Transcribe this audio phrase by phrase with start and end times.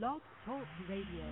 [0.00, 1.24] Blog Talk Radio.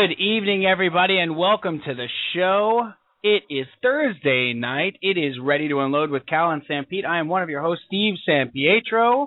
[0.00, 2.92] Good evening, everybody, and welcome to the show.
[3.24, 4.96] It is Thursday night.
[5.02, 7.04] It is ready to unload with Cal and Sanpete.
[7.04, 9.26] I am one of your hosts, Steve Sampietro,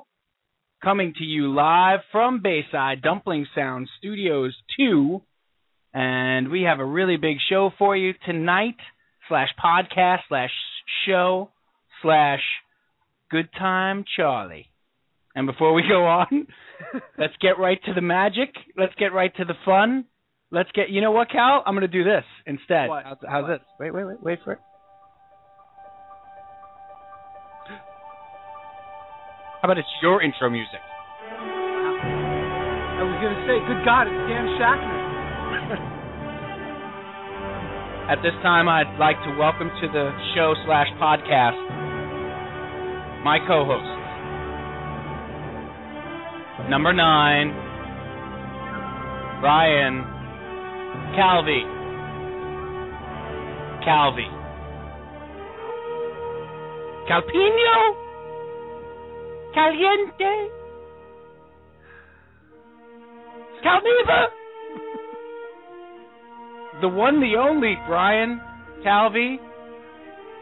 [0.81, 5.21] coming to you live from Bayside Dumpling Sound Studios 2.
[5.93, 8.77] And we have a really big show for you tonight,
[9.27, 10.51] slash podcast, slash
[11.05, 11.49] show,
[12.01, 12.43] slash
[13.29, 14.69] good time Charlie.
[15.35, 16.47] And before we go on,
[17.17, 18.55] let's get right to the magic.
[18.77, 20.05] Let's get right to the fun.
[20.51, 20.89] Let's get.
[20.89, 21.63] You know what, Cal?
[21.65, 22.89] I'm going to do this instead.
[22.89, 23.05] What?
[23.05, 23.59] How's, how's What?
[23.59, 23.61] this?
[23.79, 24.59] Wait, wait, wait, wait for it.
[29.61, 30.81] How about it's your intro music?
[31.31, 34.99] I was going to say, good God, it's Dan Shackner.
[38.11, 41.55] At this time, I'd like to welcome to the show slash podcast
[43.23, 43.97] my co-hosts.
[46.69, 47.53] Number nine,
[49.39, 50.01] Brian
[51.15, 51.63] Calvi.
[53.83, 54.27] Calvi.
[57.09, 57.95] Calpino.
[59.53, 60.49] Caliente.
[63.63, 64.25] Calneva.
[66.81, 68.41] the one, the only Brian
[68.83, 69.39] Calvi.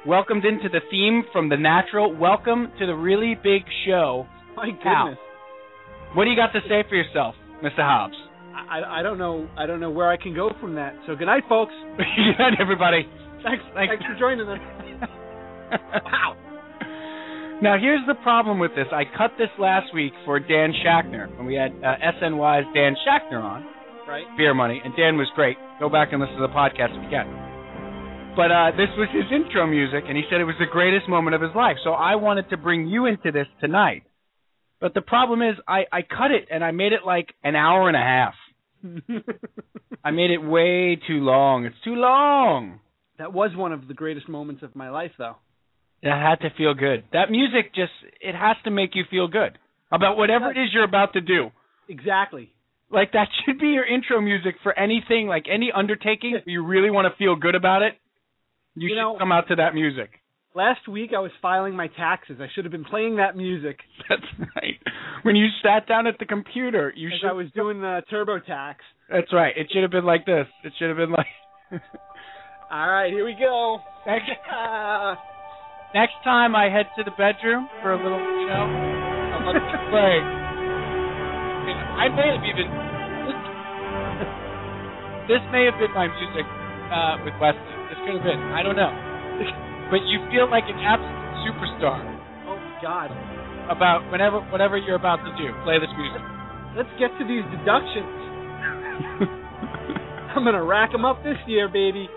[0.06, 2.16] Welcomed into the theme from The Natural.
[2.16, 4.26] Welcome to the really big show.
[4.56, 5.06] My Cal.
[5.06, 5.20] goodness.
[6.14, 7.80] What do you got to say for yourself, Mr.
[7.80, 8.16] Hobbs?
[8.56, 10.96] I, I- don't know I don't know where I can go from that.
[11.08, 11.74] So good night, folks.
[11.98, 13.08] Good night, everybody.
[13.44, 13.94] Thanks, Thanks.
[13.94, 14.60] thanks for joining us.
[16.04, 16.36] wow.
[17.62, 18.88] Now here's the problem with this.
[18.92, 23.42] I cut this last week for Dan Shackner when we had uh, SNY's Dan Shackner
[23.44, 23.66] on
[24.08, 24.26] Right?
[24.38, 25.56] Beer Money, and Dan was great.
[25.80, 27.28] Go back and listen to the podcast if you can.
[28.36, 31.36] But uh, this was his intro music, and he said it was the greatest moment
[31.36, 31.76] of his life.
[31.84, 34.04] So I wanted to bring you into this tonight.
[34.82, 37.88] But the problem is, I, I cut it and I made it like an hour
[37.90, 38.34] and a half.
[40.04, 41.66] I made it way too long.
[41.66, 42.80] It's too long.
[43.18, 45.36] that was one of the greatest moments of my life, though.
[46.02, 47.04] It had to feel good.
[47.12, 47.92] That music just
[48.22, 49.58] it has to make you feel good
[49.92, 51.52] about whatever it is you're about to do.
[51.90, 52.54] Exactly.
[52.90, 56.38] Like that should be your intro music for anything, like any undertaking.
[56.46, 57.96] You really want to feel good about it,
[58.76, 60.10] you, You should know- come out to that music.
[60.56, 62.38] Last week I was filing my taxes.
[62.42, 63.78] I should have been playing that music
[64.10, 64.24] That's
[64.56, 64.76] right.
[65.22, 67.30] When you sat down at the computer, you as should.
[67.30, 68.76] I was doing the TurboTax.
[69.10, 69.54] That's right.
[69.56, 70.48] It should have been like this.
[70.64, 71.28] It should have been like.
[72.72, 73.80] All right, here we go.
[74.06, 75.18] next, Ah,
[75.94, 79.78] next time I head to the bedroom for a little, you know, I'm gonna be
[79.90, 80.26] playing.
[81.98, 82.68] I may have even.
[85.30, 86.46] This may have been my music
[86.90, 87.76] uh, with Wesley.
[87.90, 88.42] This could have been.
[88.54, 88.90] I don't know.
[89.90, 91.98] But you feel like an absolute superstar
[92.46, 93.10] oh my God.
[93.72, 95.50] about whenever whatever you're about to do.
[95.64, 96.22] Play this music.
[96.78, 98.06] Let's get to these deductions.
[100.36, 102.08] I'm gonna rack them up this year, baby.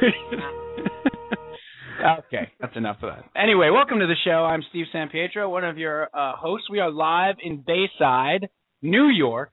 [2.28, 3.24] okay, that's enough of that.
[3.34, 4.44] Anyway, welcome to the show.
[4.44, 6.68] I'm Steve Sampietro, one of your uh, hosts.
[6.70, 8.50] We are live in Bayside,
[8.82, 9.52] New York.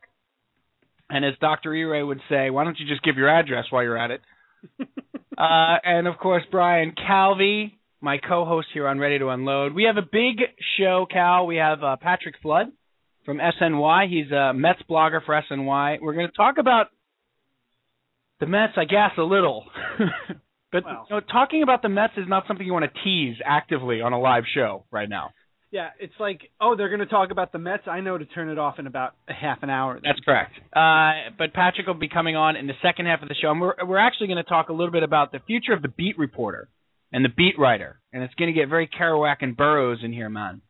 [1.09, 1.73] And as Dr.
[1.73, 4.20] E-Ray would say, why don't you just give your address while you're at it?
[5.37, 9.73] Uh, and of course, Brian Calvi, my co-host here on Ready to Unload.
[9.73, 10.41] We have a big
[10.79, 11.45] show, Cal.
[11.45, 12.67] We have uh, Patrick Flood
[13.25, 14.09] from SNY.
[14.09, 15.99] He's a Mets blogger for SNY.
[16.01, 16.87] We're going to talk about
[18.39, 19.66] the Mets, I guess, a little.
[20.72, 24.01] but you know, talking about the Mets is not something you want to tease actively
[24.01, 25.31] on a live show right now.
[25.69, 27.84] Yeah, it's like, oh, they're going to talk about the Mets.
[27.87, 29.99] I know to turn it off in about a half an hour.
[30.02, 30.53] That's correct.
[30.73, 33.59] Uh, but Patrick will be coming on in the second half of the show, and
[33.59, 36.17] we're we're actually going to talk a little bit about the future of the beat
[36.17, 36.69] reporter
[37.11, 40.29] and the beat writer, and it's going to get very Kerouac and Burroughs in here,
[40.29, 40.61] man.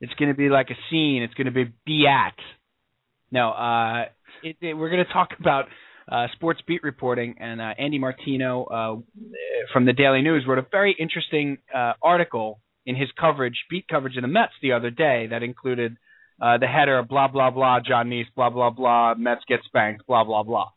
[0.00, 1.22] It's going to be like a scene.
[1.22, 2.34] It's going to be Beat.
[3.30, 4.04] No, uh,
[4.42, 5.66] it, it, we're going to talk about
[6.10, 8.96] uh, sports beat reporting, and uh, Andy Martino uh,
[9.72, 14.16] from the Daily News wrote a very interesting uh, article in his coverage, beat coverage
[14.16, 15.96] of the Mets the other day that included
[16.40, 20.24] uh, the header, blah blah blah, Jon Niese, blah blah blah, Mets get spanked, blah
[20.24, 20.70] blah blah.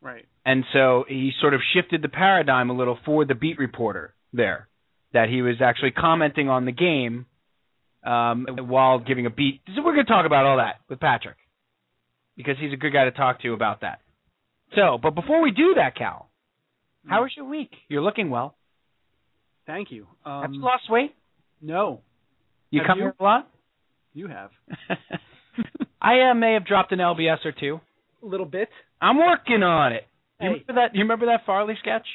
[0.00, 0.26] Right.
[0.44, 4.68] And so he sort of shifted the paradigm a little for the beat reporter there,
[5.12, 7.26] that he was actually commenting on the game
[8.04, 9.60] um, while giving a beat.
[9.74, 11.36] So we're going to talk about all that with Patrick
[12.36, 13.98] because he's a good guy to talk to about that.
[14.74, 16.30] So, but before we do that, Cal,
[17.06, 17.70] how was your week?
[17.88, 18.54] You're looking well.
[19.66, 20.06] Thank you.
[20.24, 21.14] Um, Have you lost weight?
[21.60, 22.00] No,
[22.70, 23.04] You Have come you?
[23.04, 23.48] here a lot?
[24.14, 24.50] you have
[26.00, 27.80] I uh, may have dropped an LBS or two.
[28.22, 28.68] a little bit.
[29.00, 30.06] I'm working on it.
[30.40, 30.52] You Hey.
[30.54, 30.94] remember that?
[30.94, 32.06] You remember that Farley sketch?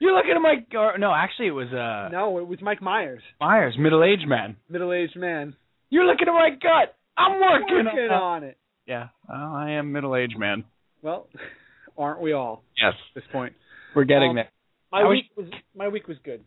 [0.00, 0.56] You're looking at my.
[0.78, 4.56] Or, no, actually, it was uh no, it was Mike Myers, Myers, middle-aged man.
[4.68, 5.54] middle-aged man,
[5.90, 6.94] You're looking at my gut.
[7.16, 8.22] I'm working, working on.
[8.22, 8.58] on it.
[8.86, 10.64] Yeah, well, I am middle-aged man.
[11.02, 11.28] Well,
[11.96, 13.52] aren't we all Yes, at this point?
[13.94, 14.50] we're getting Um, there.
[14.90, 15.46] My was- week was
[15.76, 16.42] my week was good.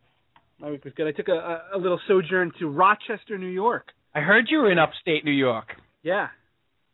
[0.59, 1.07] My week was good.
[1.07, 3.87] I took a, a, little sojourn to Rochester, New York.
[4.13, 5.67] I heard you were in upstate New York,
[6.01, 6.27] Yeah,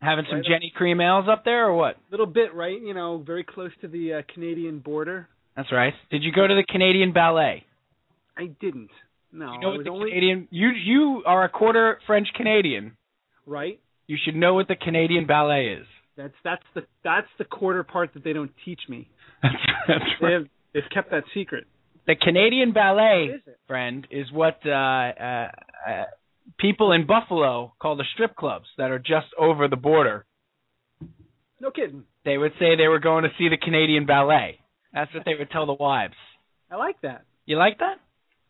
[0.00, 1.96] having some Right up- Genny Cream ales up there, or what?
[2.10, 2.80] little bit, right?
[2.80, 5.28] You know, very close to the uh, Canadian border.
[5.56, 5.94] That's right.
[6.10, 7.64] Did you go to the Canadian Ballet?
[8.36, 8.90] I didn't.
[9.32, 10.48] No, you know what the only Canadian?
[10.50, 12.96] You you are a quarter French Canadian.
[13.46, 13.78] right.
[14.08, 15.86] You should know what the Canadian Ballet is.
[16.16, 19.08] That's that's the that's the quarter part that they don't teach me.
[19.42, 19.54] That's,
[19.88, 20.32] that's They right.
[20.34, 21.66] have they've kept that secret.
[22.06, 23.30] The Canadian Ballet,
[23.68, 25.48] friend, is what uh, uh,
[25.88, 26.04] uh,
[26.58, 30.26] people in Buffalo call the strip clubs that are just over the border.
[31.60, 32.04] No kidding.
[32.24, 34.58] They would say they were going to see the Canadian Ballet.
[34.92, 36.14] That's what they would tell the wives.
[36.70, 37.22] I like that.
[37.46, 37.98] You like that?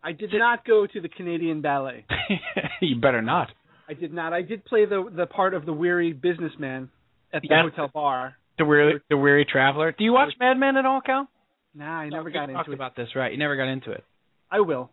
[0.02, 2.06] I did not go to the Canadian Ballet.
[2.80, 3.48] you better not.
[3.88, 4.32] I did not.
[4.32, 6.88] I did play the the part of the weary businessman
[7.32, 7.64] at the Yes.
[7.70, 8.36] hotel bar.
[8.58, 9.92] The weary, the weary traveler.
[9.92, 11.28] Do you watch Mad Men at all, Cal?
[11.74, 12.74] Nah, I never got into it.
[12.74, 13.32] about this, right?
[13.32, 14.04] You never got into it.
[14.50, 14.90] I will.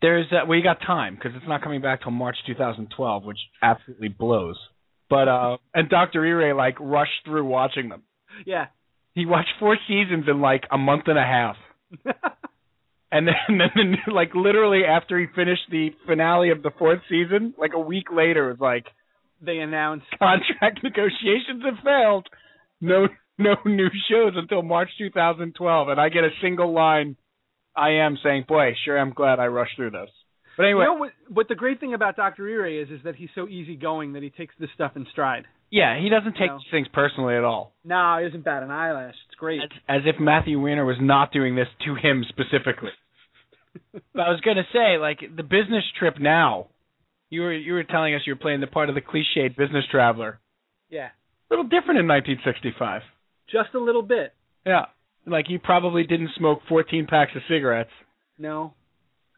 [0.00, 3.38] There's uh, well, you got time because it's not coming back till March 2012, which
[3.62, 4.56] absolutely blows.
[5.08, 6.24] But uh, and Dr.
[6.24, 8.02] Ire like rushed through watching them.
[8.46, 8.66] Yeah.
[9.14, 11.56] He watched four seasons in like a month and a half,
[13.12, 17.54] and then and then like literally after he finished the finale of the fourth season,
[17.58, 18.86] like a week later, it was like
[19.44, 22.26] they announced contract negotiations have failed.
[22.80, 23.06] No,
[23.38, 27.16] no new shows until March 2012, and I get a single line.
[27.74, 30.10] I am saying, boy, sure, I'm glad I rushed through this.
[30.56, 31.12] But anyway, You know what?
[31.28, 32.46] What the great thing about Dr.
[32.46, 35.44] Ire is, is that he's so easygoing that he takes this stuff in stride.
[35.70, 36.58] yeah, he doesn't take No.
[36.58, 37.72] these things personally at all.
[37.84, 39.14] No, he doesn't bat an eyelash.
[39.28, 39.62] It's great.
[39.62, 42.90] As, as if Matthew Weiner was not doing this to him specifically.
[43.92, 46.66] but I was gonna say, like the business trip now.
[47.30, 49.86] You were you were telling us you were playing the part of the cliched business
[49.90, 50.38] traveler.
[50.90, 53.00] Yeah, A little different in 1965.
[53.50, 54.34] Just a little bit.
[54.66, 54.86] Yeah,
[55.26, 57.90] like you probably didn't smoke 14 packs of cigarettes
[58.38, 58.74] No,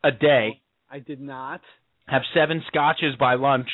[0.03, 0.61] a day.
[0.91, 1.61] I did not.
[2.07, 3.69] have seven scotches by lunch.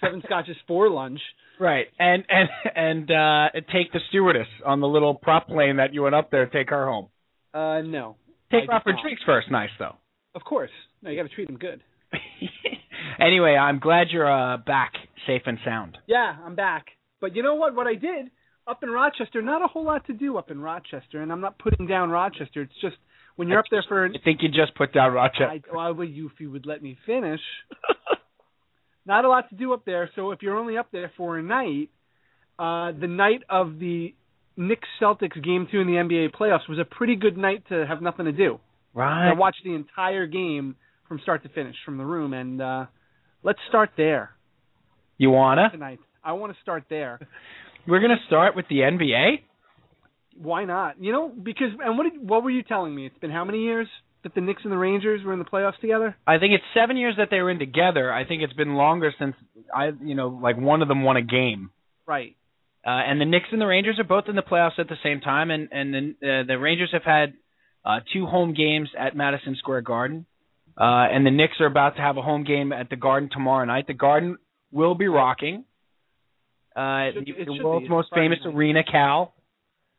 [0.00, 1.20] Seven scotches for lunch.
[1.60, 1.86] Right.
[1.98, 6.14] And and and uh take the stewardess on the little prop plane that you went
[6.14, 7.08] up there, take her home.
[7.52, 8.16] Uh, no.
[8.50, 9.94] Take her out for drinks first, nice though.
[10.34, 10.70] Of course.
[11.00, 11.80] No, you got to treat him good.
[13.20, 14.92] anyway, I'm glad you're uh back
[15.26, 15.96] safe and sound.
[16.06, 16.86] Yeah, I'm back.
[17.20, 17.74] But you know what?
[17.76, 18.30] What I did
[18.66, 21.58] up in Rochester, not a whole lot to do up in Rochester, and I'm not
[21.58, 22.62] putting down Rochester.
[22.62, 22.96] It's just
[23.36, 25.48] when you're up there for an I think you just put down Rochester.
[25.48, 27.40] I, well, would you if you would let me finish.
[29.06, 30.08] Not a lot to do up there.
[30.14, 31.90] So if you're only up there for a night,
[32.58, 34.14] uh, the night of the
[34.56, 38.00] Knicks Celtics game two in the NBA playoffs was a pretty good night to have
[38.00, 38.60] nothing to do.
[38.94, 39.28] right.
[39.30, 42.86] I watched the entire game from start to finish from the room, and uh,
[43.42, 44.30] let's start there
[45.18, 45.68] You wanna?
[45.70, 45.98] tonight.
[46.22, 47.18] I want to start there.
[47.86, 49.40] We're gonna start with the NBA.
[50.36, 51.00] Why not?
[51.00, 53.06] You know, because and what did, what were you telling me?
[53.06, 53.88] It's been how many years
[54.24, 56.16] that the Knicks and the Rangers were in the playoffs together?
[56.26, 58.12] I think it's seven years that they were in together.
[58.12, 59.36] I think it's been longer since
[59.72, 61.70] I, you know, like one of them won a game.
[62.06, 62.36] Right.
[62.86, 65.20] Uh, and the Knicks and the Rangers are both in the playoffs at the same
[65.20, 67.34] time, and and the uh, the Rangers have had
[67.84, 70.26] uh, two home games at Madison Square Garden,
[70.76, 73.64] uh, and the Knicks are about to have a home game at the Garden tomorrow
[73.64, 73.86] night.
[73.86, 74.36] The Garden
[74.70, 75.64] will be rocking.
[76.76, 77.88] Uh, Should- the, it the should world's.
[77.88, 79.34] Most famous arena, Cal.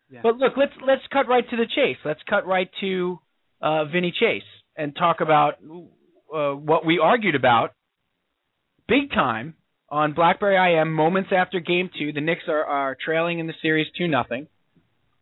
[0.10, 0.20] Yeah.
[0.24, 1.98] But look, let's let's cut right to the chase.
[2.06, 3.20] Let's cut right to
[3.62, 4.44] uh, Vinny Chase
[4.78, 5.56] and talk about
[6.34, 7.74] uh, what we argued about
[8.88, 9.56] big time
[9.90, 12.12] on BlackBerry IM moments after Game Two.
[12.14, 14.48] The Knicks are, are trailing in the series two nothing.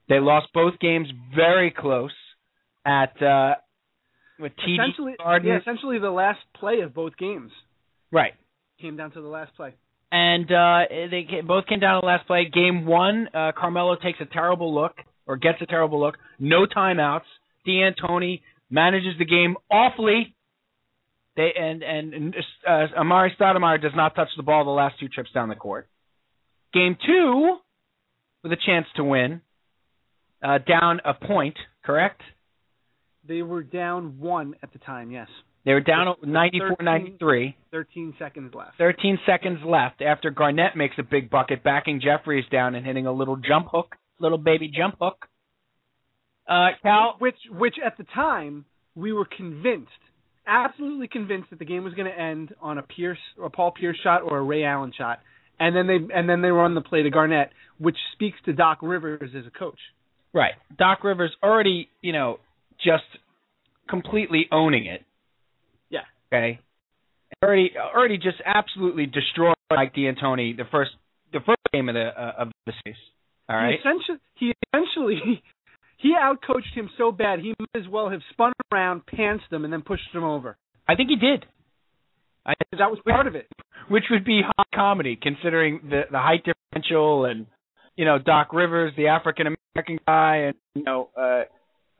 [0.09, 2.11] They lost both games very close
[2.85, 3.55] at uh,
[4.39, 5.47] with TD essentially, Garden.
[5.47, 7.51] yeah, essentially the last play of both games
[8.11, 8.33] Right.
[8.81, 9.75] came down to the last play.
[10.15, 12.45] And uh, they both came down to the last play.
[12.45, 14.93] Game one, uh, Carmelo takes a terrible look
[15.25, 16.17] or gets a terrible look.
[16.37, 17.23] No timeouts.
[17.65, 20.35] D'Antoni manages the game awfully.
[21.35, 22.35] They and and
[22.67, 25.89] uh, Amar'e Stoudemire does not touch the ball the last two trips down the court.
[26.75, 27.57] Game two,
[28.43, 29.41] with a chance to win,
[30.43, 32.21] uh, down a point, correct?
[33.27, 35.09] They were down one at the time.
[35.09, 35.29] Yes.
[35.65, 37.55] They were down With 94-93.
[37.71, 38.77] 13 seconds left.
[38.77, 43.13] 13 seconds left after Garnett makes a big bucket, backing Jeffries down and hitting a
[43.13, 45.25] little jump hook, little baby jump hook.
[46.47, 48.65] Uh, Cal, which which at the time
[48.95, 49.89] we were convinced,
[50.45, 53.97] absolutely convinced that the game was going to end on a Pierce, a Paul Pierce
[54.03, 55.19] shot or a Ray Allen shot,
[55.59, 58.79] and then they and then they run the play to Garnett, which speaks to Doc
[58.81, 59.79] Rivers as a coach.
[60.33, 60.53] right?
[60.77, 62.39] Doc Rivers already, you know,
[62.83, 63.03] just
[63.89, 65.05] completely owning it.
[66.33, 66.59] Okay.
[67.43, 70.91] Already, already just absolutely destroyed Mike D'Antoni the first
[71.31, 72.97] the first game of the uh, of the series.
[73.49, 73.73] All right.
[73.73, 75.43] He essentially, he essentially
[75.97, 79.73] he outcoached him so bad he might as well have spun around, pantsed him, and
[79.73, 80.57] then pushed him over.
[80.87, 81.45] I think he did.
[82.45, 83.47] I, think That was part of it.
[83.87, 87.47] which would be hot comedy considering the the height differential and
[87.95, 91.43] you know Doc Rivers, the African American guy, and you know uh,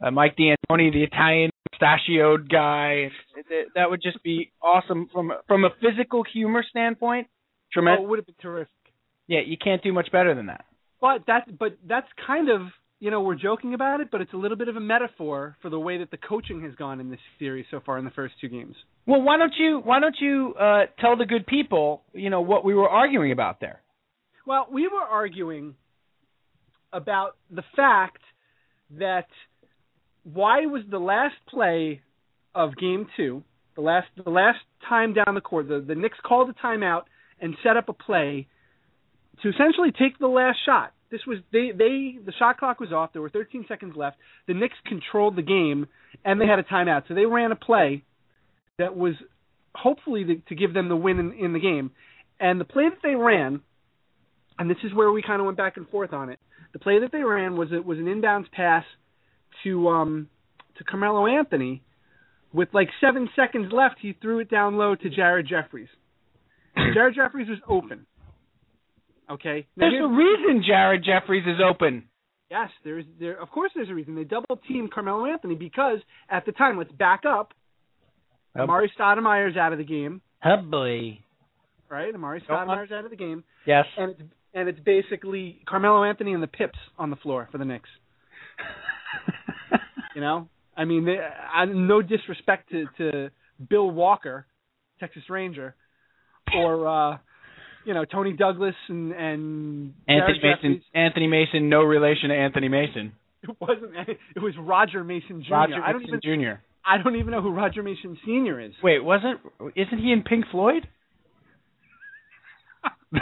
[0.06, 3.12] uh, Mike D'Antoni, the Italian mustachioed guy.
[3.36, 7.28] It- it- that would just be awesome from from a physical humor standpoint.
[7.30, 8.04] Oh, Tremendous.
[8.04, 8.74] it would have been terrific.
[9.28, 10.66] Yeah, you can't do much better than that.
[11.02, 12.62] But that but that's kind of
[13.00, 15.70] you know we're joking about it, but it's a little bit of a metaphor for
[15.70, 18.40] the way that the coaching has gone in this series so far in the first
[18.40, 18.76] two games.
[19.06, 22.64] Well, why don't you why don't you uh, tell the good people you know what
[22.64, 23.82] we were arguing about there?
[24.46, 25.76] Well, we were arguing
[26.92, 28.22] about the fact
[28.92, 29.28] that
[30.24, 32.02] why was the last play
[32.56, 33.44] of game two,
[33.76, 37.04] the last the last time down the court, the, the Knicks called a timeout
[37.42, 38.48] and set up a play
[39.42, 40.94] to essentially take the last shot.
[41.12, 43.12] This was they they the shot clock was off.
[43.14, 44.18] There were 13 seconds left.
[44.48, 45.88] The Knicks controlled the game
[46.24, 47.04] and they had a timeout.
[47.08, 48.04] So they ran a play
[48.80, 49.14] that was
[49.76, 51.92] hopefully to, to give them the win in, in the game.
[52.40, 53.62] And the play that they ran,
[54.58, 56.40] and this is where we kind of went back and forth on it.
[56.74, 58.84] The play that they ran was it was an inbounds pass
[59.64, 60.30] to um
[60.78, 61.82] to Carmelo Anthony.
[62.54, 65.88] With like seven seconds left, he threw it down low to Jared Jeffries.
[66.94, 68.06] Jared Jeffries was open.
[69.30, 69.66] Okay.
[69.76, 72.04] Now There's a reason Jared Jeffries is open.
[72.52, 73.42] Yes, there's there.
[73.42, 75.98] Of course, there's a reason they double teamed Carmelo Anthony because
[76.30, 77.54] at the time, let's back up.
[78.56, 78.68] Oh.
[78.68, 80.22] Amar'e Stoudemire's out of the game,
[80.70, 81.18] boy.
[81.90, 82.14] right?
[82.14, 82.68] Amar'e Go on.
[82.68, 83.86] Stoudemire's out of the game, Yes.
[83.98, 84.22] and it's
[84.54, 87.90] and it's basically Carmelo Anthony and the Pips on the floor for the Knicks.
[90.16, 93.32] You know, I mean, they, I, no disrespect to to
[93.70, 94.46] Bill Walker,
[95.00, 95.76] Texas Ranger,
[96.56, 97.18] or uh,
[97.86, 100.52] you know Toney Douglas and and Anthony Mason.
[100.52, 100.82] Jeffries.
[100.94, 103.14] Anthony Mason, no relation to Anthony Mason.
[103.44, 103.92] It wasn't.
[104.38, 105.54] It was Roger Mason Jr.
[105.54, 106.42] Roger I don't Mason even.
[106.42, 106.62] Jr.
[106.86, 108.62] I don't even know who Roger Mason Sr.
[108.62, 108.72] is.
[108.82, 109.42] Wait, wasn't?
[109.76, 110.88] Isn't he in Pink Floyd?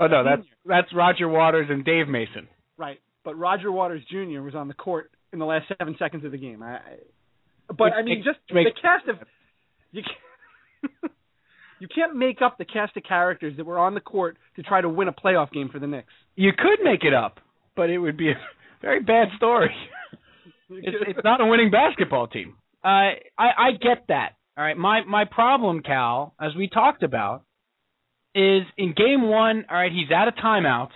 [0.00, 2.46] oh no, that's that's Roger Waters and Dave Mason.
[2.78, 4.40] Right, but Roger Waters Jr.
[4.40, 6.62] was on the court in the last seven seconds of the game.
[6.62, 6.78] I,
[7.68, 9.16] but I mean, just the cast of
[9.92, 10.02] you.
[10.02, 11.12] Can't,
[11.80, 14.80] you can't make up the cast of characters that were on the court to try
[14.80, 16.12] to win a playoff game for the Knicks.
[16.36, 17.40] You could make it up,
[17.76, 18.34] but it would be a
[18.80, 19.74] very bad story.
[20.70, 22.56] It's, it's not a winning basketball team.
[22.82, 24.30] Uh, I I get that.
[24.56, 27.42] All right, my my problem, Cal, as we talked about,
[28.34, 29.66] is in game one.
[29.70, 30.88] All right, he's out of timeouts.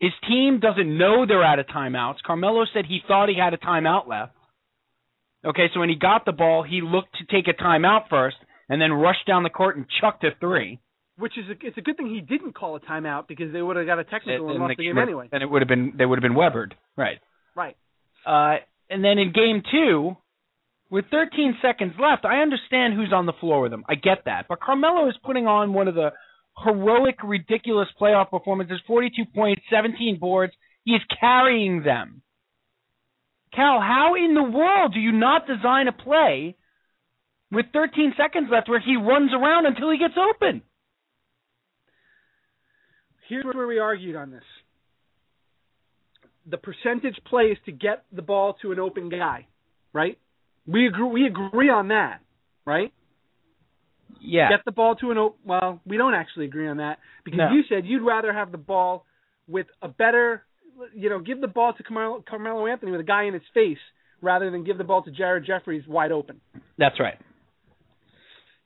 [0.00, 2.16] His team doesn't know they're out of timeouts.
[2.26, 4.32] Carmelo said he thought he had a timeout left.
[5.44, 8.36] Okay, so when he got the ball, he looked to take a timeout first,
[8.68, 10.80] and then rushed down the court and chucked a three.
[11.18, 13.76] Which is a, it's a good thing he didn't call a timeout because they would
[13.76, 15.28] have got a technical and, And lost the game would- anyway.
[15.32, 16.74] And it would have been they would have been Webbered.
[16.96, 17.18] Right.
[17.54, 17.76] Right.
[18.26, 18.56] Uh,
[18.90, 20.16] and then in game two,
[20.90, 23.84] with 13 seconds left, I understand who's on the floor with him.
[23.88, 24.46] I get that.
[24.48, 26.10] But Carmelo is putting on one of the
[26.58, 30.52] heroic, ridiculous playoff performances 42 points, 17 boards.
[30.84, 32.22] He is carrying them.
[33.54, 36.56] Cal, how in the world do you not design a play
[37.50, 40.62] with 13 seconds left where he runs around until he gets open?
[43.28, 44.42] Here's where we argued on this.
[46.48, 49.46] The percentage play is to get the ball to an open guy,
[49.92, 50.18] right?
[50.66, 51.08] We agree.
[51.08, 52.20] We agree on that,
[52.64, 52.92] right?
[54.20, 54.48] Yeah.
[54.50, 55.38] Get the ball to an open.
[55.44, 57.50] Well, we don't actually agree on that because No.
[57.52, 59.04] you said you'd rather have the ball
[59.48, 60.42] with a better,
[60.94, 63.78] you know, give the ball to Carmelo, Carmelo Anthony with a guy in his face
[64.20, 66.40] rather than give the ball to Jared Jeffries wide open.
[66.78, 67.18] That's right.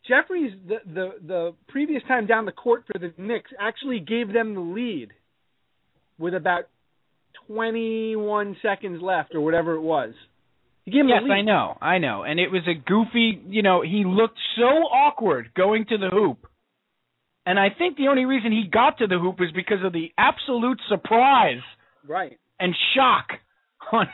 [0.08, 4.54] Jeffries, the, the the previous time down the court for the Knicks, actually gave them
[4.54, 5.10] the lead
[6.18, 6.64] with about
[7.46, 10.14] 21 seconds left or whatever it was.
[10.92, 11.22] Yes.
[11.30, 13.40] I know, I know, and it was a goofy.
[13.48, 16.46] You know, he looked so awkward going to the hoop,
[17.46, 20.12] and I think the only reason he got to the hoop was because of the
[20.18, 21.62] absolute surprise
[22.06, 22.38] Right.
[22.58, 23.28] and shock
[23.92, 24.08] on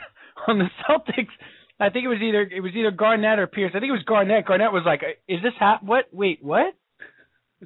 [0.47, 1.31] on the Celtics.
[1.79, 3.71] I think it was either it was either Garnett or Pierce.
[3.75, 4.45] I think it was Garnett.
[4.45, 5.83] Garnett was like, uh, "Is this hap?
[5.83, 6.05] What?
[6.11, 6.73] Wait, what?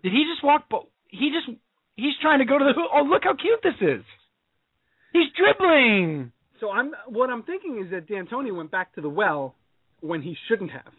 [0.03, 0.68] Did he just walk?
[0.70, 1.58] bo- He just
[1.96, 2.89] he's trying to go to the hoop.
[2.94, 4.03] Oh, look how cute this is.
[5.13, 6.32] He's dribbling.
[6.62, 9.56] So I'm what I'm thinking is that D'Antoni went back to the well
[10.00, 10.94] when he shouldn't have.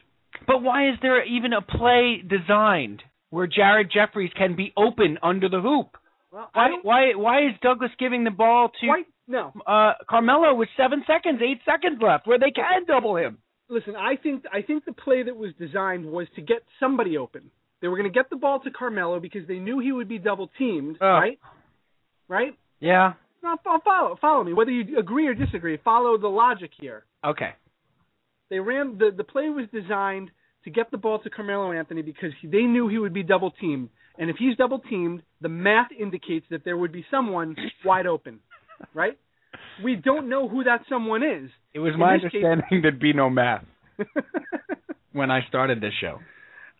[0.46, 5.48] But why is there even a play designed where Jared Jeffries can be open under
[5.48, 5.96] the hoop?
[6.32, 9.52] Well, Why why why is Douglas giving the ball to quite no.
[9.66, 13.38] uh Carmelo with seven seconds, eight seconds left, where they can double him?
[13.68, 17.50] Listen, I think I think the play that was designed was to get somebody open.
[17.80, 20.18] They were going to get the ball to Carmelo because they knew he would be
[20.18, 21.06] double teamed, Oh.
[21.06, 21.38] right?
[22.28, 22.56] Right?
[22.80, 23.14] Yeah.
[23.42, 24.52] No, follow follow me.
[24.52, 27.04] Whether you agree or disagree, follow the logic here.
[27.24, 27.50] Okay.
[28.50, 30.30] They ran the the play was designed
[30.64, 33.50] to get the ball to Carmelo Anthony because he, they knew he would be double
[33.50, 38.06] teamed, and if he's double teamed, the math indicates that there would be someone wide
[38.06, 38.38] open,
[38.94, 39.18] right?
[39.82, 41.50] We don't know who that someone is.
[41.74, 43.64] It was In my this case- understanding there'd be no math
[45.12, 46.18] when I started this show.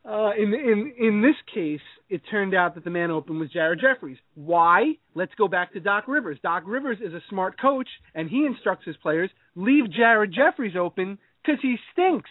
[0.04, 3.80] Uh, in in in this case, it turned out that the man open was Jared
[3.80, 4.18] Jeffries.
[4.34, 4.94] Why?
[5.14, 6.38] Let's go back to Doc Rivers.
[6.42, 11.18] Doc Rivers is a smart coach, and he instructs his players leave Jared Jeffries open
[11.42, 12.30] because he stinks.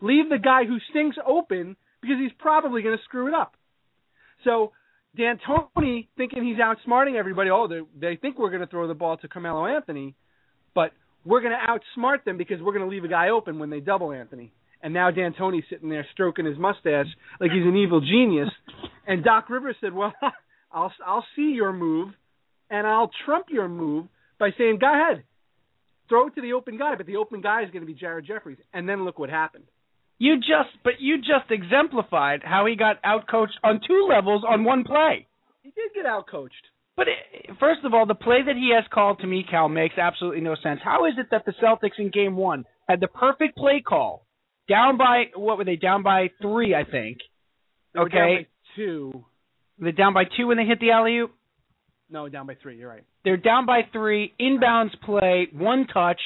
[0.00, 3.54] Leave the guy who stinks open because he's probably going to screw it up.
[4.44, 4.72] So
[5.16, 9.16] D'Antoni, thinking he's outsmarting everybody, oh, they they think we're going to throw the ball
[9.18, 10.14] to Carmelo Anthony,
[10.74, 10.92] but
[11.24, 13.80] we're going to outsmart them because we're going to leave a guy open when they
[13.80, 14.52] double Anthony.
[14.84, 17.06] And now D'Antoni's sitting there stroking his mustache
[17.40, 18.50] like he's an evil genius.
[19.06, 20.12] And Doc Rivers said, "Well,
[20.72, 22.12] I'll I'll see your move,
[22.68, 24.06] and I'll trump your move
[24.38, 25.24] by saying, go ahead,
[26.10, 28.26] throw it to the open guy, but the open guy is going to be Jared
[28.26, 29.64] Jeffries." And then look what happened.
[30.18, 34.84] You just but you just exemplified how he got outcoached on two levels on one
[34.84, 35.26] play.
[35.62, 36.50] He did get outcoached.
[36.94, 39.96] But it, first of all, the play that he has called to me, Cal, makes
[39.96, 40.80] absolutely no sense.
[40.84, 44.23] How is it that the Celtics in Game One had the perfect play call,
[44.68, 45.76] down by what were they?
[45.76, 47.18] Down by three, I think.
[47.94, 48.36] They Okay.
[48.42, 48.46] by
[48.76, 49.24] two.
[49.78, 51.32] They're down by two when they hit the alley oop.
[52.10, 52.76] No, down by three.
[52.76, 53.02] You're right.
[53.24, 56.20] They're down by three, inbounds play, one touch.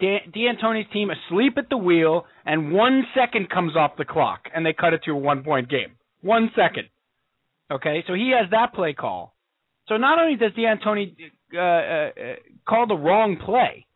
[0.00, 4.66] Dan- D'Antoni's team asleep at the wheel, and one second comes off the clock, and
[4.66, 5.92] they cut it to a one-point game.
[6.20, 6.88] One second.
[7.70, 9.34] Okay, so he has that play call.
[9.86, 11.14] So not only does D'Antoni
[11.54, 12.34] uh, uh, uh,
[12.68, 13.86] call the wrong play,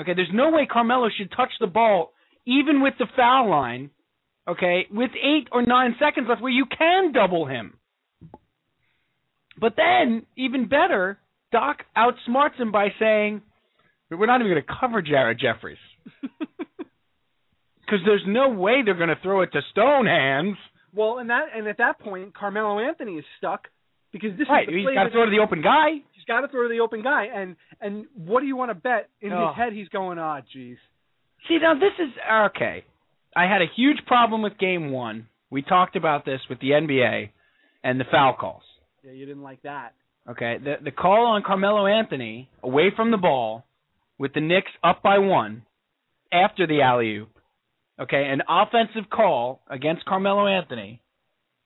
[0.00, 2.12] okay, there's no way Carmelo should touch the ball
[2.46, 3.90] even with the foul line,
[4.48, 7.78] okay, with eight or nine seconds left where you can double him.
[9.58, 11.18] But then, even better,
[11.52, 13.40] Doc outsmarts him by saying,
[14.10, 15.78] "We're not even going to cover Jared Jeffries
[17.80, 20.56] because there's no way they're going to throw it to Stone hands.
[20.94, 23.68] Well, and that and at that point, Carmelo Anthony is stuck
[24.12, 24.68] because this Right?
[24.68, 25.94] is the He's got to throw to the open guy.
[26.12, 28.74] He's got to throw to the open guy, and and what do you want to
[28.74, 29.08] bet?
[29.20, 29.48] In Oh.
[29.48, 30.76] his head, he's going, "Ah, jeez."
[31.48, 32.12] See, now this is
[32.50, 32.84] okay.
[33.36, 35.28] I had a huge problem with Game One.
[35.50, 37.30] We talked about this with the NBA
[37.82, 38.62] and the foul calls.
[39.04, 39.94] Yeah, you didn't like that.
[40.28, 43.64] Okay, the the call on Carmelo Anthony away from the ball
[44.18, 45.62] with the Knicks up by one
[46.32, 47.28] after the alley oop.
[48.00, 51.00] Okay, an offensive call against Carmelo Anthony.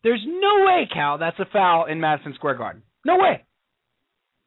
[0.02, 2.82] There's no way, Cal, that's a foul in Madison Square Garden.
[3.04, 3.44] No way.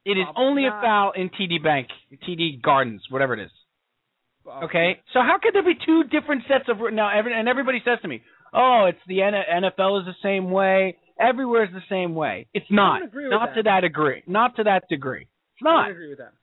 [0.05, 1.87] It is Probably only a foul in TD Bank,
[2.27, 3.51] TD Gardens, whatever it is.
[4.63, 7.09] Okay, so how could there be two different sets of now?
[7.15, 8.21] Every, and everybody says to me,
[8.53, 10.97] "Oh, it's the N- NFL is the same way.
[11.19, 13.01] Everywhere is the same way." It's not.
[13.13, 13.55] Not that.
[13.55, 14.23] to that degree.
[14.27, 15.27] Not to that degree.
[15.55, 15.83] It's not.
[15.83, 16.33] don't agree with that.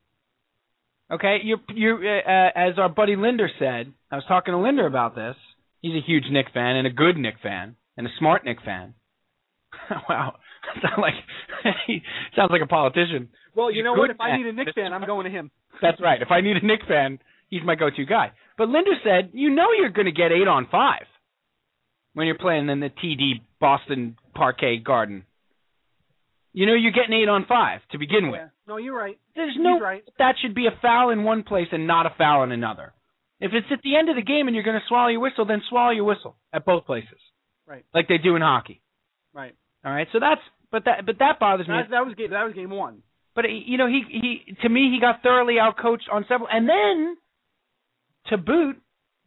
[1.10, 3.92] Okay, you you uh, uh, as our buddy Linder said.
[4.10, 5.36] I was talking to Linder about this.
[5.80, 8.94] He's a huge Knick fan and a good Knick fan and a smart Knick fan.
[10.08, 10.34] wow,
[10.82, 11.14] sound like
[11.86, 12.02] he
[12.36, 13.28] sounds like a politician.
[13.54, 14.10] Well, you know what?
[14.10, 15.50] If I need a Knick fan, I'm going to him.
[15.80, 16.20] That's right.
[16.20, 18.32] If I need a Knick fan, he's my go-to guy.
[18.56, 21.04] But Linder said, you know, you're going to get eight on five
[22.14, 25.24] when you're playing in the TD Boston Parquet Garden.
[26.52, 28.40] You know, you're getting eight on five to begin with.
[28.40, 28.48] Yeah.
[28.66, 29.18] No, you're right.
[29.36, 30.04] There's no He's right.
[30.18, 32.92] that should be a foul in one place and not a foul in another.
[33.40, 35.44] If it's at the end of the game and you're going to swallow your whistle,
[35.46, 37.20] then swallow your whistle at both places,
[37.66, 37.84] Right.
[37.94, 38.80] like they do in hockey.
[39.32, 39.54] Right.
[39.84, 40.40] All right, so that's
[40.72, 41.74] but that but that bothers me.
[41.74, 42.30] That, that was game.
[42.30, 43.02] That was game one.
[43.36, 47.16] But you know, he he to me he got thoroughly outcoached on several, and then
[48.30, 48.76] to boot,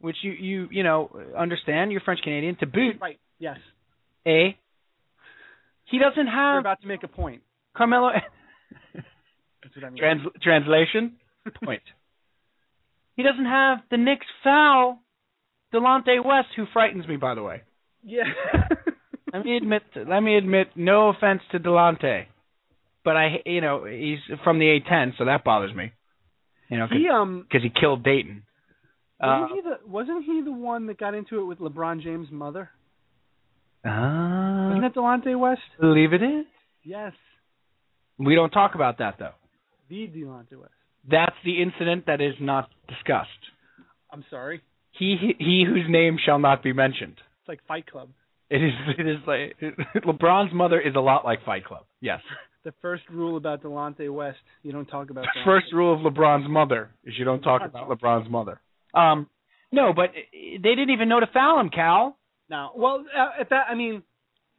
[0.00, 2.56] which you you you know understand, you're French Canadian.
[2.56, 3.18] To boot, Right.
[3.38, 3.58] Yes.
[4.26, 4.56] A.
[5.86, 7.42] He doesn't have about to make a point.
[7.76, 8.10] Carmelo.
[8.94, 9.98] That's what I mean.
[9.98, 11.16] Trans- translation.
[11.64, 11.82] Point.
[13.16, 15.00] He doesn't have the Knicks foul
[15.74, 17.62] Delonte West, who frightens me, by the way.
[18.04, 18.22] yeah.
[19.32, 19.82] Let me admit.
[19.96, 20.68] Let me admit.
[20.76, 22.26] No offense to Delonte,
[23.02, 25.90] but I, you know, he's from the A10, so that bothers me.
[26.68, 28.42] You know, he um because he killed Dayton.
[29.22, 32.28] Uh, wasn't he the wasn't he the one that got into it with LeBron James'
[32.30, 32.70] mother?
[33.84, 35.60] uh, Wasn't that Delonte West?
[35.80, 36.46] believe it is.
[36.84, 37.12] Yes.
[38.18, 39.34] We don't talk about that though.
[39.88, 40.72] The Delonte West.
[41.08, 43.28] That's the incident that is not discussed.
[44.12, 44.62] I'm sorry.
[44.92, 47.14] He he whose name shall not be mentioned.
[47.40, 48.10] It's like Fight Club.
[48.50, 49.56] It is it is like
[50.04, 51.84] LeBron's mother is a lot like Fight Club.
[52.00, 52.20] Yes.
[52.64, 56.48] The first rule about Delonte West, you don't talk about The first rule of LeBron's
[56.48, 58.60] mother is you don't talk about LeBron's mother.
[58.94, 59.28] Um,
[59.70, 62.16] no, but they didn't even know to foul him, Cal.
[62.48, 64.02] Now, well, uh, at that, I mean,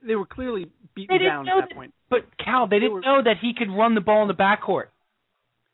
[0.06, 1.93] they were clearly beaten They down at that that- point.
[2.10, 4.88] But Cal, they didn't were- know that he could run the ball in the backcourt.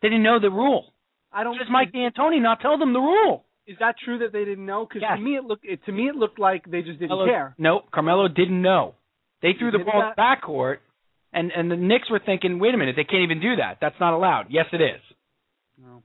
[0.01, 0.93] They didn't know the rule.
[1.31, 1.57] I don't.
[1.57, 3.45] Just Mike D'Antoni not tell them the rule.
[3.67, 4.85] Is that true that they didn't know?
[4.85, 5.17] Because Yes.
[5.17, 7.55] to me, it looked it, to me it looked like they just didn't Carmelo- care.
[7.57, 8.95] No, Carmelo didn't know.
[9.41, 10.79] They threw the ball in the backcourt,
[11.33, 13.79] and and the Knicks were thinking, wait a minute, they can't even do that.
[13.79, 14.49] That's not allowed.
[14.49, 15.01] Yes, it is.
[15.77, 16.01] No.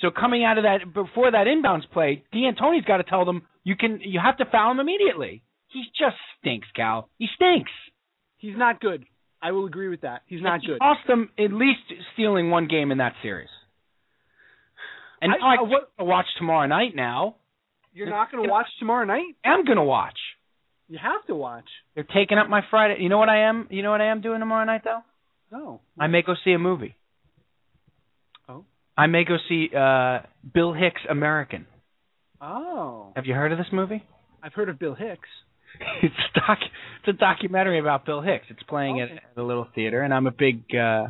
[0.00, 3.76] So coming out of that before that inbounds play, D'Antoni's got to tell them you
[3.76, 5.42] can you have to foul him immediately.
[5.68, 7.08] He just stinks, Cal.
[7.18, 7.70] He stinks.
[8.38, 9.04] He's not good.
[9.42, 10.22] I will agree with that.
[10.26, 10.78] He's not he good.
[10.80, 11.80] Cost them at least
[12.12, 13.48] stealing one game in that series.
[15.20, 16.94] And I- I, what- to watch tomorrow night.
[16.94, 17.36] Now
[17.92, 19.34] You're not going to watch tomorrow night?
[19.44, 20.18] I'm gonna watch.
[20.88, 21.64] You have to watch.
[21.94, 22.98] They're taking up my Friday.
[23.02, 23.66] You know what I am?
[23.70, 25.00] You know what I am doing tomorrow night though?
[25.50, 25.80] No.
[25.98, 26.94] I may go see a movie.
[28.96, 30.20] I may go see uh
[30.52, 31.66] Bill Hicks American.
[32.40, 33.12] Oh.
[33.16, 34.04] Have you heard of this movie?
[34.42, 35.28] I've heard of Bill Hicks.
[36.02, 38.46] it's a doc it's a documentary about Bill Hicks.
[38.50, 39.12] It's playing Okay.
[39.12, 41.06] at, at a little theater and I'm a big uh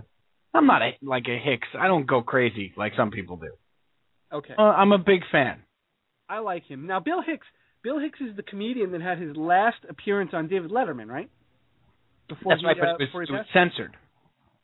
[0.54, 1.68] I'm not a, like a Hicks.
[1.78, 3.50] I don't go crazy like some people do.
[4.32, 4.54] Okay.
[4.58, 5.62] Uh, I'm a big fan.
[6.28, 6.86] I like him.
[6.86, 7.46] Now Bill Hicks.
[7.84, 11.30] Bill Hicks is the comedian that had his last appearance on David Letterman, right?
[12.28, 13.96] Before That's he, right, but uh, it was, it was censored.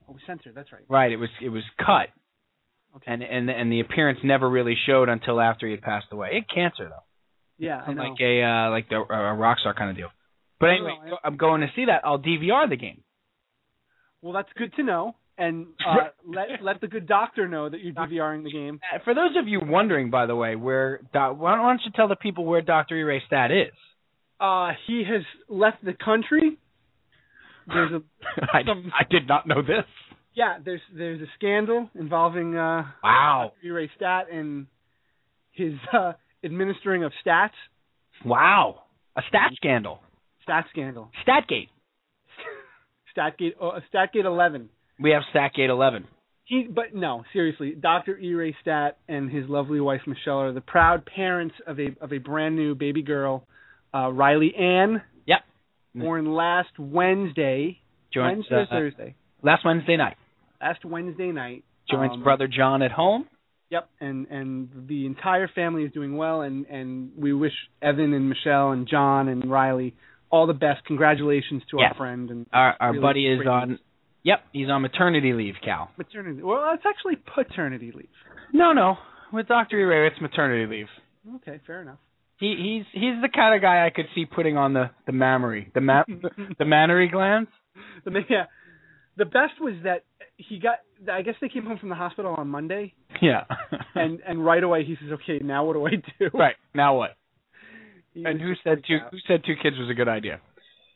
[0.09, 0.55] Oh, censored.
[0.57, 0.83] That's right.
[0.89, 2.09] Right, it was it was cut.
[2.97, 3.11] Okay.
[3.13, 6.31] And and and the appearance never really showed until after he had passed away.
[6.33, 7.05] It cancer though.
[7.59, 8.03] yeah, I know.
[8.03, 10.11] like a uh, like the a rock star kind of deal.
[10.61, 12.03] But anyway, no, I- I'm going to see that.
[12.05, 13.03] I'll DVR the game.
[14.21, 15.17] Well, that's good to know.
[15.39, 18.79] And uh, let let the good doctor know that you're DVRing the game.
[18.95, 22.09] Uh, For those of you wondering, by the way, where doc, why don't you tell
[22.09, 23.03] the people where Doctor E.
[23.03, 23.73] Ray Stat is?
[24.39, 26.59] Uh, he has left the country.
[27.67, 28.03] There's a
[28.53, 29.85] I, I did not know this.
[30.35, 30.59] Yeah.
[30.65, 34.67] There's there's a scandal involving uh, Wow, Ray Stat and
[35.53, 36.13] his uh,
[36.45, 37.51] administering of stats.
[38.25, 38.83] wow,
[39.17, 40.01] a stat scandal,
[40.43, 41.11] Stat scandal.
[41.27, 41.69] Statgate.
[43.17, 43.53] Statgate.
[43.61, 44.69] Uh, Statgate 11.
[45.01, 46.07] We have Statgate 11.
[46.45, 48.19] He, but no, seriously, Dr.
[48.19, 48.35] E.
[48.35, 52.19] Ray Stat and his lovely wife Michelle are the proud parents of a of a
[52.19, 53.47] brand new baby girl,
[53.95, 55.41] uh, Riley Ann, Yep,
[55.95, 57.79] born last Wednesday,
[58.13, 60.17] joins Wednesday or uh, Thursday, last Wednesday night.
[60.63, 61.65] Last Wednesday night.
[61.91, 63.27] Joins Um, brother John at home.
[63.71, 68.29] Yep, and and the entire family is doing well, and and we wish Evan and
[68.29, 69.95] Michelle and John and Riley
[70.31, 70.85] all the best.
[70.85, 71.91] Congratulations to Yes.
[71.93, 73.79] our friend and Our our really buddy is on.
[74.25, 75.91] Yep, he's on maternity leave, Cal.
[75.97, 76.43] maternity.
[76.43, 78.09] Well, it's actually paternity leave.
[78.53, 78.99] No, no,
[79.33, 79.83] with Doctor E.
[79.85, 80.89] Ray, it's maternity leave.
[81.37, 81.99] Okay, fair enough.
[82.39, 85.71] He he's he's the kind of guy I could see putting on the the mammary,
[85.75, 86.05] the ma-
[86.59, 87.49] the mammary glands.
[88.05, 88.45] The yeah,
[89.17, 90.05] the best was that
[90.37, 90.77] he got.
[91.13, 93.45] I guess they came home from the hospital on Monday, Yeah.
[93.95, 97.17] and and right away he says, "Okay, now what do I do?" right now what?
[98.15, 98.97] He And who said two?
[99.05, 99.11] out.
[99.11, 100.41] Who said two kids was a good idea?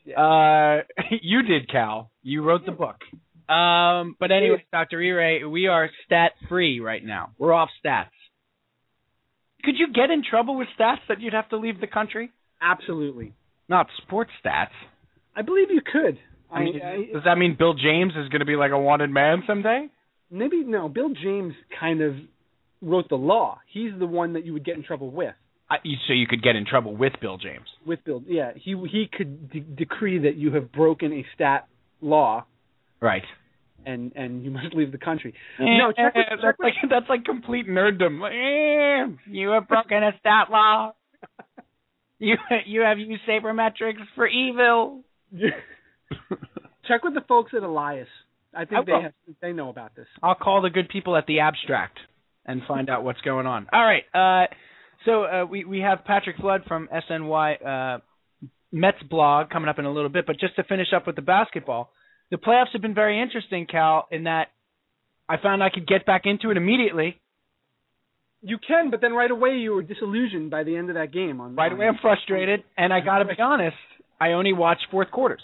[0.05, 0.19] Yeah.
[0.21, 0.83] Uh,
[1.21, 2.11] you did, Cal.
[2.23, 2.97] You wrote the book.
[3.53, 5.43] Um, but anyway, Doctor E.
[5.45, 7.31] we are stat free right now.
[7.37, 8.09] We're off stats.
[9.63, 12.29] Could you get in trouble with stats that you'd have to leave the country?
[12.61, 13.33] Absolutely,
[13.69, 14.75] Not sports stats.
[15.35, 16.17] I believe you could.
[16.51, 19.09] I mean, I, does that mean Bill James is going to be like a wanted
[19.09, 19.87] man someday?
[20.29, 20.89] maybe no.
[20.89, 22.15] Bill James kind of
[22.81, 23.59] wrote the law.
[23.71, 25.33] He's the one that you would get in trouble with.
[25.69, 27.65] I, you- so you could get in trouble with Bill James.
[27.85, 31.67] With Bill, yeah, he he could de- decree that you have broken a stat
[32.01, 32.45] law
[33.01, 33.23] Right.
[33.85, 35.33] and and you must leave the country.
[35.59, 38.19] No, check with, check that's with, like that's like complete nerddom.
[38.21, 40.93] Like, eh, you have broken a stat law.
[42.19, 45.03] You you have used sabermetrics for evil.
[46.87, 48.07] check with the folks at Elias.
[48.53, 50.07] I think I they have, they know about this.
[50.23, 51.99] I'll call the good people at the abstract
[52.45, 53.67] and find out what's going on.
[53.71, 54.03] All right.
[54.13, 54.47] Uh,
[55.05, 57.99] so uh, we we have Patrick Flood from SNY uh,
[58.71, 61.21] Mets blog coming up in a little bit, but just to finish up with the
[61.21, 61.91] basketball,
[62.31, 64.47] the playoffs have been very interesting, Cal, in that
[65.29, 67.19] I found I could get back into it immediately.
[68.41, 71.41] You can, but then right away you were disillusioned by the end of that game.
[71.41, 73.75] On Right away, I'm frustrated, and I got to be honest,
[74.19, 75.41] I only watched fourth quarters.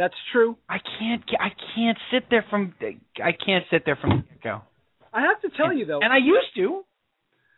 [0.00, 0.56] That's true.
[0.66, 2.72] I can't, I can't sit there from,
[3.22, 4.62] I can't sit there from the go.
[5.12, 6.84] I have to tell you though, And I used to.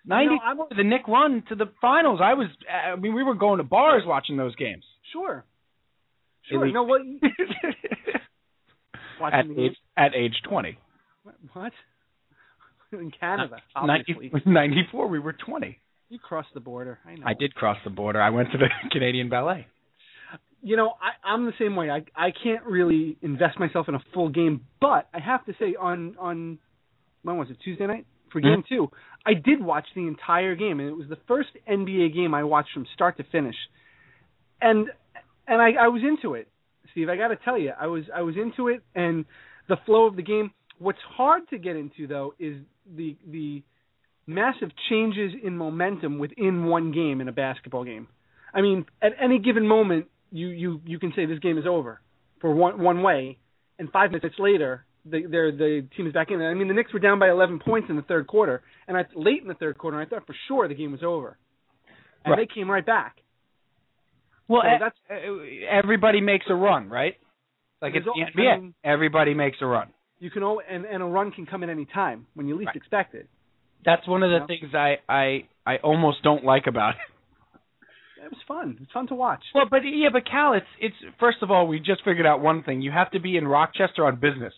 [0.04, 2.18] Ninety, You know, the Knick run to the finals.
[2.20, 4.82] I was, I mean, we were going to bars watching those games.
[5.12, 5.44] sure,
[6.50, 6.62] sure.
[6.62, 6.74] Elite.
[6.74, 7.02] No, what?
[9.32, 10.76] At age at age twenty.
[11.52, 11.72] What?
[12.92, 15.06] In Canada, Ninety ninety four.
[15.06, 15.78] we were 20.
[16.08, 16.98] You crossed the border.
[17.06, 17.22] I know.
[17.24, 18.20] I did cross the border.
[18.20, 19.68] I went to the Canadian Ballet.
[20.62, 21.90] You know, I, I'm the same way.
[21.90, 25.74] I I can't really invest myself in a full game, but I have to say
[25.78, 26.58] on on
[27.22, 28.48] when was it Tuesday night for Mm-hmm.
[28.48, 28.90] game two,
[29.26, 32.70] I did watch the entire game, and it was the first NBA game I watched
[32.72, 33.56] from start to finish,
[34.60, 34.88] and
[35.46, 36.48] and I, I was into it.
[36.92, 39.24] Steve, I got to tell you, I was I was into it, and
[39.68, 40.52] the flow of the game.
[40.78, 42.56] What's hard to get into though is
[42.96, 43.62] the the
[44.26, 48.08] massive changes in momentum within one game in a basketball game.
[48.54, 52.00] I mean, at any given moment, you you you can say this game is over
[52.40, 53.38] for one one way,
[53.78, 56.40] and five minutes later, the the the team is back in.
[56.40, 59.04] I mean, the Knicks were down by 11 points in the third quarter, and I,
[59.14, 61.36] late in the third quarter, I thought for sure the game was over,
[62.24, 62.48] and Right.
[62.48, 63.16] they came right back.
[64.48, 67.16] Well, So that's- everybody makes a run, right?
[67.80, 68.60] Like it's the I NBA.
[68.60, 69.88] mean- everybody makes a run.
[70.18, 72.68] You can al- and and a run can come at any time when you least
[72.68, 72.76] Right.
[72.76, 73.28] expect it.
[73.84, 74.46] That's one of the Yeah.
[74.46, 76.94] things I I I almost don't like about
[78.22, 78.26] it.
[78.26, 78.78] It was fun.
[78.82, 79.42] It's fun to watch.
[79.54, 82.62] Well, but yeah, but Cal, it's it's first of all, we just figured out one
[82.62, 82.80] thing.
[82.82, 84.54] You have to be in Rochester on business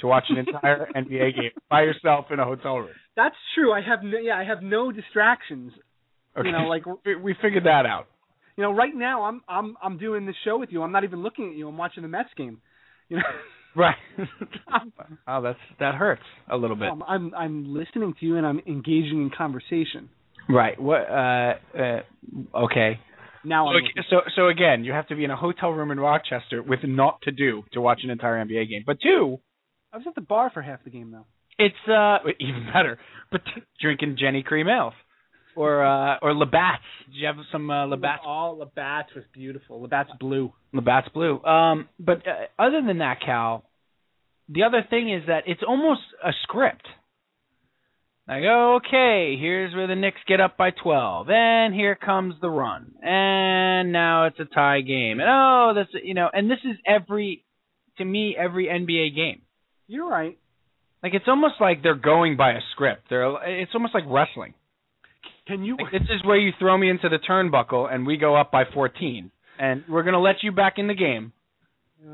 [0.00, 2.90] to watch an entire NBA game by yourself in a hotel room.
[3.16, 3.72] That's true.
[3.72, 5.72] I have no, yeah, I have no distractions.
[6.36, 6.48] Okay.
[6.48, 8.06] You know, like we, we figured that out.
[8.56, 10.82] you know, right now I'm I'm I'm doing this show with you.
[10.82, 11.68] I'm not even looking at you.
[11.68, 12.60] I'm watching the Mets game.
[13.08, 13.22] You know,
[13.76, 13.96] Right.
[15.26, 16.88] oh, that's that hurts a little bit.
[16.92, 20.10] I'm, I'm I'm listening to you and I'm engaging in conversation.
[20.48, 20.80] Right.
[20.80, 21.08] What?
[21.10, 21.54] Uh.
[21.78, 22.00] uh
[22.64, 23.00] okay.
[23.44, 26.00] Now I'm So, so so again, you have to be in a hotel room in
[26.00, 28.84] Rochester with naught to do to watch an entire NBA game.
[28.86, 29.38] But two,
[29.92, 31.26] I was at the bar for half the game though.
[31.58, 32.98] it's uh even better.
[33.30, 33.42] But
[33.80, 34.94] drinking Genny Cream ales
[35.56, 36.82] or uh or Labatt's.
[37.06, 38.22] Did you have some uh, Labatt's?
[38.26, 39.82] All Labatt's was beautiful.
[39.82, 40.52] Labatt's blue.
[40.72, 41.42] Labatt's blue.
[41.42, 43.64] Um, but uh, other than that, Cal,
[44.48, 46.86] the other thing is that it's almost a script.
[48.26, 52.92] Like, okay, here's where the Knicks get up by 12, and here comes the run,
[53.02, 57.44] and now it's a tie game, and oh, that's you know, and this is every,
[57.98, 59.42] to me, every NBA game.
[59.88, 60.38] You're right.
[61.02, 63.10] Like it's almost like they're going by a script.
[63.10, 64.54] They're it's almost like wrestling.
[65.46, 65.76] Can you?
[65.76, 68.64] Like, this is where you throw me into the turnbuckle, and we go up by
[68.72, 71.34] 14, and we're gonna let you back in the game.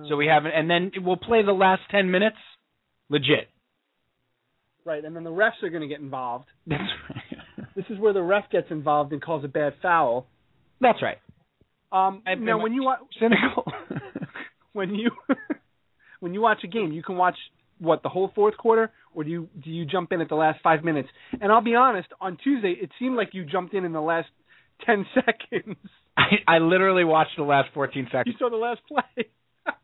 [0.09, 2.37] So we haven't, and then we'll play the last ten minutes,
[3.09, 3.49] legit.
[4.85, 6.47] Right, and then the refs are going to get involved.
[6.67, 7.67] That's right.
[7.77, 10.27] This is where the ref gets involved and calls a bad foul.
[10.81, 11.19] That's right.
[11.93, 13.65] Um, now, when you watch Cynical.
[14.73, 15.11] when you
[16.21, 17.37] when you watch a game, you can watch
[17.79, 20.61] what the whole fourth quarter, or do you do you jump in at the last
[20.63, 21.09] five minutes?
[21.41, 24.29] And I'll be honest, on Tuesday it seemed like you jumped in in the last
[24.85, 25.77] ten seconds.
[26.17, 28.27] I, I literally watched the last 14 seconds.
[28.27, 29.27] you saw the last play.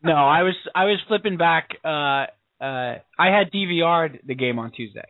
[0.02, 1.70] No, I was I was flipping back.
[1.85, 2.26] Uh,
[2.61, 5.07] uh, I had DVR'd the game on Tuesday.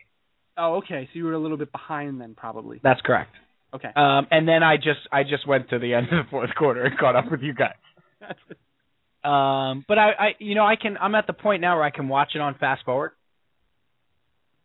[0.57, 1.07] oh, okay.
[1.11, 2.79] So you were a little bit behind then, probably.
[2.83, 3.31] That's correct.
[3.73, 3.89] Okay.
[3.95, 6.83] Um, and then I just I just went to the end of the fourth quarter
[6.85, 7.75] and caught up with you guys.
[9.23, 11.89] Um, but I, I you know I can I'm at the point now where I
[11.89, 13.11] can watch it on fast forward.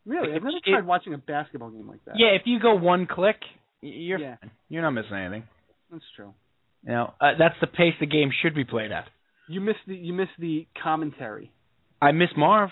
[0.06, 2.14] really, I've never It- tried watching a basketball game like that.
[2.18, 3.36] Yeah, if you go one click,
[3.80, 4.36] you're Yeah.
[4.68, 5.44] you're not missing anything.
[5.90, 6.32] that's true.
[6.84, 9.06] You know uh, that's the pace the game should be played at.
[9.48, 11.50] You miss the you miss the commentary
[12.02, 12.70] I miss Marv.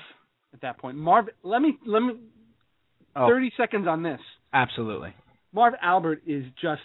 [0.53, 0.97] at that point.
[0.99, 2.14] Marv, let me let me
[3.16, 4.21] Oh, thirty seconds on this.
[4.53, 5.14] absolutely.
[5.53, 6.83] Marv Albert is just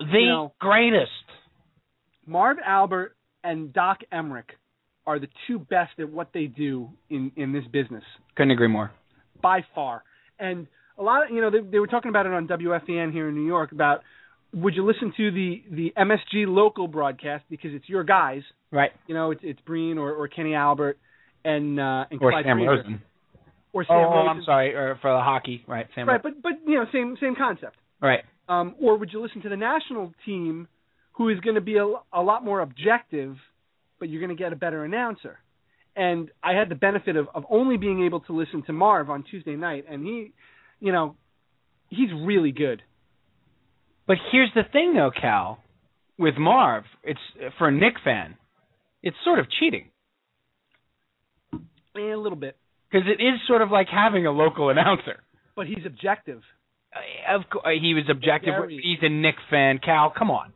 [0.00, 1.10] The You know- greatest.
[2.26, 4.50] Marv Albert and Doc Emrick
[5.06, 8.04] are the two best at what they do in in this business
[8.36, 8.90] Couldn't agree more.
[9.40, 10.02] by far.
[10.38, 10.66] And
[10.98, 13.34] a lot of you know they, they were talking about it on WFAN here in
[13.34, 14.02] New York about
[14.52, 18.42] would you listen to the the MSG local broadcast because it's your guys.
[18.70, 18.92] Right.
[19.06, 20.98] You know it's it's Breen or, or Kenny Albert
[21.44, 22.62] and uh, and Or Clyde Sam.
[22.62, 23.02] Rosen.
[23.72, 24.28] or Sam oh, Rosen.
[24.28, 24.74] I'm sorry.
[24.74, 25.86] Or for the hockey, right?
[25.94, 26.08] Sam.
[26.08, 27.76] Right, but but you know same same concept.
[28.00, 28.20] right.
[28.48, 30.68] Um, or would you listen to the national team,
[31.12, 33.36] who is going to be a, a lot more objective,
[34.00, 35.38] but you're going to get a better announcer?
[35.94, 39.22] And I had the benefit of, of only being able to listen to Marv on
[39.30, 40.32] Tuesday night, and he,
[40.80, 41.14] you know,
[41.90, 42.80] he's really good.
[44.06, 45.58] But here's the thing, though, Cal.
[46.18, 47.20] with Marv, it's
[47.58, 48.36] for a Knick fan,
[49.02, 49.90] it's sort of cheating
[51.98, 52.56] Eh, a little bit,
[52.90, 55.22] because it is sort of like having a local announcer.
[55.56, 56.42] but he's objective.
[56.94, 58.54] Uh, Of course, he was objective.
[58.54, 58.80] Very.
[58.82, 59.78] He's a Knick fan.
[59.84, 60.52] Cal, come on.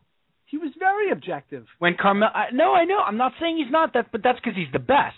[0.47, 1.67] He was very objective.
[1.79, 2.99] When Carmelo, no, I know.
[2.99, 5.17] I'm not saying he's not that, but that's because he's the best.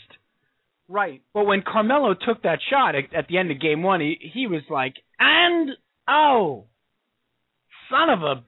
[0.88, 1.22] Right.
[1.32, 4.46] But when Carmelo took that shot at, at the end of game one, he he
[4.46, 5.70] was like, and
[6.08, 6.66] oh,
[7.90, 8.44] son of a,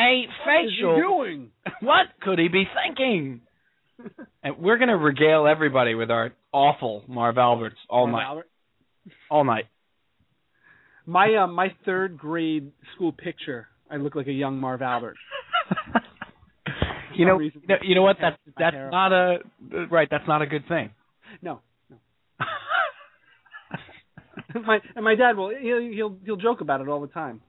[0.00, 0.96] a facial.
[0.96, 1.50] doing?
[1.80, 3.40] What could he be thinking?
[4.42, 8.46] and we're gonna regale everybody with our awful Marv Alberts all Marv night, Albert.
[9.30, 9.64] all night.
[11.06, 15.16] My uh, my third grade school picture, I look like a young Marv Albert.
[17.16, 18.16] you know, you know, you know what?
[18.20, 19.38] That's that's not a
[19.90, 20.08] right.
[20.10, 20.90] That's not a good thing.
[21.40, 21.60] No,
[21.90, 21.96] no.
[24.66, 27.40] my and my dad will he'll he'll he'll joke about it all the time.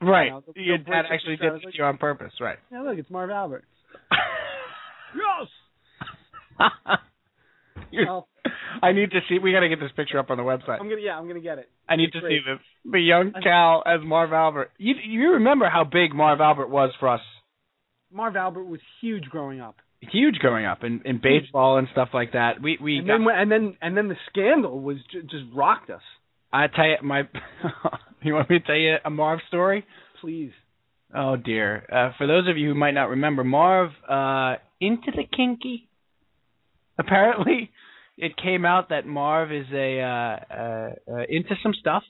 [0.00, 0.26] right.
[0.26, 2.58] You know, Your dad actually did this like- to you on purpose, right?
[2.72, 3.64] Yeah, look, it's Marv Albert.
[5.14, 5.48] Yes.
[8.82, 9.38] I need to see.
[9.38, 10.80] We got to get this picture up on the website.
[10.80, 11.70] I'm gonna yeah, I'm gonna get it.
[11.88, 12.42] I need it's to great.
[12.42, 12.60] see this.
[12.90, 14.72] The young Cal as Marv Albert.
[14.78, 17.20] You you remember how big Marv Albert was for us?
[18.12, 19.76] Marv Albert was huge growing up.
[20.00, 22.62] Huge growing up in, in baseball and stuff like that.
[22.62, 25.90] We we and got, then and then and then the scandal was ju- just rocked
[25.90, 26.02] us.
[26.52, 27.22] I tell you my.
[28.22, 29.86] you want me to tell you a Marv story?
[30.20, 30.52] Please.
[31.14, 31.86] Oh dear.
[31.90, 35.88] Uh, for those of you who might not remember, Marv uh, into the kinky.
[36.98, 37.70] Apparently,
[38.16, 42.02] it came out that Marv is a uh, uh, uh, into some stuff,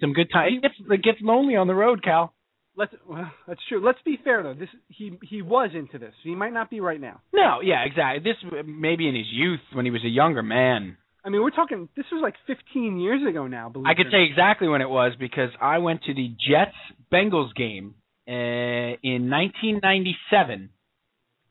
[0.00, 0.54] some good time.
[0.54, 2.32] It gets, it gets lonely on the road, Cal.
[2.76, 3.84] Let's well, that's true.
[3.84, 4.52] Let's be fair though.
[4.52, 6.12] This he he was into this.
[6.22, 7.22] He might not be right now.
[7.32, 8.22] No, yeah, exactly.
[8.22, 10.98] This maybe in his youth when he was a younger man.
[11.24, 11.88] I mean, we're talking.
[11.96, 13.70] This was like 15 years ago now.
[13.70, 16.76] Believe I could say exactly when it was because I went to the Jets
[17.10, 17.94] Bengals game
[18.28, 20.68] uh, in 1997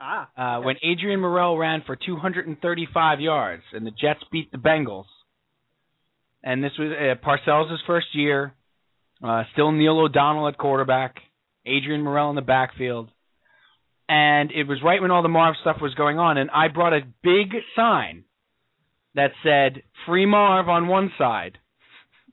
[0.06, 0.24] not.
[0.24, 5.06] uh, ah when Adrian Murrell ran for 235 yards and the Jets beat the Bengals.
[6.44, 8.54] And this was uh, Parcells' first year.
[9.24, 11.16] Uh, still Neil O'Donnell at quarterback.
[11.66, 13.10] Adrian Murrell in the backfield.
[14.08, 16.94] And it was right when all the Marv stuff was going on, and I brought
[16.94, 18.26] a big sign
[19.16, 21.58] that said "Free Marv" on one side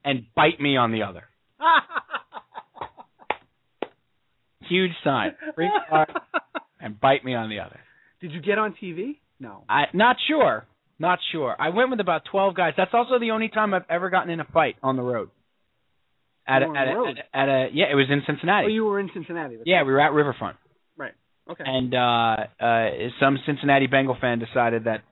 [0.04, 1.22] and "Bite me" on the other.
[4.68, 6.08] Huge sign, "Free Marv"
[6.82, 7.80] and "Bite me" on the other.
[8.20, 9.16] Did you get on TV?
[9.40, 9.64] No.
[9.68, 10.66] I not sure,
[10.98, 11.56] not sure.
[11.58, 12.74] I went with about twelve guys.
[12.76, 15.30] That's also the only time I've ever gotten in a fight on the road.
[16.46, 17.08] At a, Oh, on at, the a, road?
[17.08, 18.66] at, a, at a yeah, it was in Cincinnati.
[18.66, 19.58] Oh, you were in Cincinnati.
[19.64, 20.56] Yeah, we were at Riverfront,
[20.96, 21.12] right.
[21.48, 21.62] Okay.
[21.66, 22.90] and uh, uh,
[23.20, 25.02] some Cincinnati Bengal fan decided that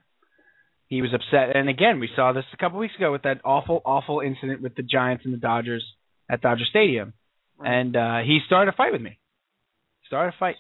[0.89, 1.55] he was upset.
[1.57, 4.75] And again, we saw this a couple weeks ago with that awful, awful incident with
[4.75, 5.85] the Giants and the Dodgers
[6.29, 7.13] at Dodger Stadium,
[7.59, 7.73] Right.
[7.75, 9.19] and uh, he started a fight with me.
[10.07, 10.57] Started a fight.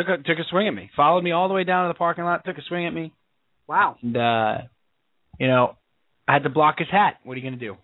[0.00, 0.90] Took a took a swing at me.
[0.96, 2.44] Followed me all the way down to the parking lot.
[2.44, 3.12] Took a swing at me.
[3.66, 3.96] wow.
[4.02, 4.58] And uh,
[5.38, 5.76] you know,
[6.26, 7.18] I had to block his hat.
[7.22, 7.76] What are you going to do?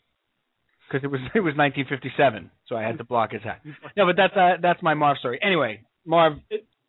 [0.88, 3.60] Because it was it was 1957, so I had to block his hat.
[3.96, 5.38] No, but that's uh, that's my Marv story.
[5.42, 6.34] Anyway, Marv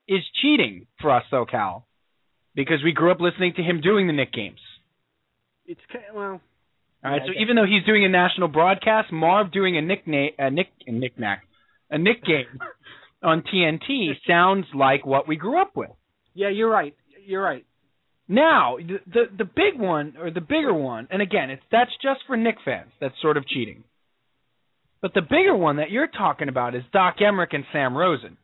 [0.07, 1.85] is cheating for us, though, Cal,
[2.55, 4.59] because we grew up listening to him doing the Knick games.
[5.65, 5.81] It's
[6.13, 6.39] well.
[7.03, 10.31] All right, Yeah, so even though he's doing a national broadcast, Marv doing a nickname,
[10.39, 11.43] a nick, a knick-knack,
[11.91, 12.45] a Knick game
[13.27, 15.89] on TNT sounds like what we grew up with.
[16.33, 16.95] Yeah, you're right.
[17.25, 17.65] You're right.
[18.29, 22.21] Now, the, the the big one or the bigger one, and again, it's that's just
[22.25, 22.91] for Knick fans.
[22.99, 23.83] That's sort of cheating.
[25.01, 28.37] But the bigger one that you're talking about is Doc Emrick and Sam Rosen.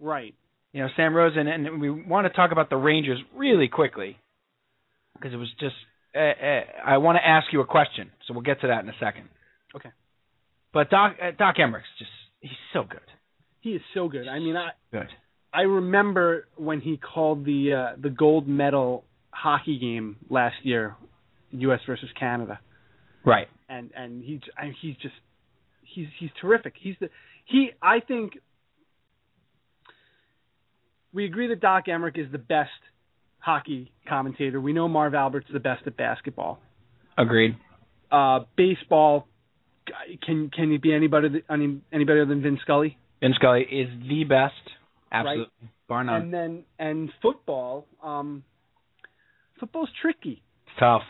[0.00, 0.34] Right.
[0.72, 4.16] You know, Sam Rosen, and we want to talk about the Rangers really quickly
[5.14, 5.76] because it was just.
[6.14, 8.88] Uh, uh, I want to ask you a question, so we'll get to that in
[8.88, 9.28] a second.
[9.74, 9.90] Okay.
[10.72, 13.00] But Doc uh, Doc Emrick's just he's so good.
[13.62, 14.28] He is so good.
[14.28, 15.08] I mean, I Good.
[15.54, 20.96] I remember when he called the uh, the gold medal hockey game last year,
[21.52, 21.80] U.S.
[21.86, 22.58] versus Canada,
[23.24, 23.48] Right.
[23.68, 25.14] and and he I, he's just
[25.82, 26.74] he's he's terrific.
[26.80, 27.08] He's the
[27.44, 28.34] he I think
[31.12, 32.70] we agree that Doc Emrick is the best
[33.38, 34.60] hockey commentator.
[34.60, 36.60] We know Marv Albert's the best at basketball.
[37.18, 37.56] Agreed.
[38.10, 39.26] Uh, baseball,
[40.26, 42.98] can can he be anybody any anybody other than Vin Scully?
[43.22, 44.52] Vin Scully is the best,
[45.12, 45.46] absolutely,
[45.88, 46.22] bar none.
[46.22, 48.42] And then and football, um,
[49.60, 50.42] football's tricky.
[50.66, 51.02] It's tough.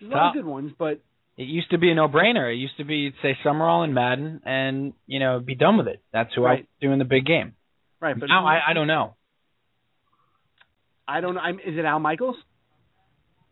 [0.00, 1.00] There's a lot of good ones, but
[1.36, 2.50] It used to be a no-brainer.
[2.50, 5.86] It used to be you'd say Summerall and Madden, and you know be done with
[5.86, 6.02] it.
[6.12, 7.54] That's who I do in the big game.
[8.00, 8.18] right.
[8.18, 9.14] But now I, I don't know.
[11.06, 11.40] I don't know.
[11.40, 12.36] I'm, is it Al Michaels?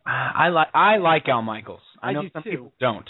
[0.06, 1.80] I like I like Al Michaels.
[2.02, 2.50] I, I know some too.
[2.50, 3.08] people don't,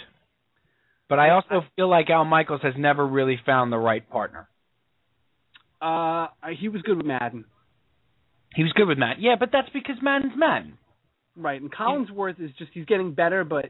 [1.09, 4.49] but I also feel like Al Michaels has never really found the right partner.
[5.81, 6.29] Uh,
[6.59, 7.45] he was good with Madden.
[8.55, 9.23] He was good with Madden.
[9.23, 10.79] Yeah, but that's because Madden's Madden.
[11.37, 13.67] Right, and Collinsworth is just he's getting better, but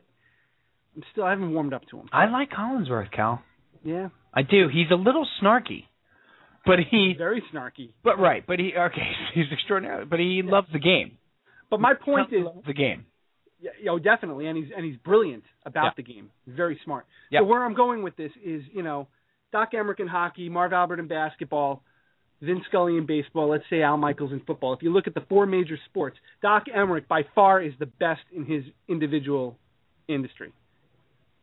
[0.94, 2.08] I'm still I haven't warmed up to him.
[2.12, 3.42] I like Collinsworth, Cal.
[3.82, 4.68] Yeah, I do.
[4.72, 5.84] He's a little snarky,
[6.66, 7.14] but he.
[7.16, 7.90] very snarky.
[8.02, 9.10] But right, but he okay.
[9.34, 11.18] He's extraordinary, but he loves the game.
[11.70, 13.06] But my point is, the game.
[13.64, 15.90] Yeah, you know, definitely, and he's and he's brilliant about Yeah.
[15.96, 16.30] the game.
[16.46, 17.06] Very smart.
[17.30, 17.40] Yeah.
[17.40, 19.08] So where I'm going with this is, you know,
[19.52, 21.82] Doc Emrick in hockey, Marv Albert in basketball,
[22.42, 23.48] Vin Scully in baseball.
[23.48, 24.74] Let's say Al Michaels in football.
[24.74, 28.20] If you look at the four major sports, Doc Emrick by far is the best
[28.36, 29.56] in his individual
[30.08, 30.52] industry.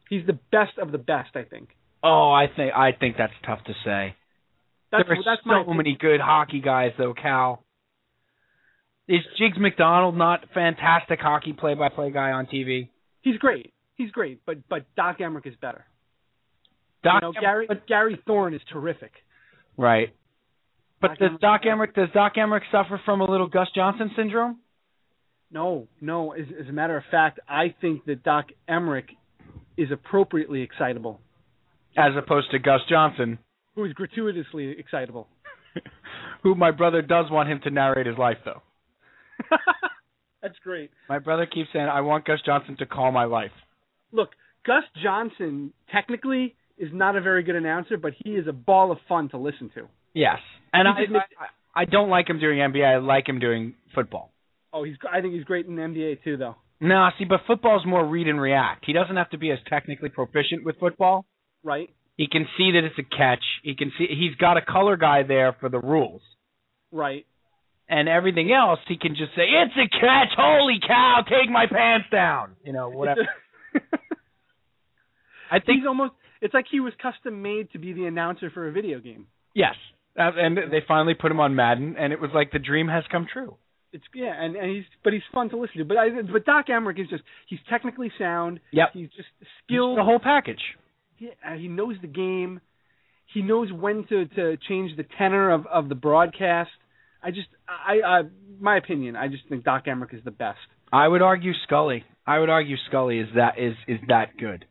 [0.09, 1.69] He's the best of the best, I think.
[2.03, 4.15] Oh, I think I think that's tough to say.
[4.91, 5.77] That's there are that's so opinion.
[5.77, 7.63] many good hockey guys, though, Cal.
[9.07, 12.89] Is Jiggs McDonald not fantastic hockey play-by-play guy on TV?
[13.21, 13.73] He's great.
[13.95, 15.85] He's great, but but Doc Emrick is better.
[17.03, 19.11] Doc, you know, Gary Gary Thorne is terrific.
[19.77, 20.09] right?
[21.01, 24.11] But Doc does Emrick- Doc Emrick does Doc Emrick suffer from a little Gus Johnson
[24.15, 24.59] syndrome?
[25.51, 26.31] No, no.
[26.31, 29.09] As, as a matter of fact, I think that Doc Emrick
[29.77, 31.19] is appropriately excitable,
[31.97, 33.39] As opposed to Gus Johnson,
[33.75, 35.27] who is gratuitously excitable.
[36.43, 38.61] who my brother does want him to narrate his life, though.
[40.41, 40.91] That's great.
[41.07, 43.51] My brother keeps saying, "I want Gus Johnson to call my life."
[44.11, 44.29] Look,
[44.65, 48.97] Gus Johnson technically is not a very good announcer, but he is a ball of
[49.07, 49.87] fun to listen to.
[50.13, 50.39] Yes,
[50.73, 52.85] and I, I I don't like him doing NBA.
[52.85, 54.31] I like him doing football.
[54.73, 54.95] Oh, he's.
[55.11, 56.55] I think he's great in NBA too, though.
[56.79, 58.85] No, see, but football's more read and react.
[58.85, 61.25] He doesn't have to be as technically proficient with football.
[61.63, 61.89] Right?
[62.17, 63.43] He can see that it's a catch.
[63.63, 66.21] He can see he's got a color guy there for the rules.
[66.91, 67.25] Right.
[67.91, 70.29] And everything else, he can just say, "It's a catch!
[70.37, 71.23] Holy cow!
[71.27, 73.27] Take my pants down!" You know, whatever.
[75.51, 76.13] I think he's almost.
[76.41, 79.27] It's like he was custom made to be the announcer for a video game.
[79.53, 79.75] yes,
[80.17, 83.03] Uh, and they finally put him on Madden, and it was like the dream has
[83.11, 83.57] come true.
[83.93, 85.85] It's yeah, and, and he's but he's fun to listen to.
[85.85, 88.61] But I, but Doc Emrick is just he's technically sound.
[88.71, 89.97] Yeah, He's just He's skilled.
[89.97, 90.61] the whole package.
[91.17, 92.61] he, uh, he knows the game.
[93.33, 96.71] He knows when to to change the tenor of of the broadcast.
[97.23, 98.21] I just I I
[98.59, 99.15] my opinion.
[99.15, 100.59] I just think Doc Emrick is the best.
[100.91, 102.03] I would argue Scully.
[102.25, 104.65] I would argue Scully is that is is that good.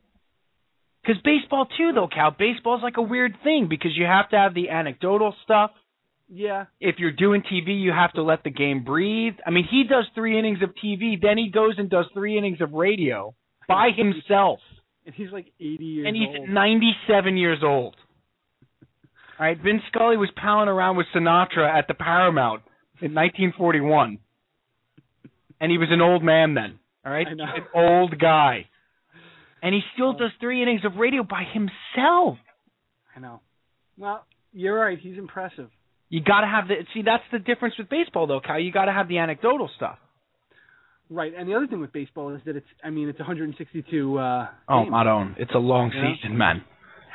[1.03, 2.31] Because baseball too, though, Cal.
[2.31, 5.71] Baseball's like a weird thing because you have to have the anecdotal stuff.
[6.29, 6.67] Yeah.
[6.79, 9.35] If you're doing TV, you have to let the game breathe.
[9.47, 12.61] I mean, he does three innings of TV, then he goes and does three innings
[12.61, 13.35] of radio
[13.67, 14.61] by himself,
[15.07, 16.07] And he's like 80 years old.
[16.07, 16.49] and he's old.
[16.51, 17.97] 97 years old.
[19.41, 22.61] All right, Vince Scully was palling around with Sinatra at the Paramount
[23.01, 24.19] in 1941,
[25.61, 26.79] and he was an old man then.
[27.07, 27.41] All right, an
[27.75, 28.67] old guy,
[29.63, 32.37] and he still does three innings of radio by himself.
[33.17, 33.41] I know.
[33.97, 34.99] Well, you're right.
[35.01, 35.71] He's impressive.
[36.11, 37.01] You got to have the see.
[37.03, 38.61] That's the difference with baseball, though, Cal.
[38.61, 39.97] You got to have the anecdotal stuff.
[41.09, 41.33] Right.
[41.37, 42.67] And the other thing with baseball is that it's.
[42.85, 44.19] I mean, it's 162.
[44.19, 44.91] Uh, Oh, games.
[44.93, 45.37] not on.
[45.39, 46.15] It's a long Yeah.
[46.15, 46.63] season, man.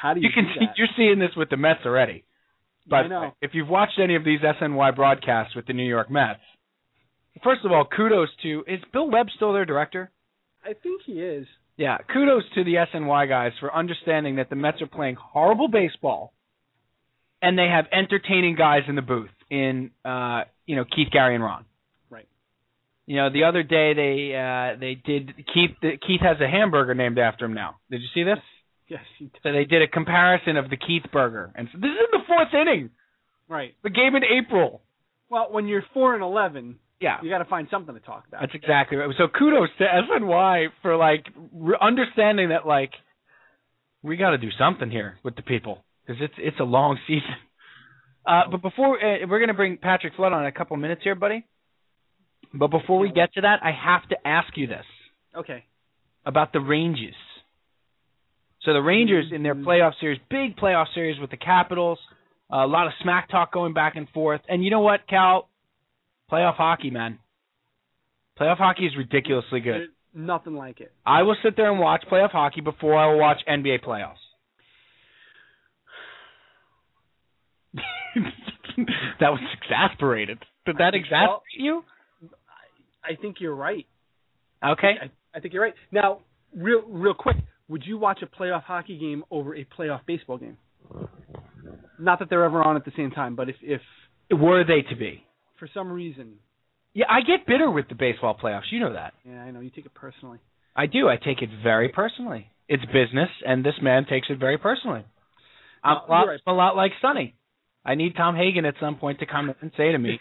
[0.06, 2.26] How do you, You can see you're seeing this with the Mets already.
[2.88, 3.06] But
[3.42, 6.42] if you've watched any of these SNY broadcasts with the New York Mets,
[7.44, 10.12] first of all, kudos to is Bill Webb still their director?
[10.64, 11.48] I think he is.
[11.78, 16.34] Yeah, kudos to the SNY guys for understanding that the Mets are playing horrible baseball,
[17.42, 21.44] and they have entertaining guys in the booth in uh, you know Keith, Gary, and
[21.44, 21.66] Ron.
[22.12, 22.28] Right.
[23.08, 25.72] You know, the other day they uh, they did Keith.
[25.82, 27.78] Keith has a hamburger named after him now.
[27.90, 28.38] Did you see this?
[28.88, 29.02] Yes.
[29.18, 29.40] He did.
[29.44, 32.26] So they did a comparison of the Keith burger, and so this is in the
[32.28, 32.92] fourth inning,
[33.50, 33.74] right.
[33.84, 34.82] the game in April.
[35.30, 38.42] Well, when you're four and eleven, Yeah, you got to find something to talk about.
[38.42, 39.10] that's exactly right.
[39.18, 42.92] So kudos to SNY for like re- understanding that like
[44.04, 47.36] we got to do something here with the people because it's it's a long season.
[48.28, 51.16] Uh, but before uh, we're gonna bring Patrick Flood on in a couple minutes here,
[51.16, 51.44] buddy.
[52.54, 54.86] But before we get to that, I have to ask you this
[55.36, 55.66] Okay.
[56.26, 57.16] about the Rangers.
[58.66, 59.68] So the Rangers in their mm-hmm.
[59.68, 62.00] playoff series, big playoff series with the Capitals,
[62.52, 64.42] uh, a lot of smack talk going back and forth.
[64.50, 65.48] And you know what, Cal?
[66.32, 67.20] Playoff hockey, man.
[68.40, 69.74] Playoff hockey is ridiculously good.
[69.74, 70.92] There's nothing like it.
[71.06, 74.16] I will sit there and watch playoff hockey before I will watch NBA playoffs.
[79.20, 80.40] that was exasperated.
[80.66, 81.84] Did that exasperate you?
[83.04, 83.86] I think you're right.
[84.66, 84.94] Okay.
[85.02, 85.76] I, I think you're right.
[85.92, 86.22] Now,
[86.56, 87.38] real real quick,
[87.68, 90.58] would you watch a playoff hockey game over a playoff baseball game?
[92.00, 93.82] Not that they're ever on at the same time, but if if
[94.32, 95.24] Were they to be?
[95.60, 96.34] for some reason,
[96.94, 98.72] Yeah, I get bitter with the baseball playoffs.
[98.72, 99.14] You know that.
[99.24, 100.40] yeah, I know you take it personally.
[100.76, 101.08] I do.
[101.08, 102.48] I take it very personally.
[102.68, 105.06] It's business, and this man takes it very personally.
[105.84, 106.40] I'm No, a lot, right.
[106.48, 107.36] a lot like Sonny.
[107.86, 110.20] I need Tom Hagen at some point to come and say to me,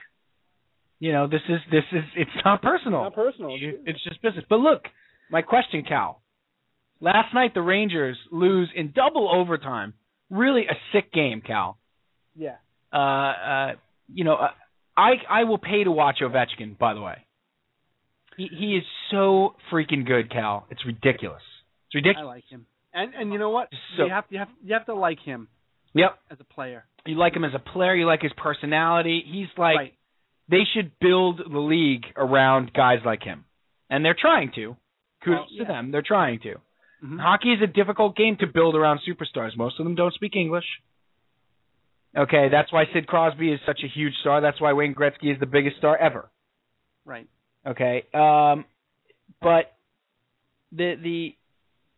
[1.00, 3.02] you know, this is this is it's not personal.
[3.04, 3.56] Not personal.
[3.58, 4.44] It's just business.
[4.48, 4.82] But look,
[5.30, 6.20] my question, Cal.
[7.00, 9.94] Last night the Rangers lose in double overtime.
[10.30, 11.78] Really a sick game, Cal.
[12.34, 12.56] Yeah.
[12.92, 13.72] Uh, uh,
[14.12, 14.48] you know, uh,
[14.96, 16.78] I I will pay to watch Ovechkin.
[16.78, 17.18] By the way,
[18.36, 20.66] he he is so freaking good, Cal.
[20.70, 21.42] It's ridiculous.
[21.88, 22.22] It's ridiculous.
[22.26, 22.66] I like him.
[22.92, 23.68] And and you know what?
[23.96, 25.48] So- you have you have you have to like him
[25.94, 26.18] Yep.
[26.30, 26.84] as a player.
[27.06, 27.94] You like him as a player.
[27.94, 29.22] You like his personality.
[29.26, 29.94] He's like right.
[30.48, 33.44] they should build the league around guys like him,
[33.90, 34.76] and they're trying to.
[35.24, 35.90] Kudos Well, to them.
[35.90, 36.54] They're trying to.
[37.04, 37.20] Mhm.
[37.20, 39.56] Hockey is a difficult game to build around superstars.
[39.56, 40.64] Most of them don't speak English.
[42.16, 44.40] Okay, that's why Sid Crosby is such a huge star.
[44.40, 46.30] That's why Wayne Gretzky is the biggest star ever.
[47.04, 47.26] Right.
[47.66, 48.64] Okay, um,
[49.42, 49.72] but
[50.72, 51.36] the the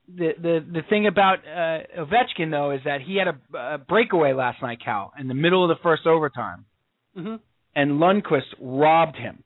[0.08, 4.32] the the the thing about uh, Ovechkin though is that he had a, a breakaway
[4.32, 6.64] last night, Cal, in the middle of the first overtime,
[7.16, 7.40] Mhm.
[7.74, 9.44] and Lundqvist robbed him.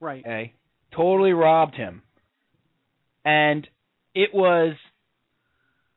[0.00, 0.20] Right.
[0.24, 0.54] Okay,
[0.92, 2.02] totally robbed him,
[3.24, 3.68] and
[4.14, 4.74] it was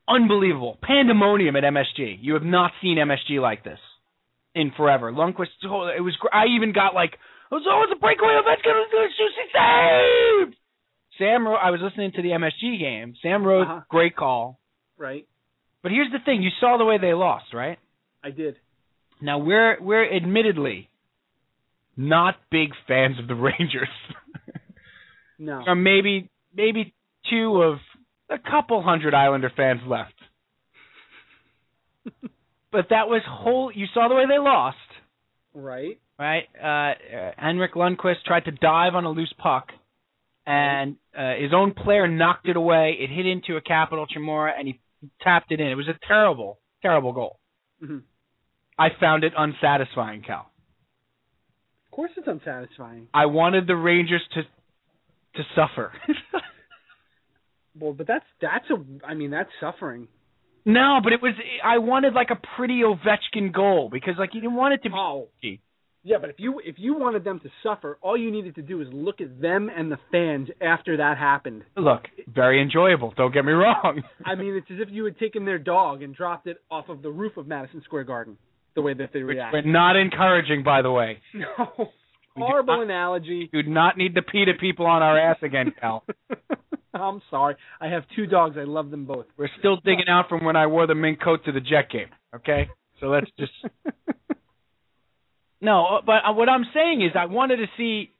[0.08, 2.18] unbelievable pandemonium at MSG.
[2.20, 3.78] You have not seen MSG like this
[4.54, 5.12] in forever.
[5.12, 6.16] Lundqvist, it was.
[6.32, 7.12] I even got like,
[7.50, 8.34] oh, so it's a breakaway.
[8.34, 9.32] Was going to shoot.
[9.36, 10.56] He saved.
[11.18, 13.14] Sam, I was listening to the MSG game.
[13.22, 13.80] Sam Rose, Uh-huh.
[13.88, 14.58] great call.
[14.98, 15.26] Right.
[15.82, 17.78] But here's the thing: you saw the way they lost, right?
[18.22, 18.56] I did.
[19.20, 20.88] Now we're we're admittedly
[21.96, 23.88] not big fans of the Rangers.
[25.38, 25.62] No.
[25.66, 26.94] or maybe maybe
[27.30, 27.78] two of
[28.30, 30.14] a couple hundred Islander fans left.
[32.72, 33.70] but that was whole.
[33.74, 34.76] You saw the way they lost,
[35.54, 35.98] right.
[36.18, 36.44] right?
[36.60, 39.68] Uh, uh, Henrik Lundqvist tried to dive on a loose puck,
[40.46, 42.96] and uh, his own player knocked it away.
[42.98, 44.80] It hit into a Capital Chimera, and he
[45.22, 45.68] tapped it in.
[45.68, 47.38] It was a terrible, terrible goal.
[47.82, 48.02] Mhm.
[48.78, 50.50] I found it unsatisfying, Cal.
[51.86, 53.06] Of course, it's unsatisfying.
[53.14, 54.42] I wanted the Rangers to
[55.36, 55.92] to suffer.
[57.78, 59.06] Well, but that's that's a.
[59.06, 60.08] I mean, that's suffering.
[60.64, 64.56] no, but it was I wanted like a pretty Ovechkin goal because like you didn't
[64.56, 65.28] want it to be Oh.
[66.06, 68.82] Yeah, but if you if you wanted them to suffer, all you needed to do
[68.82, 71.62] is look at them and the fans after that happened.
[71.78, 73.14] look very enjoyable.
[73.16, 74.02] Don't get me wrong.
[74.24, 77.00] I mean, it's as if you had taken their dog and dropped it off of
[77.00, 78.36] the roof of Madison Square Garden.
[78.74, 79.52] The way that they which react.
[79.54, 81.20] we're not encouraging, by the way.
[81.34, 81.88] No.
[82.36, 83.48] Horrible not- analogy.
[83.52, 86.04] Do not need to pee to people on our ass again, Cal.
[87.00, 87.56] I'm sorry.
[87.80, 88.56] I have two dogs.
[88.58, 89.26] I love them both.
[89.36, 92.08] We're still digging out from when I wore the mink coat to the Jet game.
[92.34, 92.68] Okay,
[93.00, 93.52] so let's just
[95.60, 96.00] no.
[96.04, 98.12] But uh, what I'm saying is, I wanted to see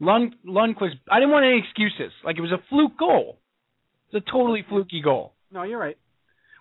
[0.00, 0.98] Lund Lundqvist.
[1.10, 2.12] I didn't want any excuses.
[2.24, 3.38] Like it was a fluke goal.
[4.12, 5.34] It's a totally fluky goal.
[5.52, 5.96] no, you're right.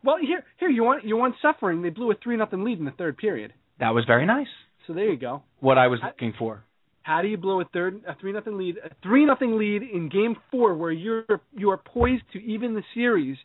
[0.03, 1.81] Well, here, here you want you want suffering.
[1.81, 3.53] They blew a three nothing lead in the third period.
[3.79, 4.47] That was very nice.
[4.87, 5.43] So there you go.
[5.59, 6.63] What I was I- looking for.
[7.09, 10.09] How do you blow a third a three nothing lead a three nothing lead in
[10.09, 11.25] game four where you're
[11.57, 13.35] you are poised to even the series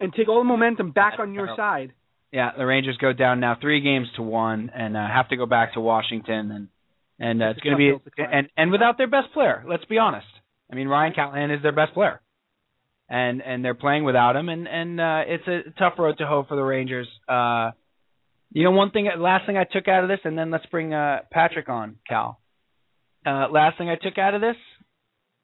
[0.00, 1.92] and take all the momentum back on your side?
[2.32, 5.46] Yeah, the Rangers go down now three games to one, and uh, have to go
[5.46, 6.68] back to Washington, and
[7.20, 9.64] and uh, It's it's going to be and and without their best player.
[9.64, 10.26] Let's be honest.
[10.68, 12.20] I mean, Ryan Callahan is their best player,
[13.08, 16.44] and and they're playing without him, and and uh, it's a tough road to hoe
[16.48, 17.06] for the Rangers.
[17.28, 17.70] Uh,
[18.50, 20.92] you know, one thing, last thing I took out of this, and then let's bring
[20.92, 22.40] uh, Patrick on, Cal.
[23.28, 24.56] Uh, last thing I took out of this,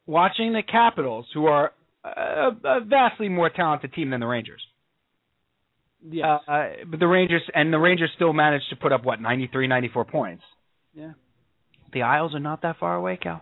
[0.07, 1.73] watching the Capitals, who are
[2.05, 4.63] a, a vastly more talented team than the Rangers.
[6.07, 6.27] Yes.
[6.47, 9.67] Uh, uh, but the Rangers and the Rangers still managed to put up what 93,
[9.67, 10.43] 94 points.
[10.95, 11.13] yeah.
[11.93, 13.41] The Isles are not that far away, Cal.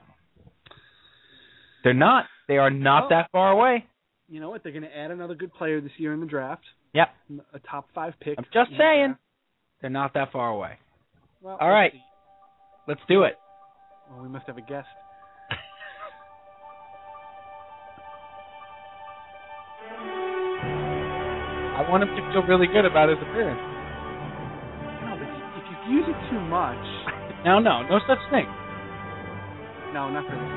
[1.85, 2.27] They're not.
[2.49, 3.09] They are not Oh.
[3.09, 3.87] that far away.
[4.29, 4.63] You know what?
[4.63, 6.63] They're going to add another good player this year in the draft.
[6.93, 7.09] Yep.
[7.55, 8.37] A top five pick.
[8.39, 9.17] I'm just in the saying.
[9.81, 10.79] They're not that far away.
[11.41, 11.93] Well, All right.
[11.93, 12.03] see.
[12.87, 13.39] Let's do it.
[14.21, 14.89] We must have a guest.
[21.73, 23.59] I want him to feel really good about his appearance.
[25.03, 25.25] No, but
[25.57, 26.77] if you use it too much,
[27.49, 28.47] No, no, no such thing.
[29.93, 30.53] no, not for this.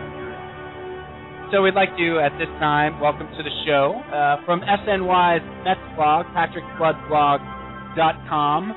[1.51, 5.79] So we'd like to, at this time, welcome to the show uh, from SNY's Mets
[5.95, 8.73] blog, PatrickFloodblog.com.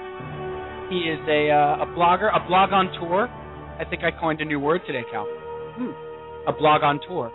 [0.90, 3.28] He is a uh, a blogger, a blog on tour.
[3.78, 5.24] I think I coined a new word today, Cal.
[5.26, 6.48] Hmm.
[6.48, 7.30] A blog on tour.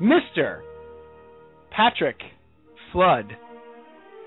[0.00, 0.62] Mister
[1.70, 2.16] Patrick
[2.92, 3.36] Flood.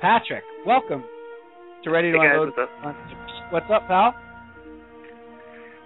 [0.01, 1.03] Patrick, welcome
[1.83, 2.53] to Ready to Hey guys, Unload.
[2.57, 3.51] what's up?
[3.53, 4.15] What's up, pal?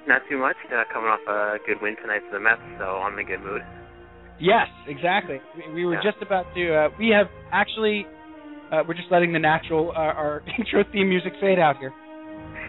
[0.07, 0.55] Not too much.
[0.71, 3.41] Uh, coming off a good win tonight for the Mets, so I'm in a good
[3.43, 3.61] mood.
[4.39, 5.39] Yes, exactly.
[5.57, 6.03] We, we were Yeah.
[6.11, 6.75] just about to.
[6.75, 8.05] Uh, we have actually.
[8.71, 11.93] Uh, we're just letting the natural uh, our intro theme music fade out here.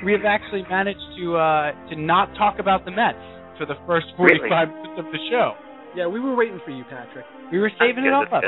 [0.05, 3.19] We have actually managed to uh, to not talk about the Mets
[3.59, 4.51] for the first 45 Really?
[4.51, 5.53] minutes of the show.
[5.97, 7.25] Yeah, we were waiting for you, Patrick.
[7.51, 8.43] We were saving it all up.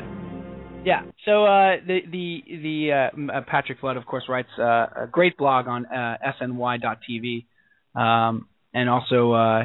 [0.85, 1.03] Yeah.
[1.25, 4.63] So uh, the the the uh, uh, Patrick Flood, of course, writes uh,
[5.05, 7.47] a great blog on uh, sny.tv,
[7.95, 9.65] um, and also uh,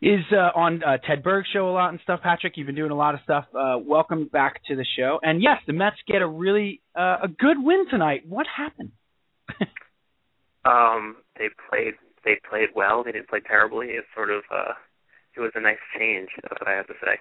[0.00, 2.20] is uh, on uh, Ted Berg's show a lot and stuff.
[2.22, 3.44] Patrick, you've been doing a lot of stuff.
[3.54, 5.20] Uh, welcome back to the show.
[5.22, 8.22] And yes, the Mets get a really uh, a good win tonight.
[8.28, 8.92] What happened?
[10.64, 11.94] Um, they played
[12.24, 13.02] they played well.
[13.02, 13.88] They didn't play terribly.
[13.88, 14.74] It's sort of uh,
[15.36, 16.28] it was a nice change.
[16.42, 17.18] That's what I have to say.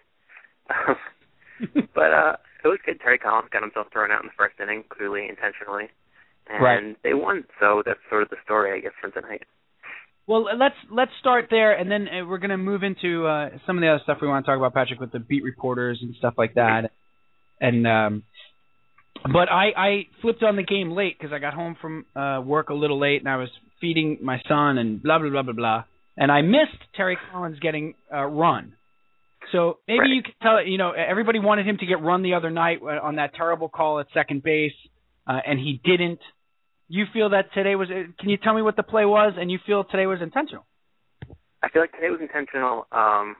[1.96, 3.00] but uh, it was good.
[3.02, 5.90] Terry Collins got himself thrown out in the first inning, clearly intentionally,
[6.48, 6.98] and Right.
[7.04, 7.46] they won.
[7.60, 9.44] So that's sort of the story, I guess, for tonight.
[10.28, 13.78] Well, let's let's start there, and then uh, we're going to move into uh, some
[13.78, 16.16] of the other stuff we want to talk about, Patrick, with the beat reporters and
[16.16, 16.92] stuff like that.
[17.60, 18.24] And um,
[19.24, 22.70] but I I flipped on the game late because I got home from uh, work
[22.70, 23.50] a little late, and I was
[23.80, 25.84] feeding my son and blah blah blah blah blah,
[26.18, 28.74] and I missed Terry Collins getting uh, run.
[29.52, 30.10] So maybe Right.
[30.10, 33.00] you could tell you know everybody wanted him to get run the other night uh,
[33.02, 34.74] on that terrible call at second base,
[35.28, 36.20] uh, and he didn't.
[36.88, 37.90] You feel that today was?
[37.90, 39.34] uh, Can you tell me what the play was?
[39.38, 40.66] And you feel today was intentional?
[41.64, 42.86] I feel like today was intentional.
[42.92, 43.36] Um,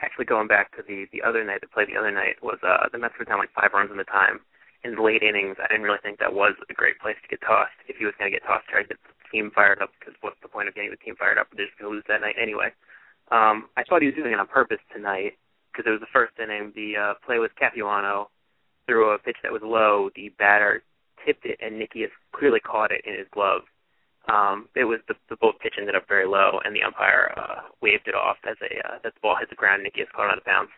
[0.00, 2.88] actually, going back to the the other night, the play the other night was uh,
[2.92, 4.40] the Mets were down like five runs in the time.
[4.84, 7.42] In the late innings, I didn't really think that was a great place to get
[7.42, 7.74] tossed.
[7.88, 10.14] If he was going to get tossed, try to get the team fired up because
[10.20, 11.48] what's the point of getting the team fired up?
[11.50, 12.70] They're just going to lose that night anyway.
[13.30, 15.34] Um, I thought he was doing it on purpose tonight
[15.72, 16.72] because it was the first inning.
[16.74, 18.30] The uh, play was Capuano
[18.86, 20.10] threw a pitch that was low.
[20.14, 20.82] The batter
[21.26, 23.62] tipped it, and Nickeas clearly caught it in his glove.
[24.28, 27.68] Um, it was the, the both pitch ended up very low, and the umpire uh,
[27.80, 29.84] waved it off as a uh, that the ball hit the ground.
[29.84, 30.70] Nickeas caught it out of bounds,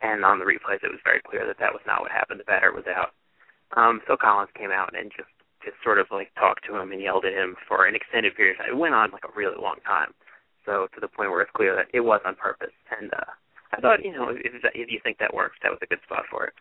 [0.00, 2.40] and on the replays, it was very clear that that was not what happened.
[2.40, 3.12] The batter was out.
[3.74, 5.28] Um, so Collins came out and just
[5.64, 8.54] just sort of like talked to him and yelled at him for an extended period.
[8.54, 8.74] of time.
[8.74, 10.14] It went on like a really long time,
[10.64, 12.74] so to the point where it's clear that it was on purpose.
[12.96, 13.34] And uh,
[13.72, 16.24] I thought, you know, if if you think that works, that was a good spot
[16.30, 16.54] for it.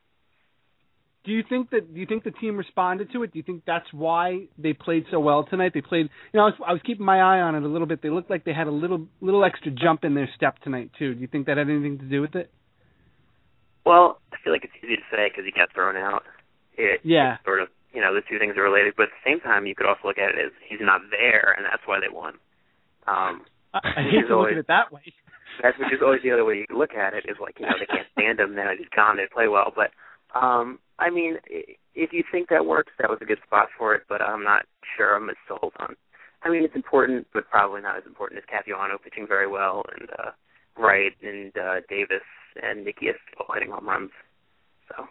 [1.25, 3.33] Do you think that do you think the team responded to it?
[3.33, 5.71] Do you think that's why they played so well tonight?
[5.73, 7.87] They played, you know, I was, I was keeping my eye on it a little
[7.87, 8.01] bit.
[8.03, 11.15] They looked like they had a little little extra jump in their step tonight too.
[11.15, 12.51] Do you think that had anything to do with it?
[13.85, 16.23] Well, I feel like it's easy to say because he got thrown out.
[16.77, 17.35] It, Yeah.
[17.35, 18.93] it's sort of, you know, the two things are related.
[18.97, 21.53] But at the same time, you could also look at it as he's not there,
[21.55, 22.35] and that's why they won.
[23.07, 25.01] Um, I, I hate to look always- at it that way.
[25.63, 27.77] that's which is always the other way you look at it is like, you know,
[27.79, 29.71] they can't stand him, now he's gone, they play well.
[29.73, 29.91] But,
[30.37, 33.95] um, I mean, i- if you think that works, that was a good spot for
[33.95, 34.65] it, but I'm not
[34.97, 35.95] sure I'm as sold on.
[36.43, 40.09] I mean, it's important, but probably not as important as Capuano pitching very well, and
[40.19, 40.31] uh,
[40.77, 42.21] Wright and uh, Davis
[42.61, 44.11] and Nickeas all hitting home runs.
[44.89, 45.07] So.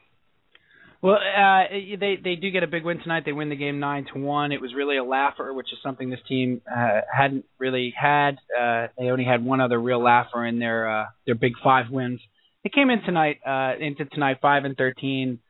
[1.05, 1.65] Well, uh,
[2.01, 3.25] they they do get a big win tonight.
[3.27, 4.53] They win the game nine to one.
[4.53, 8.39] It was really a laugher, which is something this team uh, hadn't really had.
[8.59, 12.21] Uh, they only had one other real laugher in their uh, their big five wins.
[12.63, 15.41] They came in tonight uh, into tonight five and thirteen,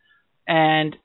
[0.48, 0.96] and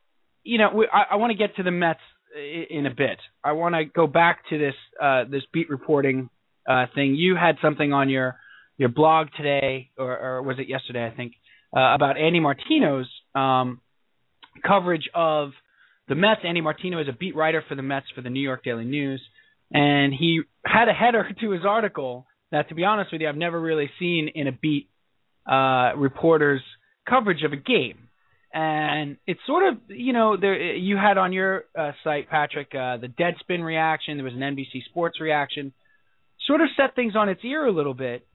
[0.43, 1.99] you know we, I, I want to get to the Mets
[2.35, 3.19] in a bit.
[3.43, 6.27] I want to go back to this uh, this beat reporting
[6.67, 7.13] uh, thing.
[7.13, 8.37] You had something on your
[8.79, 11.05] your blog today, or, or was it yesterday?
[11.05, 11.33] I think
[11.71, 13.07] uh, about Andy Martino's.
[13.35, 13.81] Um,
[14.63, 15.51] coverage of
[16.07, 16.41] the Mets.
[16.43, 19.21] Andy Martino is a beat writer for the Mets for the New York Daily News,
[19.71, 23.35] and he had a header to his article that, to be honest with you, I've
[23.35, 24.89] never really seen in a beat
[25.49, 26.61] uh, reporter's
[27.07, 28.09] coverage of a game.
[28.51, 32.97] And it's sort of, you know, there you had on your uh, site, Patrick, uh,
[32.97, 34.17] the Deadspin reaction.
[34.17, 35.71] There was an NBC Sports reaction.
[36.47, 38.25] Sort of set things on its ear a little bit.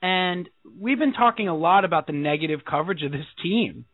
[0.00, 3.84] And we've been talking a lot about the negative coverage of this team.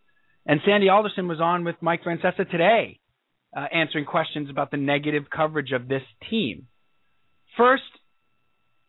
[0.47, 3.01] And Sandy Alderson was on with Mike Francesa today,
[3.57, 6.68] uh, answering questions about the negative coverage of this team.
[7.57, 7.82] First,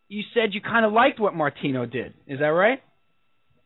[0.07, 2.13] you said you kind of liked what Martino did.
[2.27, 2.81] Is that right?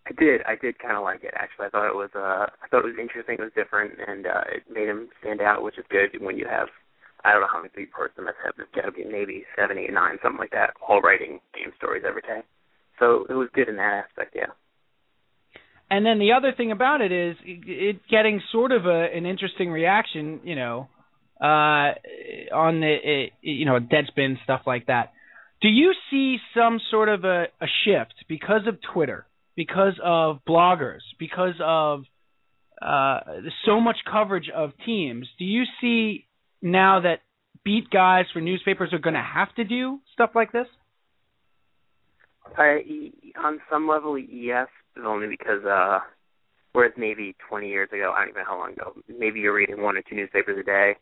[0.08, 0.42] I did.
[0.48, 1.34] I did kind of like it.
[1.36, 2.10] Actually, I thought it was.
[2.16, 3.38] Uh, I thought it was interesting.
[3.38, 6.48] It was different, and uh, it made him stand out, which is good when you
[6.50, 6.70] have.
[7.24, 8.56] I don't know how many beat reporters the have.
[8.58, 12.02] There's got to be maybe seven, eight, nine, something like that, all writing game stories
[12.08, 12.42] every day.
[12.98, 14.34] So it was good in that aspect.
[14.34, 14.50] Yeah.
[15.92, 19.26] And then the other thing about it is it, it getting sort of a, an
[19.26, 20.88] interesting reaction, you know,
[21.42, 21.92] uh,
[22.56, 25.12] on the uh, you know Deadspin stuff like that.
[25.62, 29.28] Do you see some sort of a, a shift because of Twitter,
[29.58, 32.04] because of bloggers, because of
[32.82, 33.20] uh,
[33.66, 35.28] so much coverage of teams?
[35.38, 36.26] Do you see
[36.62, 37.20] now that
[37.66, 40.68] beat guys for newspapers are going to have to do stuff like this?
[42.58, 43.12] I,
[43.44, 46.00] on some level, yes, but only because uh,
[46.74, 49.82] whereas maybe 20 years ago, I don't even know how long ago, maybe you're reading
[49.82, 50.96] one or two newspapers a day.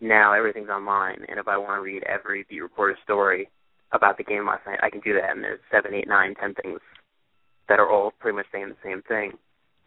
[0.00, 3.48] now everything's online, and if I want to read every beat reporter story
[3.92, 5.30] about the game last night, I can do that.
[5.30, 6.80] And there's seven, eight, nine, ten things
[7.68, 9.32] that are all pretty much saying the same thing.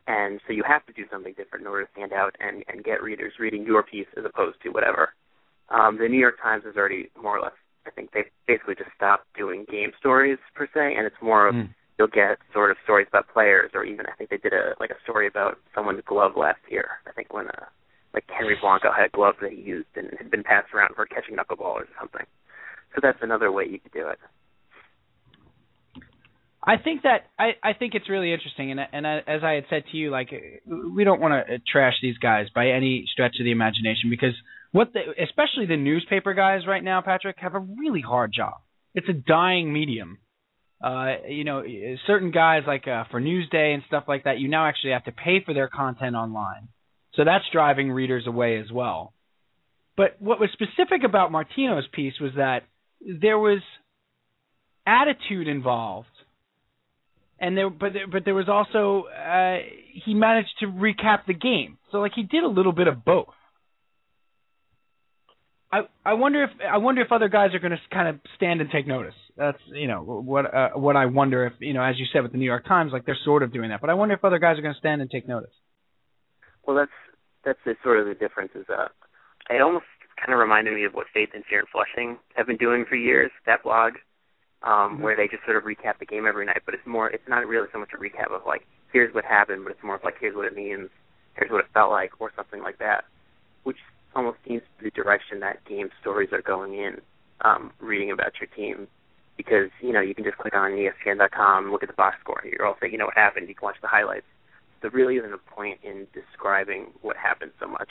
[0.08, 2.84] And so you have to do something different in order to stand out and, and
[2.84, 5.14] get readers reading your piece as opposed to whatever.
[5.70, 7.54] Um, the New York Times has already more or less,
[7.88, 11.56] I think they've basically just stopped doing game stories per se, and it's more of
[11.56, 11.70] mm.
[12.04, 14.90] You'll get sort of stories about players, or even I think they did a like
[14.90, 17.00] a story about someone's glove last year.
[17.08, 17.66] I think when uh,
[18.14, 21.06] like Henry Blanco had a glove that he used and had been passed around for
[21.06, 22.26] catching knuckleball or something.
[22.94, 24.20] So that's another way you could do it.
[26.62, 29.66] I think that I I think it's really interesting, and and I, as I had
[29.70, 30.30] said to you, like
[30.68, 34.36] we don't want to trash these guys by any stretch of the imagination because
[34.72, 38.56] what the especially the newspaper guys right now, Patrick, have a really hard job.
[38.94, 40.20] It's a dying medium.
[40.84, 41.64] Uh, you know,
[42.08, 45.14] certain guys like uh, for Newsday and stuff like that, you now actually have to
[45.14, 46.68] pay for their content online,
[47.16, 49.14] so that's driving readers away as well.
[49.96, 52.64] But what was specific about Martino's piece was that
[53.00, 53.62] there was
[54.86, 56.08] attitude involved
[57.40, 59.58] and there but there, but there was also uh,
[60.06, 61.78] he managed to recap the game.
[61.92, 63.34] So like he did a little bit of both.
[65.72, 68.62] I I wonder if I wonder if other guys are going to kind of stand
[68.62, 69.16] and take notice.
[69.36, 72.32] That's you know what uh, what I wonder if you know as you said with
[72.32, 74.40] the New York Times like they're sort of doing that, but I wonder if other
[74.40, 75.54] guys are going to stand and take notice.
[76.68, 76.92] Well, that's
[77.44, 78.52] that's the, sort of the difference.
[78.56, 78.90] Is uh,
[79.50, 79.86] it almost
[80.20, 82.96] kind of reminded me of what Faith and Fear and Flushing have been doing for
[82.96, 83.32] years.
[83.46, 83.94] That blog
[84.64, 85.04] um, mm-hmm.
[85.04, 86.62] where they just sort of recap the game every night.
[86.66, 89.64] But it's more, it's not really so much a recap of like, here's what happened,
[89.64, 90.90] but it's more of like, here's what it means,
[91.36, 93.06] here's what it felt like, or something like that,
[93.64, 93.78] which
[94.16, 97.02] almost seems to be the direction that game stories are going in,
[97.44, 98.88] um, reading about your team.
[99.38, 102.66] Because, you know, you can just click on ESPN.com, look at the box score, you're
[102.66, 104.26] all saying, you know what happened, you can watch the highlights.
[104.82, 107.90] There really isn't a point in describing what happened so much.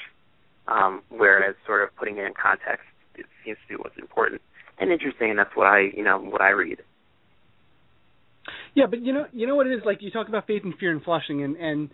[0.69, 2.87] Um, whereas sort of putting it in context
[3.17, 4.41] it seems to be what's important
[4.79, 6.79] and interesting, and that's what I you know what I read.
[8.75, 10.75] Yeah, but you know you know what it is like you talk about faith and
[10.79, 11.91] fear and Flushing and and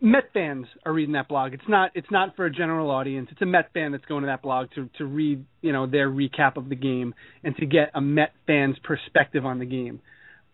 [0.00, 1.52] Met fans are reading that blog.
[1.52, 3.28] It's not it's not for a general audience.
[3.30, 6.08] It's a Met fan that's going to that blog to to read you know their
[6.08, 7.14] recap of the game
[7.44, 10.00] and to get a Met fan's perspective on the game.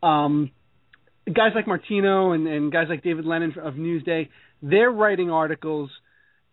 [0.03, 0.51] Um,
[1.27, 4.29] guys like Martino and, and guys like David Lennon of Newsday,
[4.61, 5.91] they're writing articles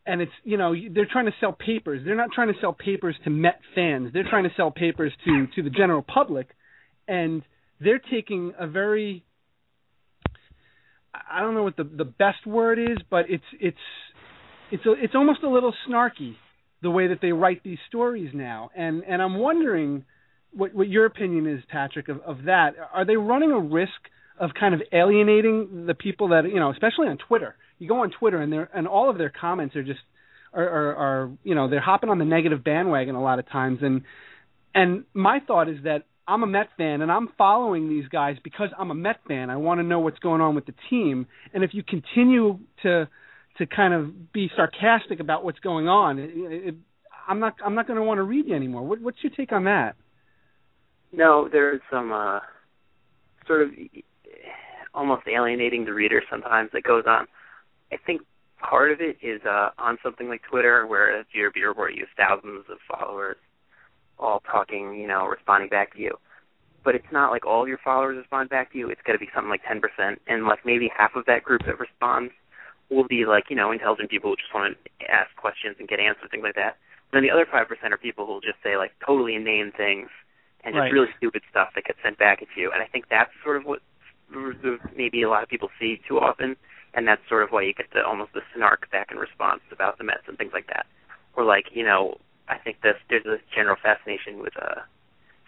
[0.06, 2.02] and it's you know they're trying to sell papers.
[2.04, 4.10] They're not trying to sell papers to Met fans.
[4.14, 6.50] They're trying to sell papers to to the general public,
[7.08, 7.44] and
[7.80, 9.24] they're taking a very
[11.32, 13.78] I don't know what the the best word is, but it's it's
[14.72, 16.36] it's a, it's almost a little snarky
[16.82, 20.06] the way that they write these stories now, and and I'm wondering
[20.52, 22.72] what what your opinion is, Patrick, of of that.
[22.94, 23.92] Are they running a risk
[24.40, 27.56] of kind of alienating the people that you know, especially on Twitter?
[27.80, 30.02] you go on Twitter and they're and all of their comments are just
[30.54, 33.80] are, are are you know they're hopping on the negative bandwagon a lot of times
[33.82, 34.04] and
[34.76, 38.70] and my thought is that I'm a Met fan and I'm following these guys because
[38.78, 39.50] I'm a Met fan.
[39.50, 41.26] I want to know what's going on with the team.
[41.54, 43.08] And if you continue to
[43.58, 46.76] to kind of be sarcastic about what's going on, it, it,
[47.28, 48.84] I'm not I'm not going to want to read you anymore.
[48.84, 49.96] What, what's your take on that?
[51.12, 52.40] No, there's some uh,
[53.48, 53.70] sort of
[54.94, 57.26] almost alienating the reader sometimes that goes on.
[57.92, 58.22] I think
[58.60, 61.96] part of it is uh, on something like Twitter, where if you're a beer report,
[61.96, 63.38] you have thousands of followers
[64.20, 66.18] all talking, you know, responding back to you.
[66.84, 68.90] But it's not like all your followers respond back to you.
[68.90, 69.82] It's got to be something like 10%,
[70.28, 72.32] and like maybe half of that group that responds
[72.90, 76.00] will be like, you know, intelligent people who just want to ask questions and get
[76.00, 76.78] answers, things like that.
[77.12, 80.10] And then the other 5% are people who will just say like totally inane things
[80.64, 80.94] and just right.
[80.94, 82.72] really stupid stuff that gets sent back at you.
[82.74, 83.82] And I think that's sort of what
[84.96, 86.56] maybe a lot of people see too often
[86.94, 89.98] and that's sort of why you get the almost the snark back in response about
[89.98, 90.86] the Mets and things like that.
[91.36, 92.18] Or like, you know,
[92.50, 94.82] I think this there's this general fascination with uh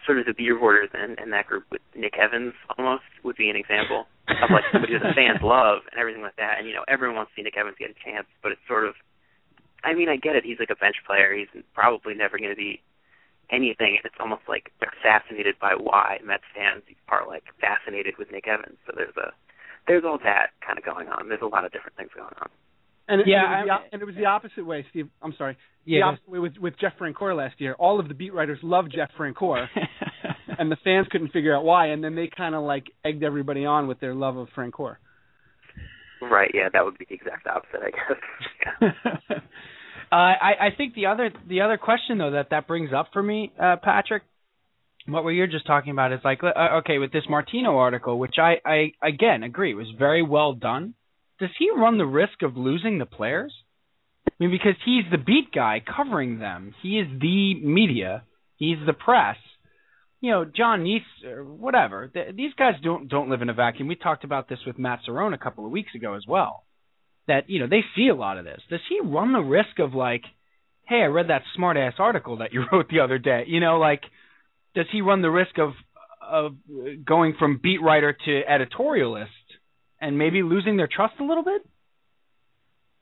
[0.06, 3.50] sort of the beer hoarders and, and that group with Nick Evans almost would be
[3.50, 6.58] an example of like somebody that the fans love and everything like that.
[6.58, 8.86] And you know, everyone wants to see Nick Evans get a chance, but it's sort
[8.86, 8.94] of
[9.84, 12.82] I mean, I get it, he's like a bench player, he's probably never gonna be
[13.50, 18.30] anything and it's almost like they're fascinated by why Mets fans are like fascinated with
[18.32, 18.78] Nick Evans.
[18.86, 19.34] So there's a
[19.86, 21.28] there's all that kind of going on.
[21.28, 22.50] There's a lot of different things going on.
[23.12, 25.10] And it, yeah, and it, was the, and it was the opposite way, Steve.
[25.20, 25.58] I'm sorry.
[25.84, 27.74] Yeah, the opposite way with with Jeff Francoeur last year.
[27.74, 29.66] All of the beat writers loved Jeff Francoeur,
[30.58, 31.88] and the fans couldn't figure out why.
[31.88, 34.96] And then they kind of like egged everybody on with their love of Francoeur.
[36.22, 36.50] Right.
[36.54, 38.92] Yeah, that would be the exact opposite, I guess.
[39.30, 43.22] uh, I I think the other the other question though that that brings up for
[43.22, 44.22] me, uh, Patrick,
[45.06, 48.36] what we were just talking about is like uh, okay with this Martino article, which
[48.38, 50.94] I I again agree was very well done.
[51.42, 53.52] Does he run the risk of losing the players?
[54.28, 56.72] I mean, because he's the beat guy covering them.
[56.84, 58.22] He is the media.
[58.58, 59.34] He's the press.
[60.20, 62.06] You know, Jon Niese or whatever.
[62.06, 63.88] Th- these guys don't don't live in a vacuum.
[63.88, 66.62] We talked about this with Matt Cerrone a couple of weeks ago as well.
[67.26, 68.60] That you know they see a lot of this.
[68.70, 70.22] Does he run the risk of like,
[70.86, 73.46] hey, I read that smart ass article that you wrote the other day.
[73.48, 74.02] You know, like,
[74.76, 75.72] does he run the risk of
[76.22, 76.52] of
[77.04, 79.26] going from beat writer to editorialist
[80.02, 81.62] and maybe losing their trust a little bit?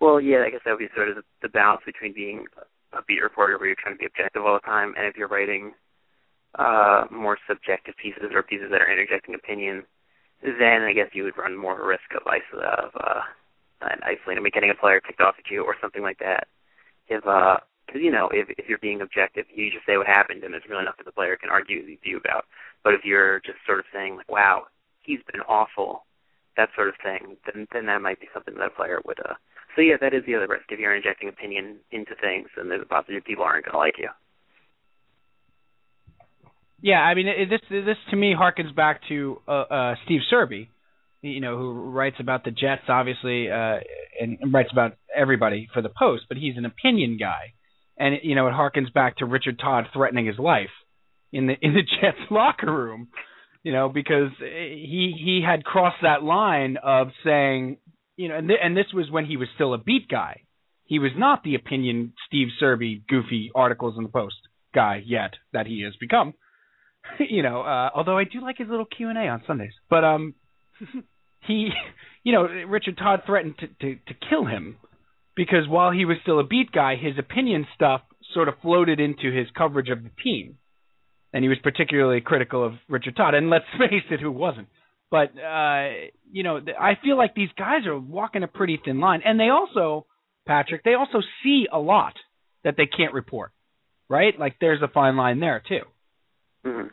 [0.01, 2.44] Well, yeah, I guess that would be sort of the, balance between being
[2.92, 5.28] a beat reporter where you're trying to be objective all the time, and if you're
[5.28, 5.72] writing
[6.59, 9.82] uh, more subjective pieces or pieces that are interjecting opinion,
[10.42, 13.20] then I guess you would run more risk of, iso- of uh,
[13.80, 16.48] isolating, I getting a player kicked off at you or something like that.
[17.09, 20.44] If uh, because you know, if if you're being objective, you just say what happened,
[20.44, 22.44] and there's really nothing the player can argue with you about.
[22.84, 24.66] But if you're just sort of saying like, "Wow,
[25.03, 26.07] he's been awful,"
[26.61, 29.34] that sort of thing, then then that might be something that a player would uh
[29.76, 30.64] so yeah, that is the other risk.
[30.68, 33.98] If you're injecting opinion into things, then there's a possibility people aren't going to like
[33.98, 34.08] you.
[36.82, 40.68] Yeah, I mean, it, this this to me harkens back to uh, uh, Steve Serby,
[41.22, 43.78] you know, who writes about the Jets, obviously, uh,
[44.20, 47.52] and, and writes about everybody for the Post, but he's an opinion guy,
[47.98, 50.70] and you know, it harkens back to Richard Todd threatening his life
[51.32, 53.08] in the in the Jets locker room,
[53.62, 57.78] you know, because he he had crossed that line of saying
[58.16, 60.42] you know, and th- and this was when he was still a beat guy.
[60.84, 64.36] He was not the opinion Steve Serby goofy articles in the Post
[64.74, 66.34] guy yet that he has become.
[67.18, 70.04] you know, uh, although I do like his little Q and A on Sundays, but
[70.04, 70.34] um,
[71.46, 71.70] he,
[72.22, 74.76] you know, Richard Todd threatened to, to to kill him
[75.34, 78.02] because while he was still a beat guy, his opinion stuff
[78.34, 80.56] sort of floated into his coverage of the team,
[81.33, 83.35] and he was particularly critical of Richard Todd.
[83.35, 84.68] And let's face it, who wasn't?
[85.11, 85.89] But uh,
[86.31, 89.49] you know, I feel like these guys are walking a pretty thin line, and they
[89.49, 90.07] also,
[90.47, 92.14] Patrick, they also see a lot
[92.62, 93.51] that they can't report,
[94.09, 94.39] right?
[94.39, 95.81] Like there's a fine line there too.
[96.64, 96.89] Mm-hmm.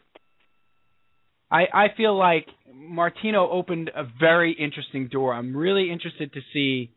[1.52, 5.34] I I feel like Martino opened a very interesting door.
[5.34, 6.94] I'm really interested to see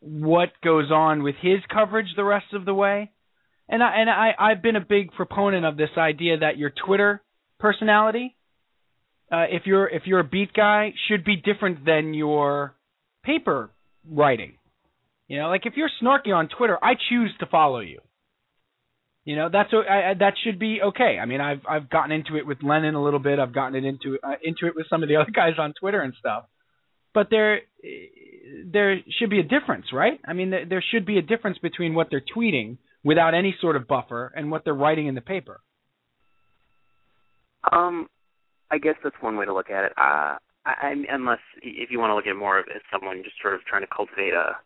[0.00, 3.10] what goes on with his coverage the rest of the way.
[3.68, 7.22] And I and I I've been a big proponent of this idea that your Twitter
[7.58, 8.36] personality
[9.32, 12.74] uh, if you're if you're a beat guy, should be different than your
[13.24, 13.70] paper
[14.08, 14.58] writing.
[15.26, 18.00] You know, like if you're snarky on Twitter, I choose to follow you.
[19.24, 21.18] You know, that's I, that should be okay.
[21.20, 23.38] I mean, I've I've gotten into it with Lennon a little bit.
[23.38, 26.02] I've gotten it into uh, into it with some of the other guys on Twitter
[26.02, 26.44] and stuff.
[27.14, 27.60] But there
[28.70, 30.20] there should be a difference, right?
[30.26, 33.86] I mean, there should be a difference between what they're tweeting without any sort of
[33.86, 35.60] buffer and what they're writing in the paper.
[37.70, 38.08] Um,
[38.70, 39.92] I guess that's one way to look at it.
[39.96, 43.54] Uh, I, unless if you want to look at it more as someone just sort
[43.54, 44.56] of trying to cultivate a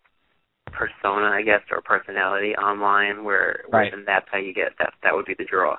[0.72, 3.92] persona, I guess, or personality online, where, right.
[3.92, 4.92] where that's how you get that.
[5.02, 5.76] That would be the draw,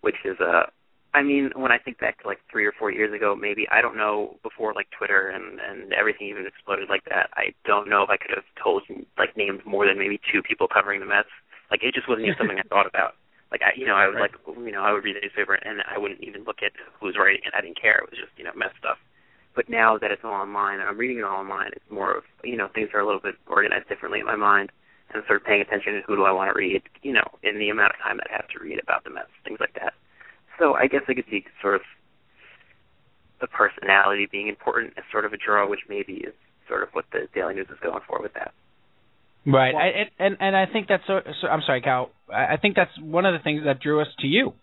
[0.00, 0.44] which is a.
[0.44, 0.66] Uh,
[1.14, 3.80] I mean, when I think back to like three or four years ago, maybe I
[3.80, 7.30] don't know before like Twitter and and everything even exploded like that.
[7.32, 8.82] I don't know if I could have told
[9.16, 11.32] like named more than maybe two people covering the Mets.
[11.70, 13.14] Like it just wasn't even something I thought about.
[13.50, 14.30] Like I, you know, I would right.
[14.32, 17.16] like, you know, I would read the newspaper and I wouldn't even look at who's
[17.16, 17.54] writing it.
[17.56, 17.98] I didn't care.
[18.02, 18.98] It was just, you know, mess stuff.
[19.54, 22.24] But now that it's all online and I'm reading it all online, it's more of,
[22.44, 24.70] you know, things are a little bit organized differently in my mind
[25.14, 27.58] and sort of paying attention to who do I want to read, you know, in
[27.58, 29.94] the amount of time that I have to read about the Mets, things like that.
[30.58, 31.82] So I guess I could see sort of
[33.40, 36.34] the personality being important as sort of a draw, which maybe is
[36.68, 38.52] sort of what the Daily News is going for with that.
[39.46, 41.46] Right, well, I, and and I think that's so, so.
[41.46, 42.10] I'm sorry, Cal.
[42.32, 44.54] I think that's one of the things that drew us to you,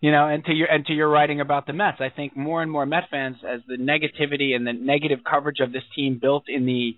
[0.00, 1.98] you know, and to your and to your writing about the Mets.
[2.00, 5.72] I think more and more Met fans, as the negativity and the negative coverage of
[5.72, 6.96] this team built in the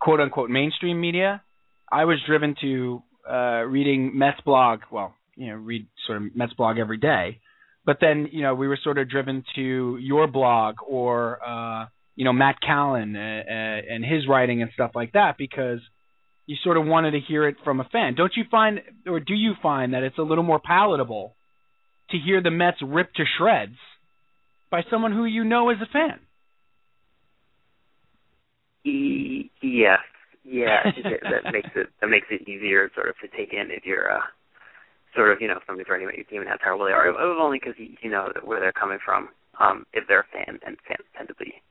[0.00, 1.42] quote unquote mainstream media,
[1.90, 4.80] I was driven to uh reading Mets blog.
[4.92, 7.40] Well, you know, read sort of Mets blog every day,
[7.84, 12.24] but then you know we were sort of driven to your blog or uh you
[12.24, 15.80] know Matt Callan uh, uh, and his writing and stuff like that because
[16.50, 18.16] you sort of wanted to hear it from a fan.
[18.16, 21.36] Don't you find, or do you find that it's a little more palatable
[22.10, 23.76] to hear the Mets ripped to shreds
[24.68, 26.18] by someone who you know is a fan?
[28.84, 30.00] E- yes,
[30.42, 34.10] yeah, that makes it that makes it easier sort of to take in if you're
[34.10, 34.26] uh,
[35.14, 37.14] sort of you know somebody's writing about your team and how terrible they are.
[37.14, 39.28] Only because you, you know where they're coming from.
[39.60, 41.62] Um, if they're a fan, and fans tend to be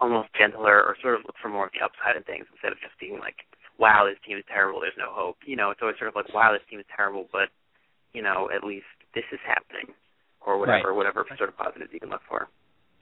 [0.00, 2.80] almost gentler or sort of look for more of the upside of things instead of
[2.84, 3.48] just being like
[3.78, 4.80] wow, this team is terrible.
[4.80, 5.36] There's no hope.
[5.46, 7.48] You know, it's always sort of like, wow, this team is terrible, but
[8.12, 9.94] you know, at least this is happening,
[10.40, 10.96] or whatever, right.
[10.96, 12.48] whatever sort of positives you can look for.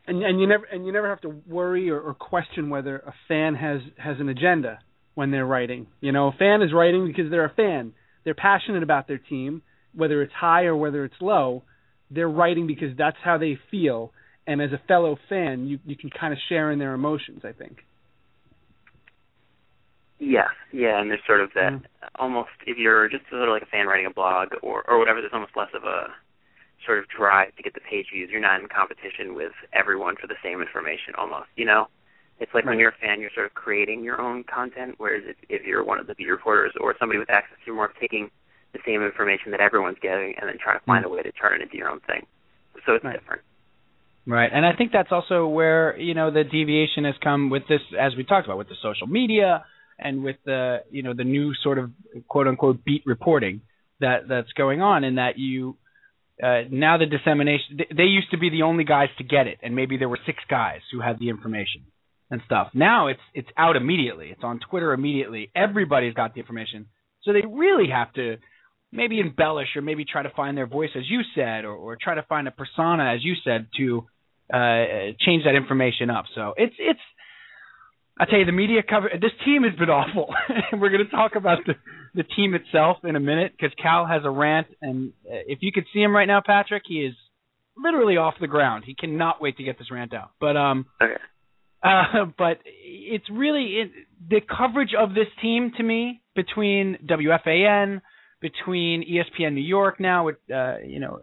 [0.07, 3.14] And and you never and you never have to worry or, or question whether a
[3.29, 4.81] fan has has an agenda.
[5.14, 5.87] when they're writing.
[6.01, 7.93] You know, a fan is writing because they're a fan.
[8.25, 9.62] They're passionate about their team,
[9.95, 11.62] whether it's high or whether it's low.
[12.11, 14.12] They're writing because that's how they feel,
[14.47, 17.43] and as a fellow fan, you you can kind of share in their emotions.
[17.45, 17.79] I think.
[20.18, 22.06] Yes, yeah, and there's sort of that Mm-hmm.
[22.16, 25.20] almost if you're just sort of like a fan writing a blog or or whatever,
[25.20, 26.14] there's almost less of a
[26.86, 28.30] sort of drive to get the page views.
[28.30, 31.88] You're not in competition with everyone for the same information almost, you know?
[32.40, 35.36] It's like when you're a fan, you're sort of creating your own content, whereas if,
[35.48, 38.28] if you're one of the beat reporters or somebody with access, you're more of taking
[38.72, 41.54] the same information that everyone's getting and then trying to find a way to turn
[41.54, 42.26] it into your own thing.
[42.84, 43.18] So it's Right.
[43.18, 43.42] different.
[44.26, 47.82] Right, and I think that's also where you know the deviation has come with this,
[47.98, 49.64] as we talked about, with the social media
[49.99, 51.90] and with the you know the new sort of
[52.28, 53.61] quote unquote beat reporting
[54.01, 55.76] that that's going on, and that you
[56.42, 59.74] uh, now the dissemination they, used to be the only guys to get it, and
[59.74, 61.82] maybe there were six guys who had the information
[62.30, 62.68] and stuff.
[62.74, 64.28] Now it's it's out immediately.
[64.30, 65.51] It's on Twitter immediately.
[65.55, 66.86] Everybody's got the information,
[67.22, 68.38] so they really have to
[68.90, 72.14] maybe embellish or maybe try to find their voice, as you said, or, or try
[72.14, 74.07] to find a persona, as you said, to
[74.53, 76.26] uh, change that information up.
[76.34, 77.01] So it's it's.
[78.18, 79.10] I tell you, the media cover.
[79.20, 80.32] This team has been awful.
[80.72, 81.74] We're going to talk about the
[82.14, 85.72] the team itself in a minute because Cal has a rant, and uh, if you
[85.72, 87.14] could see him right now, Patrick, he is
[87.76, 88.84] literally off the ground.
[88.86, 90.30] He cannot wait to get this rant out.
[90.40, 91.14] But um, Okay.
[91.82, 93.90] uh, but it's really it,
[94.30, 98.00] the coverage of this team to me between WFAN,
[98.40, 101.18] between ESPN New York now, with uh, you know,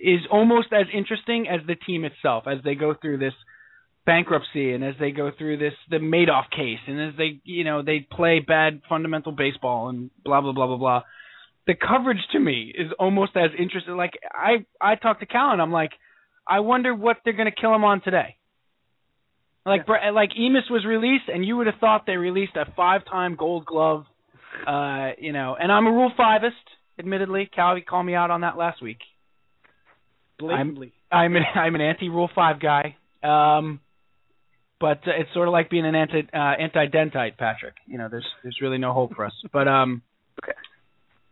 [0.00, 3.34] is almost as interesting as the team itself as they go through this
[4.06, 7.82] bankruptcy and as they go through this the Madoff case and as they you know
[7.82, 11.02] they play bad fundamental baseball and blah blah blah blah blah.
[11.66, 13.96] The coverage to me is almost as interesting.
[13.96, 15.90] Like I I talked to Cal and I'm like,
[16.46, 18.36] I wonder what they're going to kill him on today.
[19.66, 23.34] Like Bre- like Emaus was released, and you would have thought they released a five-time
[23.34, 24.04] Gold Glove,
[24.64, 25.56] uh, you know.
[25.60, 26.52] And I'm a Rule Fiveist,
[27.00, 27.50] admittedly.
[27.52, 28.98] Cal called me out on that last week.
[30.38, 30.92] Blatantly.
[31.10, 32.94] I'm an I'm an anti-Rule Five guy,
[33.24, 33.80] um,
[34.80, 37.74] but uh, it's sort of like being an anti uh, anti-dentite, Patrick.
[37.86, 39.32] You know, there's there's really no hope for us.
[39.52, 40.02] But um,
[40.42, 40.52] Okay.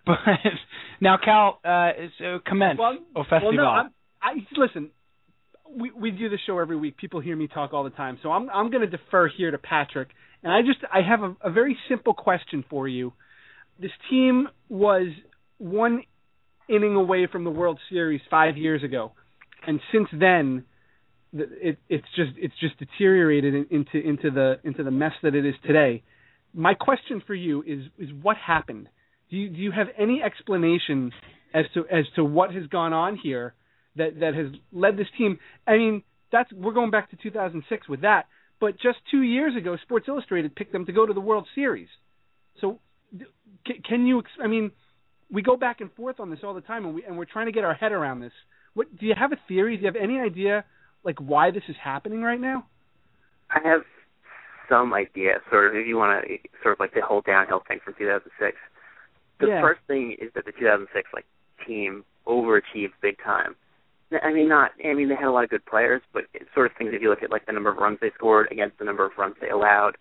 [0.06, 0.16] but
[1.00, 3.48] now Cal, uh, so commence Well, o festival.
[3.48, 3.90] Well, no, I'm,
[4.22, 4.90] I listen.
[5.76, 6.96] We we do the show every week.
[6.96, 9.58] People hear me talk all the time, so I'm I'm going to defer here to
[9.58, 10.08] Patrick.
[10.42, 13.12] And I just I have a, a very simple question for you.
[13.80, 15.08] This team was
[15.58, 16.02] one
[16.68, 19.12] inning away from the World Series five years ago,
[19.66, 20.64] and since then, the-
[21.34, 25.54] it it's just it's just deteriorated into into the into the mess that it is
[25.66, 26.02] today.
[26.52, 28.88] My question for you is is what happened?
[29.30, 31.12] Do you do you have any explanation
[31.52, 33.54] as to as to what has gone on here
[33.96, 35.38] that that has led this team?
[35.66, 38.26] I mean, that's we're going back to 2006 with that,
[38.60, 41.88] but just two years ago, Sports Illustrated picked them to go to the World Series.
[42.60, 42.80] So,
[43.84, 44.22] can you?
[44.42, 44.70] I mean,
[45.30, 47.46] we go back and forth on this all the time, and we and we're trying
[47.46, 48.32] to get our head around this.
[48.74, 49.76] What do you have a theory?
[49.76, 50.64] Do you have any idea
[51.04, 52.66] like why this is happening right now?
[53.50, 53.82] I have
[54.68, 57.78] some idea, sort of, if you want to, sort of like the whole downhill thing
[57.84, 58.56] from 2006.
[59.40, 59.60] The Yeah.
[59.60, 61.26] first thing is that the 2006 like
[61.66, 63.54] team overachieved big time.
[64.22, 64.72] I mean, not.
[64.84, 67.02] I mean, they had a lot of good players, but it's sort of things if
[67.02, 69.34] you look at like the number of runs they scored against the number of runs
[69.40, 69.96] they allowed,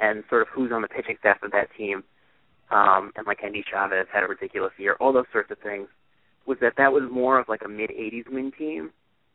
[0.00, 2.02] and sort of who's on the pitching staff of that team,
[2.70, 4.96] um, and like Endy Chavez had a ridiculous year.
[5.00, 5.88] All those sorts of things
[6.46, 8.90] was that that was more of like a mid 80s win team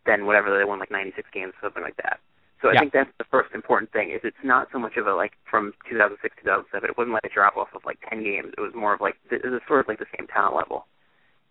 [0.05, 2.19] than whatever they won like 96 games, something like that.
[2.61, 2.79] So I Yeah.
[2.81, 5.73] think that's the first important thing is it's not so much of a like from
[5.89, 6.89] 2006 to 2007.
[6.89, 8.53] It wasn't like a drop off of like 10 games.
[8.57, 10.87] It was more of like it was sort of like the same talent level.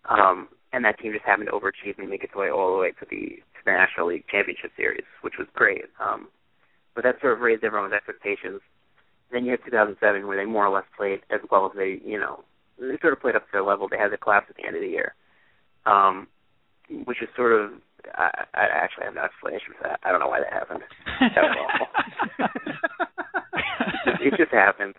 [0.05, 2.91] Um, and that team just happened to overachieve and make its way all the way
[2.91, 5.85] to the to the National League Championship Series, which was great.
[5.99, 6.27] Um,
[6.95, 8.59] but that sort of raised everyone's expectations.
[9.31, 12.19] Then you had 2007 where they more or less played as well as they, you
[12.19, 12.43] know,
[12.79, 13.87] they sort of played up to their level.
[13.87, 15.13] They had the collapse at the end of the year,
[15.85, 16.27] um,
[17.05, 17.71] which is sort of.
[18.15, 19.99] I, I actually have no explanation for that.
[20.03, 20.83] I don't know why that happened.
[21.19, 21.57] That was
[24.21, 24.95] it just happened.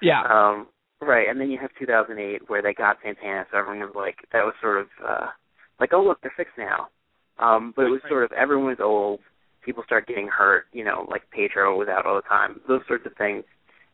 [0.00, 0.22] yeah.
[0.22, 0.66] Um,
[1.00, 4.44] right, and then you have 2008 where they got Santana, so everyone was like, that
[4.44, 5.26] was sort of uh,
[5.80, 6.88] like, oh look, they're fixed now.
[7.38, 9.20] Um, but it was sort of everyone was old,
[9.64, 13.06] people start getting hurt, you know, like Pedro was out all the time, those sorts
[13.06, 13.44] of things.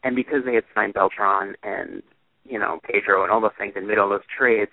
[0.05, 2.03] And because they had signed Beltran and
[2.45, 4.71] you know Pedro and all those things and made all those trades,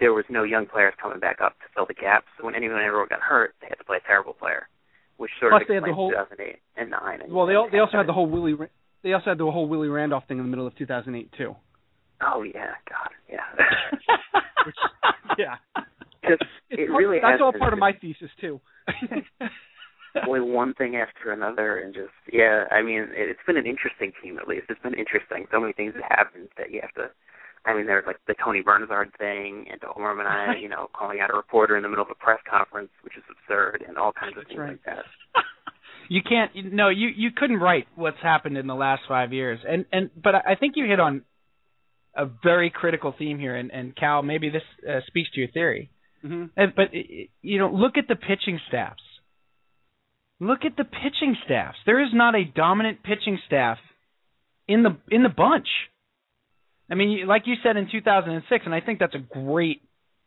[0.00, 2.26] there was no young players coming back up to fill the gaps.
[2.38, 4.68] So when anyone ever got hurt, they had to play a terrible player,
[5.16, 7.20] which sort Plus of they had the whole- 2008 and 9.
[7.22, 8.56] And, well, they al- they also had the whole Willie
[9.02, 11.54] they also had the whole Willie Randolph thing in the middle of 2008 too.
[12.22, 13.44] Oh yeah, God, yeah.
[15.38, 15.56] Yeah.
[16.28, 18.60] Just it part- really that's all part of my thesis too.
[20.26, 22.64] only one thing after another, and just yeah.
[22.70, 24.66] I mean, it, it's been an interesting team at least.
[24.68, 25.46] It's been interesting.
[25.50, 27.10] So many things have happened that you have to.
[27.66, 31.30] I mean, there's like the Tony Bernazard thing, and Omar Minaya, you know, calling out
[31.30, 34.36] a reporter in the middle of a press conference, which is absurd, and all kinds
[34.36, 34.70] of That's things right.
[34.70, 35.04] like that.
[36.08, 39.58] you can't no you you couldn't write what's happened in the last five years.
[39.66, 41.22] And and but i think you hit on
[42.16, 45.90] a very critical theme here and and cal maybe this uh, speaks to your theory.
[46.22, 46.88] Hmm Uh, but
[47.42, 49.02] you know look at the pitching staffs.
[50.40, 51.78] Look at the pitching staffs.
[51.86, 53.78] There is not a dominant pitching staff
[54.68, 55.68] in the in the bunch
[56.90, 59.82] i mean like you said in 2006 and i think that's a great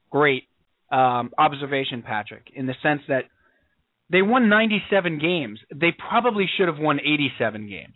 [0.09, 0.43] great
[0.91, 3.23] um observation patrick in the sense that
[4.09, 5.59] they won 97 games.
[5.73, 7.95] They probably should have won 87 games.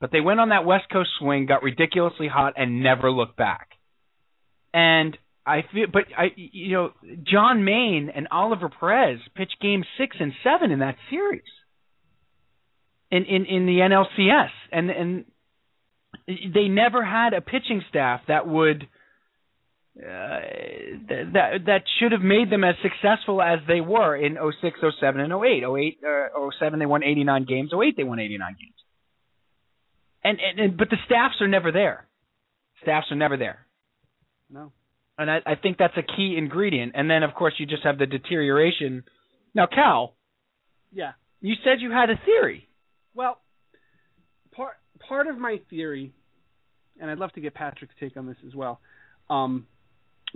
[0.00, 3.68] But they went on that West Coast swing, got ridiculously hot, and never looked back.
[4.72, 6.90] And I feel, but I, you know,
[7.24, 11.42] John Maine and Oliver Perez pitched game six and seven in that series.
[13.10, 15.24] In in in the NLCS, and and
[16.54, 18.86] they never had a pitching staff that would
[19.98, 20.40] uh,
[21.32, 25.32] that that should have made them as successful as they were in 06, 07, and
[25.32, 25.62] 08.
[25.64, 27.70] 08, uh, 07 they won 89 games.
[27.74, 28.74] 08 they won 89 games.
[30.22, 32.06] And, and, and but the staffs are never there.
[32.82, 33.66] Staffs are never there.
[34.50, 34.72] No.
[35.18, 36.92] And I, I think that's a key ingredient.
[36.94, 39.04] And then of course you just have the deterioration.
[39.54, 40.14] Now, Cal,
[40.92, 41.12] Yeah.
[41.40, 42.68] you said you had a theory.
[43.14, 43.38] Well,
[44.52, 44.74] part
[45.08, 46.12] part of my theory,
[47.00, 48.80] and I'd love to get Patrick's take on this as well.
[49.28, 49.66] Um,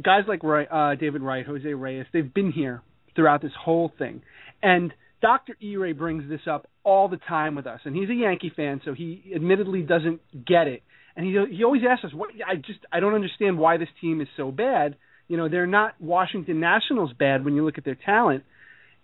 [0.03, 2.83] guys like uh, David Wright, Jose Reyes, they've been here
[3.15, 4.23] throughout this whole thing,
[4.63, 5.57] and Dr.
[5.63, 5.77] E.
[5.77, 8.93] Ray brings this up all the time with us, and he's a Yankee fan, so
[8.93, 10.83] he admittedly doesn't get it,
[11.17, 12.31] and he he always asks us, "What?
[12.47, 14.97] I just I don't understand why this team is so bad.
[15.29, 18.45] You know, they're not Washington Nationals bad when you look at their talent."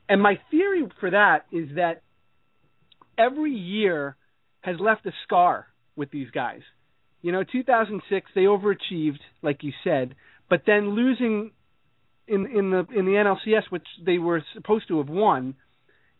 [0.08, 2.02] And my theory for that is that
[3.16, 4.16] every year
[4.60, 6.62] has left a scar with these guys.
[7.22, 10.14] You know, 2006 they overachieved, like you said,
[10.48, 11.52] but then losing
[12.26, 15.54] in in the in the NLCS, which they were supposed to have won,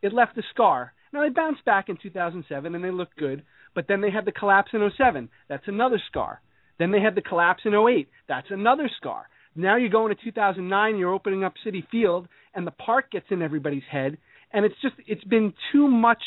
[0.03, 0.93] it left a scar.
[1.13, 3.43] Now they bounced back in 2007 and they looked good,
[3.75, 5.29] but then they had the collapse in 07.
[5.49, 6.41] That's another scar.
[6.79, 8.09] Then they had the collapse in 08.
[8.29, 9.27] That's another scar.
[9.57, 13.43] Now you go into 2009, you're opening up Citi Field, and the park gets in
[13.43, 14.19] everybody's head,
[14.53, 16.23] and it's just it's been too much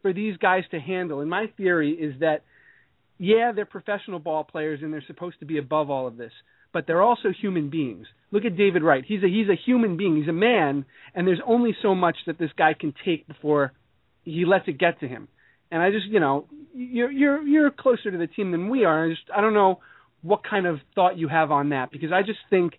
[0.00, 1.20] for these guys to handle.
[1.20, 2.42] And my theory is that
[3.22, 6.32] yeah, they're professional ball players and they're supposed to be above all of this,
[6.72, 8.08] but they're also human beings.
[8.32, 9.04] Look at David Wright.
[9.06, 10.16] He's a he's a human being.
[10.16, 13.74] He's a man, and there's only so much that this guy can take before
[14.24, 15.28] he lets it get to him.
[15.70, 19.06] And I just, you know, you're you're you're closer to the team than we are.
[19.06, 19.78] I just I don't know
[20.22, 22.72] what kind of thought you have on that because I just think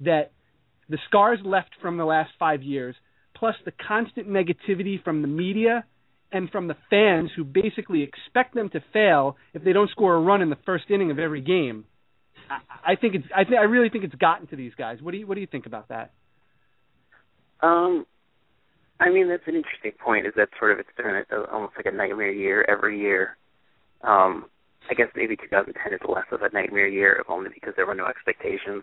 [0.00, 0.32] that
[0.88, 2.96] the scars left from the last 5 years
[3.36, 5.84] plus the constant negativity from the media
[6.34, 10.20] and from the fans who basically expect them to fail if they don't score a
[10.20, 11.84] run in the first inning of every game.
[12.50, 14.98] I, I think it's I think I really think it's gotten to these guys.
[15.00, 16.12] What do you what do you think about that?
[17.60, 18.04] Um,
[18.98, 20.26] I mean that's an interesting point.
[20.26, 23.36] Is that sort of it's been a, almost like a nightmare year every year.
[24.02, 24.46] Um,
[24.90, 28.06] I guess maybe 2010 is less of a nightmare year, only because there were no
[28.06, 28.82] expectations,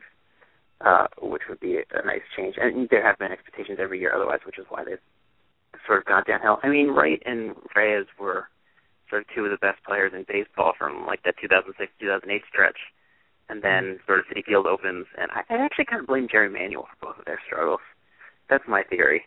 [0.80, 2.56] uh, which would be a nice change.
[2.60, 4.97] And there have been expectations every year, otherwise, which is why they've
[5.86, 6.60] sort of gone downhill.
[6.64, 8.48] I mean, Wright and Reyes were
[9.10, 12.78] sort of two of the best players in baseball from like that 2006 2008 stretch,
[13.50, 16.49] and then sort of Citi Field opens, and I, I actually kind of blame Jerry
[16.49, 17.82] Manuel for both of their struggles.
[18.49, 19.24] That's my theory.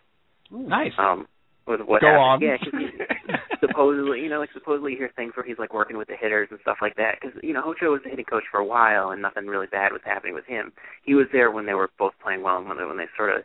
[0.51, 0.93] Nice.
[0.97, 1.27] Um,
[1.67, 2.41] with what Go on.
[2.41, 2.59] happened.
[2.71, 6.07] Yeah, 'cause supposedly, you know, like supposedly you hear things where he's like working with
[6.07, 7.17] the hitters and stuff like that.
[7.19, 9.91] Because you know, Hojo was the hitting coach for a while, and nothing really bad
[9.91, 10.71] was happening with him.
[11.03, 13.35] He was there when they were both playing well, and when they when they sort
[13.35, 13.43] of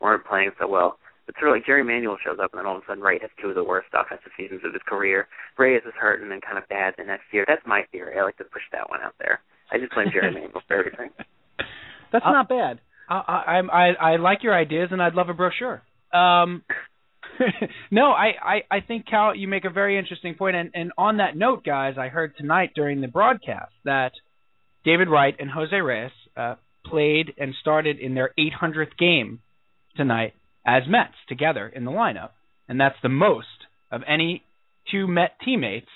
[0.00, 0.98] weren't playing so well.
[1.26, 3.20] But sort of like Jerry Manuel shows up, and then all of a sudden Wright
[3.22, 5.28] has two of the worst offensive seasons of his career.
[5.56, 7.44] Reyes is hurt and then kind of bad the next year.
[7.46, 8.18] That's my theory.
[8.18, 9.40] I like to push that one out there.
[9.70, 11.10] I just blame Jerry Manuel for everything.
[12.12, 12.80] That's Uh, not bad.
[13.08, 15.82] I, I I I like your ideas, and I'd love a brochure.
[16.12, 16.62] Um,
[17.90, 21.16] no, I, I I think Cal, you make a very interesting point, and and on
[21.18, 24.12] that note, guys, I heard tonight during the broadcast that
[24.84, 29.40] David Wright and Jose Reyes uh, played and started in their 800th game
[29.96, 30.34] tonight
[30.66, 32.30] as Mets together in the lineup,
[32.68, 33.46] and that's the most
[33.90, 34.42] of any
[34.90, 35.88] two Met teammates.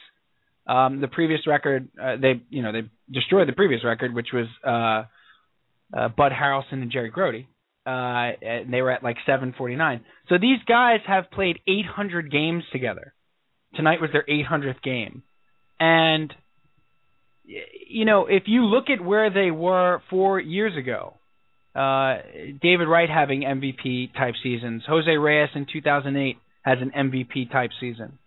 [0.67, 2.83] Um, the previous record, uh, they you know they
[3.13, 7.45] destroyed the previous record, which was uh, uh, Bud Harrelson and Jerry Grote.
[7.87, 10.05] Uh, and they were at like 749.
[10.29, 13.15] So these guys have played 800 games together.
[13.77, 15.23] Tonight was their 800th game,
[15.79, 16.35] and
[17.45, 21.15] you know if you look at where they were four years ago,
[21.77, 22.23] uh,
[22.63, 28.19] David Wright having MVP type seasons, Jose Reyes in 2008 has an MVP type season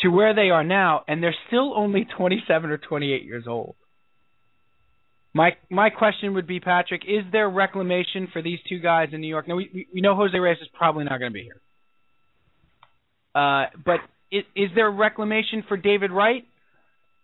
[0.00, 3.76] to where they are now, and they're still only 27 or 28 years old.
[5.34, 9.28] My my question would be, Patrick, is there reclamation for these two guys in New
[9.28, 9.48] York?
[9.48, 11.60] Now we we, know Jose Reyes is probably not going to be here,
[13.34, 14.00] uh, but
[14.30, 16.44] is, is there reclamation for David Wright,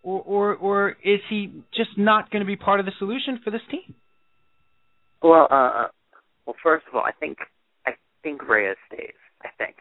[0.03, 3.51] or, or or is he just not going to be part of the solution for
[3.51, 3.95] this team?
[5.23, 5.89] Well, uh,
[6.47, 7.39] well, first of all, I think
[7.87, 7.93] I
[8.23, 9.19] think Reyes stays.
[9.43, 9.77] I think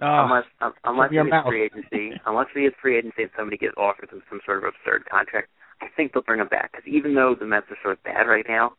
[0.00, 1.46] Uh, unless um, unless he mouth.
[1.46, 4.64] free agency, unless he is free agency and somebody gets offered him some sort of
[4.64, 5.48] absurd contract,
[5.82, 6.72] I think they'll bring him back.
[6.72, 8.72] Because even though the Mets are sort of bad right now,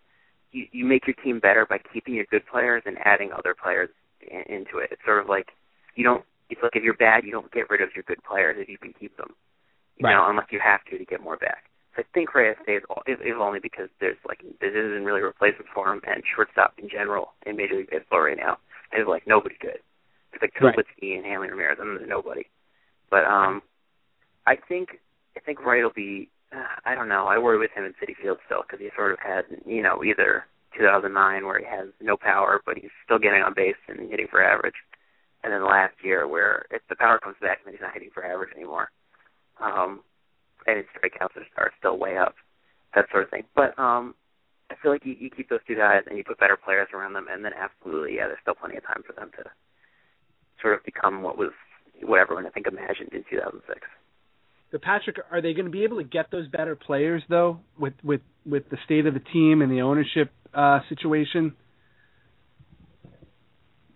[0.52, 3.90] you you make your team better by keeping your good players and adding other players
[4.22, 4.90] in, into it.
[4.92, 5.48] It's sort of like
[5.96, 6.24] you don't.
[6.50, 8.78] It's like if you're bad, you don't get rid of your good players if you
[8.78, 9.34] can keep them.
[9.98, 10.14] You Right.
[10.16, 11.64] know, unless you have to to get more back.
[11.98, 15.68] I think Reyes stays if, if only because there's like there isn't really a replacement
[15.74, 18.58] for him, and shortstop in general in Major League Baseball right now
[18.98, 19.80] is like nobody good.
[20.34, 20.76] It's like Right.
[20.76, 22.46] Tulowitzki and Hanley Ramirez, and there's nobody.
[23.10, 23.62] But um,
[24.48, 25.00] I think
[25.36, 26.30] I think Wright will be.
[26.54, 27.28] Uh, I don't know.
[27.28, 30.04] I worry with him in Citi Field still because he sort of had you know
[30.04, 30.46] either
[30.78, 34.42] 2009 where he has no power but he's still getting on base and hitting for
[34.44, 34.76] average,
[35.44, 38.26] and then last year where if the power comes back then he's not hitting for
[38.26, 38.90] average anymore.
[39.60, 40.02] Um,
[40.68, 42.36] and his strikeouts are, are still way up,
[42.96, 43.44] that sort of thing.
[43.56, 44.16] But um,
[44.70, 47.14] I feel like you, you keep those two guys and you put better players around
[47.14, 49.50] them, and then absolutely, yeah, there's still plenty of time for them to
[50.62, 51.52] sort of become what was
[52.04, 53.80] what everyone I think imagined in 2006.
[54.72, 57.94] So Patrick, are they going to be able to get those better players though, with
[58.04, 61.54] with with the state of the team and the ownership uh, situation?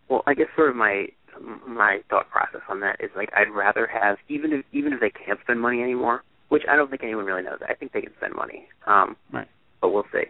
[0.09, 1.07] Well, I guess sort of my
[1.67, 5.09] my thought process on that is like I'd rather have even if even if they
[5.11, 7.59] can't spend money anymore, which I don't think anyone really knows.
[7.67, 8.67] I think they can spend money.
[8.87, 9.47] Um Right.
[9.81, 10.25] but we'll see.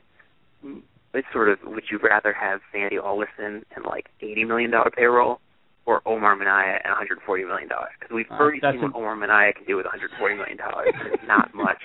[1.14, 5.40] It's sort of would you rather have Sandy Alderson and like eighty million dollar payroll
[5.86, 7.92] or Omar Minaya and one hundred forty million dollars?
[8.00, 10.36] Because we've Uh, already seen what an- Omar Minaya can do with one hundred forty
[10.36, 10.90] million dollars.
[11.14, 11.82] it's not much.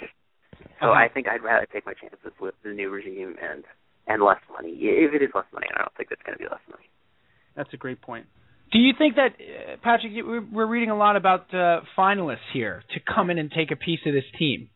[0.80, 0.92] So Uh-huh.
[0.92, 3.64] I think I'd rather take my chances with the new regime and
[4.06, 4.70] and less money.
[4.72, 6.88] If it is less money, and I don't think it's going to be less money.
[7.54, 8.26] That's a great point.
[8.72, 10.12] Do you think that uh, Patrick?
[10.14, 14.00] we're- reading a lot about uh, finalists here to come in and take a piece
[14.06, 14.70] of this team,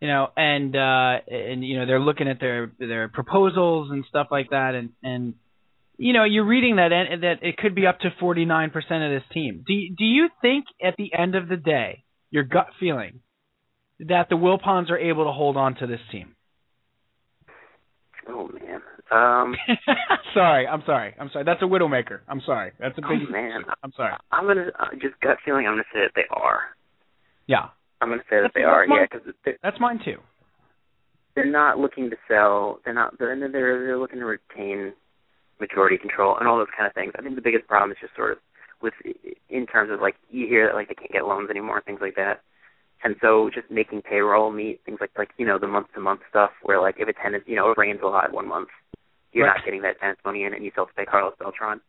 [0.00, 4.28] you know, and uh, and you know they're looking at their their proposals and stuff
[4.30, 5.34] like that, and and
[5.96, 6.90] you know you're reading that
[7.20, 9.64] that it could be up to 49 percent of this team.
[9.66, 13.20] Do do you think at the end of the day, your gut feeling,
[13.98, 16.36] that the Wilpons are able to hold on to this team?
[18.28, 18.80] Oh man.
[19.10, 19.54] Um
[20.34, 21.44] sorry, I'm sorry, I'm sorry.
[21.44, 22.20] That's a widowmaker.
[22.28, 22.72] I'm sorry.
[22.78, 23.10] That's a big.
[23.10, 23.30] Oh, big.
[23.30, 23.62] man.
[23.82, 24.14] I'm sorry.
[24.32, 25.66] I'm gonna uh, just gut feeling.
[25.66, 26.60] I'm gonna say that they are.
[27.46, 27.68] Yeah,
[28.00, 28.86] I'm gonna say that That's- they are.
[28.86, 30.18] my- Yeah, because that's mine too.
[31.34, 32.80] they're not looking to sell.
[32.84, 33.18] They're not.
[33.18, 33.50] They're they're
[33.86, 34.92] they're looking to retain
[35.60, 37.12] majority control and all those kind of things.
[37.18, 38.38] I think the biggest problem is just sort of
[38.82, 38.94] with
[39.48, 42.14] in terms of like you hear that like they can't get loans anymore, things like
[42.16, 42.42] that.
[43.04, 46.20] And so just making payroll meet things like like you know the month to month
[46.28, 48.68] stuff where like if attendance you know it rains a lot one month,
[49.32, 49.56] you're Right.
[49.56, 51.80] not getting that in and you still pay Carlos Beltran.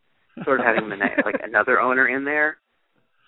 [0.46, 2.58] Sort of having the ne- like another owner in there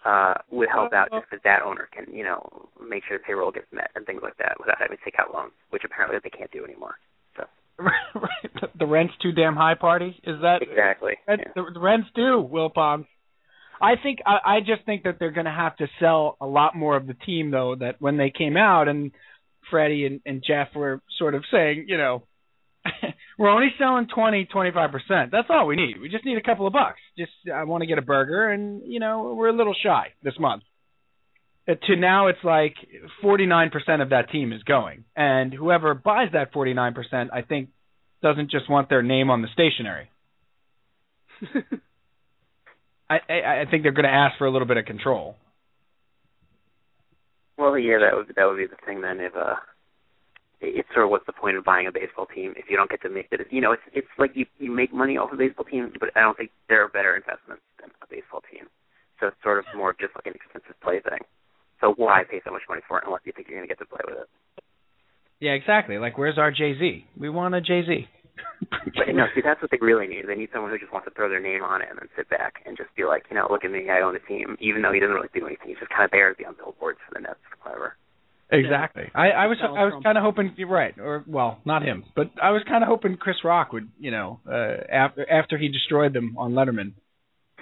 [0.05, 3.51] uh would help out just because that owner can you know make sure the payroll
[3.51, 6.29] gets met and things like that without having to take out loans, which apparently they
[6.29, 6.95] can't do anymore.
[7.37, 7.43] So
[7.79, 8.69] right.
[8.79, 10.19] The- rent's too damn high party.
[10.23, 11.13] Is that exactly.
[11.27, 11.63] Rent, Yeah.
[11.73, 12.71] the, rent's due, Will.
[12.75, 16.75] I think I, I just think that they're going to have to sell a lot
[16.75, 17.75] more of the team though.
[17.75, 19.11] That when they came out and
[19.69, 22.23] Freddie and, and Jeff were sort of saying, you know,
[23.37, 25.31] we're only selling twenty, twenty five percent.
[25.31, 26.01] That's all we need.
[26.01, 26.99] We just need a couple of bucks.
[27.17, 30.33] Just I want to get a burger, and you know we're a little shy this
[30.39, 30.63] month.
[31.67, 32.75] Uh, To now, it's like
[33.21, 37.29] forty nine percent of that team is going, and whoever buys that forty nine percent,
[37.33, 37.69] I think,
[38.21, 40.09] doesn't just want their name on the stationery.
[43.09, 45.35] I, I I think they're going to ask for a little bit of control.
[47.57, 49.19] Well, yeah, that would that would be the thing then.
[49.19, 49.55] If uh,
[50.61, 53.01] it's sort of what's the point of buying a baseball team if you don't get
[53.01, 53.41] to make it?
[53.49, 56.21] You know, it's it's like you you make money off a baseball team, but I
[56.21, 58.69] don't think there are better investments than a baseball team.
[59.19, 61.21] So it's sort of more just like an expensive play thing.
[61.81, 63.81] So why pay so much money for it unless you think you're going to get
[63.81, 64.29] to play with it?
[65.41, 65.97] Yeah, exactly.
[65.97, 67.05] Like, where's our Jay Z?
[67.17, 68.07] We want a Jay Z.
[68.95, 70.25] But no, see, that's what they really need.
[70.27, 72.29] They need someone who just wants to throw their name on it and then sit
[72.29, 74.81] back and just be like, you know, look at me, I own a team, even
[74.81, 75.69] though he doesn't really do anything.
[75.69, 77.97] He's just kind of there to be on billboards for the Nets, whatever.
[78.51, 79.03] Exactly.
[79.15, 82.03] I, I was Donald I was kind of hoping you're right, or well, not him,
[82.15, 85.69] but I was kind of hoping Chris Rock would, you know, uh, after after he
[85.69, 86.93] destroyed them on Letterman,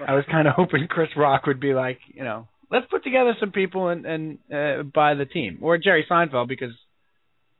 [0.05, 3.33] I was kind of hoping Chris Rock would be like, you know, let's put together
[3.39, 6.71] some people and and uh, buy the team, or Jerry Seinfeld because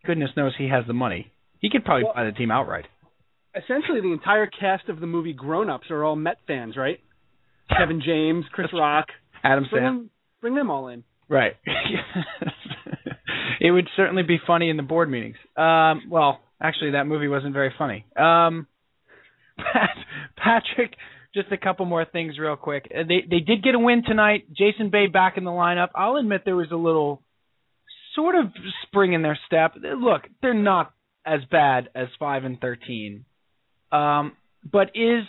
[0.05, 1.31] goodness knows he has the money.
[1.59, 2.85] He could probably Well- buy the team outright.
[3.55, 6.99] Essentially, the entire cast of the movie Grown Ups are all Met fans, right?
[7.75, 9.07] Kevin James, Chris Rock.
[9.43, 9.85] Adam Bring Sandler.
[9.87, 10.09] them,
[10.41, 11.03] bring them all in.
[11.27, 11.53] Right.
[13.59, 15.37] it would certainly be funny in the board meetings.
[15.55, 18.05] Um, well, actually, that movie wasn't very funny.
[18.15, 18.67] Um,
[19.57, 19.95] Pat,
[20.37, 20.93] Patrick,
[21.33, 22.89] just a couple more things real quick.
[22.93, 24.45] Uh, They they did get a win tonight.
[24.55, 25.89] Jason Bay back in the lineup.
[25.95, 27.21] I'll admit there was a little
[28.15, 28.45] sort of
[28.83, 29.73] spring in their step.
[29.75, 30.93] Look, they're not
[31.25, 33.25] as bad as five and thirteen.
[33.91, 34.33] Um,
[34.69, 35.23] but is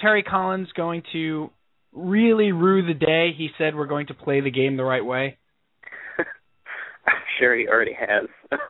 [0.00, 1.50] Terry Collins going to
[1.92, 5.38] really rue the day he said we're going to play the game the right way?
[7.06, 8.26] I'm sure he already has.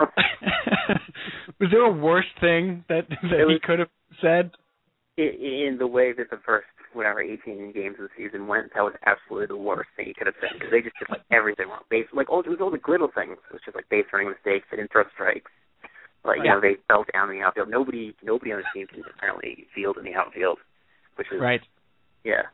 [1.60, 3.88] was there a worse thing that that It he could have
[4.20, 4.50] said?
[5.16, 8.94] in, the way that the first whatever 18 games of the season went, that was
[9.04, 11.80] absolutely the worst thing he could have said because they just did like everything wrong.
[11.90, 13.36] Base like all it was all the little things.
[13.48, 14.66] It was just like base running mistakes.
[14.70, 15.50] They didn't throw strikes.
[16.24, 16.54] Like you Yeah.
[16.54, 17.68] know they fell down in the outfield.
[17.70, 20.58] Nobody nobody on the team can apparently field in the outfield,
[21.16, 21.60] which is Right.
[22.24, 22.52] yeah.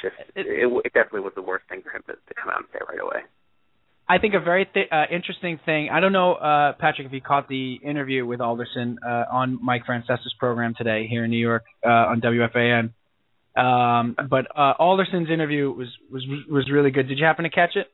[0.00, 2.48] Just It- it, it, it definitely was the worst thing for him to, to come
[2.48, 3.22] out and say right away.
[4.08, 5.88] I think a very th- uh, interesting thing.
[5.90, 9.86] I don't know, uh, Patrick, if you caught the interview with Alderson uh, on Mike
[9.86, 12.92] Francesa's program today here in New York uh, on WFAN.
[13.54, 17.06] Um, but uh, Alderson's interview was was was really good.
[17.06, 17.88] Did you happen to catch it?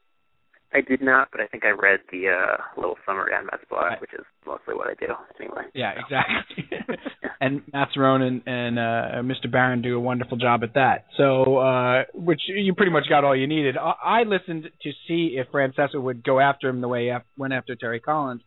[0.73, 4.01] I did not, but I think I read the uh little summary on Metsblog, Right.
[4.01, 5.63] which is mostly what I do anyway.
[5.75, 6.69] Yeah, exactly.
[7.41, 9.51] and Matt Cerrone and, and uh, Mr.
[9.51, 11.07] Barron do a wonderful job at that.
[11.17, 13.77] So, uh, which you pretty much got all you needed.
[13.77, 17.23] I, I listened to see if Francesa would go after him the way he af-
[17.37, 18.43] went after Terry Collins.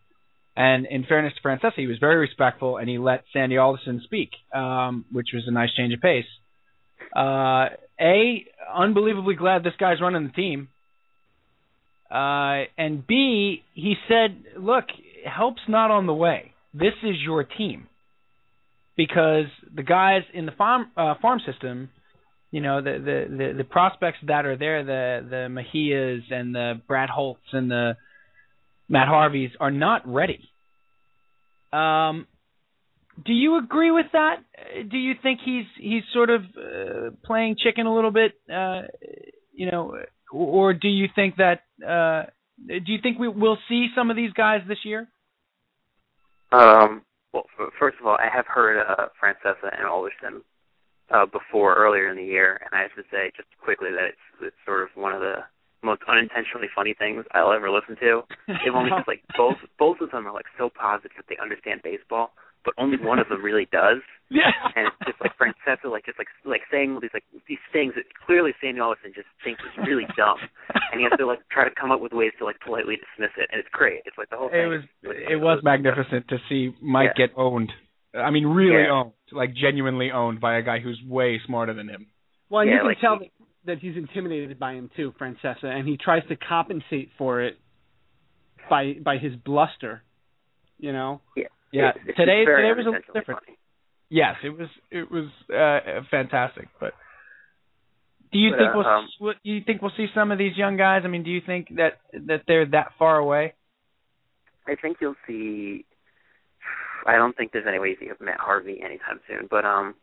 [0.54, 4.30] And in fairness to Francesa, he was very respectful and he let Sandy Alderson speak,
[4.54, 6.26] um, which was a nice change of pace.
[7.16, 7.68] Uh,
[8.00, 8.44] a,
[8.74, 10.68] unbelievably glad this guy's running the team.
[12.12, 14.84] Uh, and B, he said, look,
[15.24, 16.52] help's not on the way.
[16.74, 17.88] This is your team.
[18.94, 21.88] Because the guys in the farm uh, farm system,
[22.50, 26.80] you know, the, the, the, the prospects that are there, the the Mejias and the
[26.86, 27.96] Brad Holts and the
[28.90, 30.40] Matt Harveys are not ready.
[31.72, 32.26] Um,
[33.24, 34.36] do you agree with that?
[34.90, 38.32] Do you think he's he's sort of uh, playing chicken a little bit?
[38.52, 38.82] Uh,
[39.54, 39.96] you know,
[40.32, 42.30] or do you think that uh,
[42.66, 45.08] do you think we will see some of these guys this year?
[46.50, 47.02] Um,
[47.32, 50.42] well, f- first of all, I have heard uh, Francesa and Alderson
[51.10, 54.26] uh, before earlier in the year, and I have to say just quickly that it's
[54.42, 55.44] it's sort of one of the
[55.82, 58.22] most unintentionally funny things I'll ever listen to.
[58.46, 61.80] They've only just like both both of them are like so positive that they understand
[61.82, 62.32] baseball,
[62.64, 63.98] but only one of them really does.
[64.30, 64.50] yeah.
[64.76, 67.92] And it's just like Francesa, like just like like saying all these like these things
[67.96, 70.38] that clearly Samuel Alderson just thinks is really dumb,
[70.92, 73.32] and he has to like try to come up with ways to like politely dismiss
[73.36, 74.00] it, and it's great.
[74.06, 74.68] It's like the whole it thing.
[74.68, 77.26] was is- it was magnificent to see Mike Yeah.
[77.26, 77.72] get owned.
[78.14, 78.92] I mean, really Yeah.
[78.92, 82.06] owned, like genuinely owned by a guy who's way smarter than him.
[82.48, 83.30] Well, Yeah, you can like tell he-
[83.64, 87.58] that, that he's intimidated by him too, Francesa, and he tries to compensate for it
[88.70, 90.02] by by his bluster.
[90.78, 91.20] You know.
[91.36, 91.44] Yeah.
[91.72, 93.40] Yeah, It's- it's today today was a little different.
[93.44, 93.58] funny.
[94.10, 96.68] Yes, it was it was uh, fantastic.
[96.78, 96.94] But
[98.30, 99.08] do you But, think uh, we'll um,
[99.44, 101.02] do you think we'll see some of these young guys?
[101.04, 103.54] I mean, do you think that that they're that far away?
[104.66, 105.84] I think you'll see.
[107.06, 109.94] I don't think there's any way you see Matt Harvey anytime soon, but um,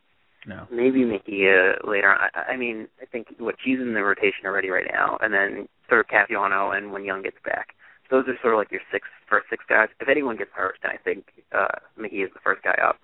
[0.46, 0.68] No.
[0.70, 2.10] maybe Mejia later.
[2.12, 2.30] on.
[2.34, 5.70] I, I mean, I think what he's in the rotation already right now, and then
[5.88, 7.70] sort of Capuano, and when Young gets back,
[8.10, 9.90] those are sort of like your six first six guys.
[10.00, 12.98] If anyone gets hurt, then I think uh, Mejia is the first guy up.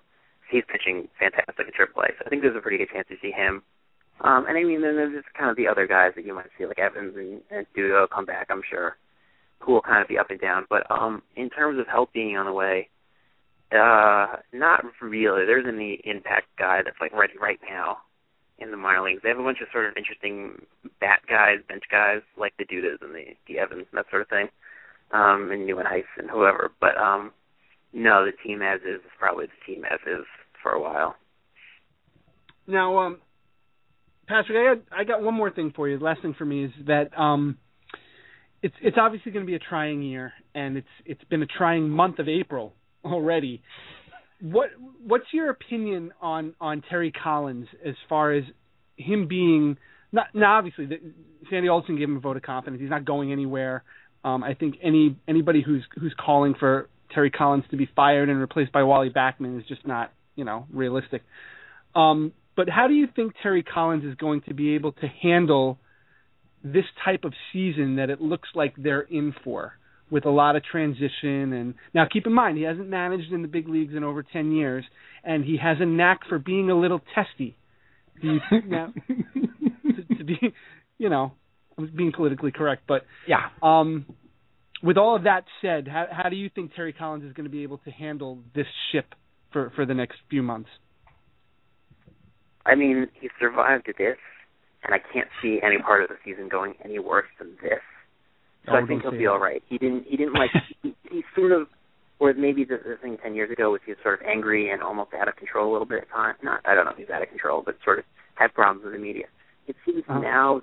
[0.50, 3.32] He's pitching fantastic at AAA, so I think there's a pretty good chance you see
[3.32, 3.62] him.
[4.20, 6.46] Um, and I mean, then there's just kind of the other guys that you might
[6.56, 8.96] see, like Evans and, and Duda come back, I'm sure,
[9.58, 10.66] who will kind of be up and down.
[10.70, 12.88] But um, in terms of help being on the way,
[13.72, 15.44] uh, not really.
[15.44, 17.98] There's any impact guy that's like ready right now
[18.58, 19.20] in the minor leagues.
[19.22, 20.62] They have a bunch of sort of interesting
[21.00, 24.28] bat guys, bench guys, like the Dudas and the, the Evans and that sort of
[24.28, 24.48] thing,
[25.12, 26.72] um, and Nieuwenhuis and whoever.
[26.80, 27.32] But um,
[27.92, 30.24] no, the team as is is probably the team as is
[30.62, 31.16] for a while.
[32.66, 33.18] Now, um,
[34.26, 35.98] Patrick, I got I got one more thing for you.
[35.98, 37.58] The last thing for me is that um,
[38.62, 41.88] it's it's obviously going to be a trying year, and it's it's been a trying
[41.88, 42.74] month of April
[43.04, 43.62] already.
[44.40, 44.70] What
[45.06, 48.44] what's your opinion on on Terry Collins as far as
[48.96, 49.76] him being
[50.12, 50.96] not now obviously the,
[51.50, 52.80] Sandy Alderson gave him a vote of confidence.
[52.80, 53.84] He's not going anywhere.
[54.26, 58.40] Um, I think any anybody who's who's calling for Terry Collins to be fired and
[58.40, 61.22] replaced by Wally Backman is just not you know realistic.
[61.94, 65.78] Um, but how do you think Terry Collins is going to be able to handle
[66.64, 69.74] this type of season that it looks like they're in for,
[70.10, 71.52] with a lot of transition?
[71.52, 74.50] And now, keep in mind, he hasn't managed in the big leagues in over ten
[74.50, 74.84] years,
[75.22, 77.56] and he has a knack for being a little testy.
[78.20, 80.36] Do you think now to, to be,
[80.98, 81.32] you know,
[81.78, 83.50] I'm being politically correct, but Yeah.
[83.62, 84.06] um,
[84.82, 87.50] with all of that said, how, how do you think Terry Collins is going to
[87.50, 89.14] be able to handle this ship
[89.52, 90.70] for for the next few months?
[92.64, 94.16] I mean, he survived this,
[94.84, 97.80] and I can't see any part of the season going any worse than this.
[98.66, 99.30] So Oh, I think he'll be that.
[99.30, 99.62] all right.
[99.68, 100.04] He didn't.
[100.08, 100.50] He didn't like.
[100.82, 101.68] he, he sort of,
[102.18, 104.82] or maybe the, the thing ten years ago was he was sort of angry and
[104.82, 106.38] almost out of control a little bit at times.
[106.42, 108.04] Not, I don't know if he's out of control, but sort of
[108.34, 109.26] had problems with the media.
[109.68, 110.18] It seems Uh-huh.
[110.20, 110.62] now,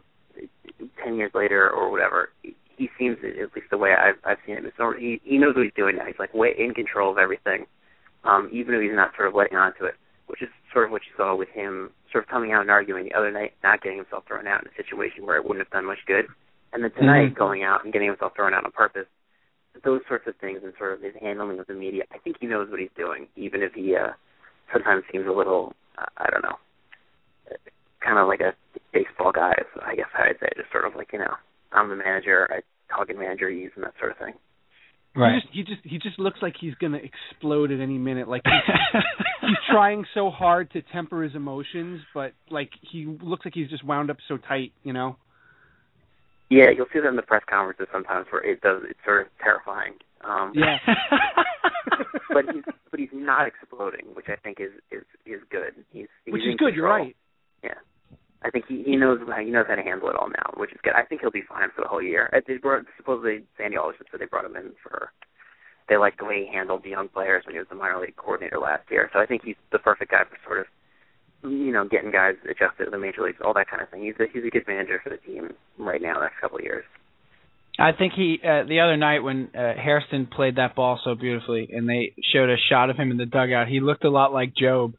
[1.03, 4.65] ten years later or whatever, he, seems at least the way I've I've seen him.
[4.65, 6.05] It's he he knows what he's doing now.
[6.05, 7.65] He's like way in control of everything,
[8.23, 9.95] um, even if he's not sort of letting on to it.
[10.27, 13.03] Which is sort of what you saw with him, sort of coming out and arguing
[13.03, 15.69] the other night, not getting himself thrown out in a situation where it wouldn't have
[15.69, 16.25] done much good
[16.73, 17.35] and then tonight Mhm.
[17.35, 19.07] going out and getting himself thrown out on purpose.
[19.83, 22.03] Those sorts of things and sort of his handling of the media.
[22.11, 24.13] I think he knows what he's doing, even if he uh,
[24.71, 26.57] sometimes seems a little, uh, I don't know,
[28.03, 28.53] kind of like a
[28.93, 29.53] baseball guy.
[29.59, 31.33] is, I guess I'd say, just sort of like you know,
[31.71, 32.61] I'm the manager, I
[32.93, 34.33] talk in manager use and that sort of thing.
[35.15, 35.41] Right.
[35.51, 38.27] He just, he just he just looks like he's going to explode at any minute.
[38.27, 39.01] Like he's,
[39.41, 43.83] he's trying so hard to temper his emotions, but like he looks like he's just
[43.83, 44.71] wound up so tight.
[44.83, 45.17] You know.
[46.49, 48.81] Yeah, you'll see that in the press conferences sometimes where it does.
[48.89, 49.93] It's sort of terrifying.
[50.23, 50.77] Um, Yeah.
[52.33, 55.73] but he's but he's not exploding, which I think is is is good.
[55.91, 56.75] He's, he's Which is good.
[56.75, 57.15] You're right.
[57.63, 57.73] Yeah.
[58.43, 60.79] I think he he knows he knows how to handle it all now, which is
[60.83, 60.93] good.
[60.93, 62.29] I think he'll be fine for the whole year.
[62.33, 65.11] Uh, They brought supposedly Sandy Alderson said they brought him in for
[65.89, 68.15] they liked the way he handled the young players when he was the minor league
[68.15, 69.09] coordinator last year.
[69.13, 70.65] So I think he's the perfect guy for sort of
[71.51, 74.03] you know getting guys adjusted to the major leagues, all that kind of thing.
[74.03, 76.19] He's a, he's a good manager for the team right now.
[76.19, 76.85] Next couple of years.
[77.79, 81.69] I think he uh, the other night when uh, Hairston played that ball so beautifully,
[81.71, 83.67] and they showed a shot of him in the dugout.
[83.67, 84.93] He looked a lot like GOB,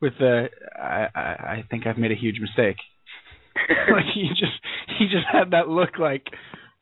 [0.00, 2.76] with the I I, I think I've made a huge mistake.
[3.92, 4.52] like he just
[4.98, 6.26] he just had that look like,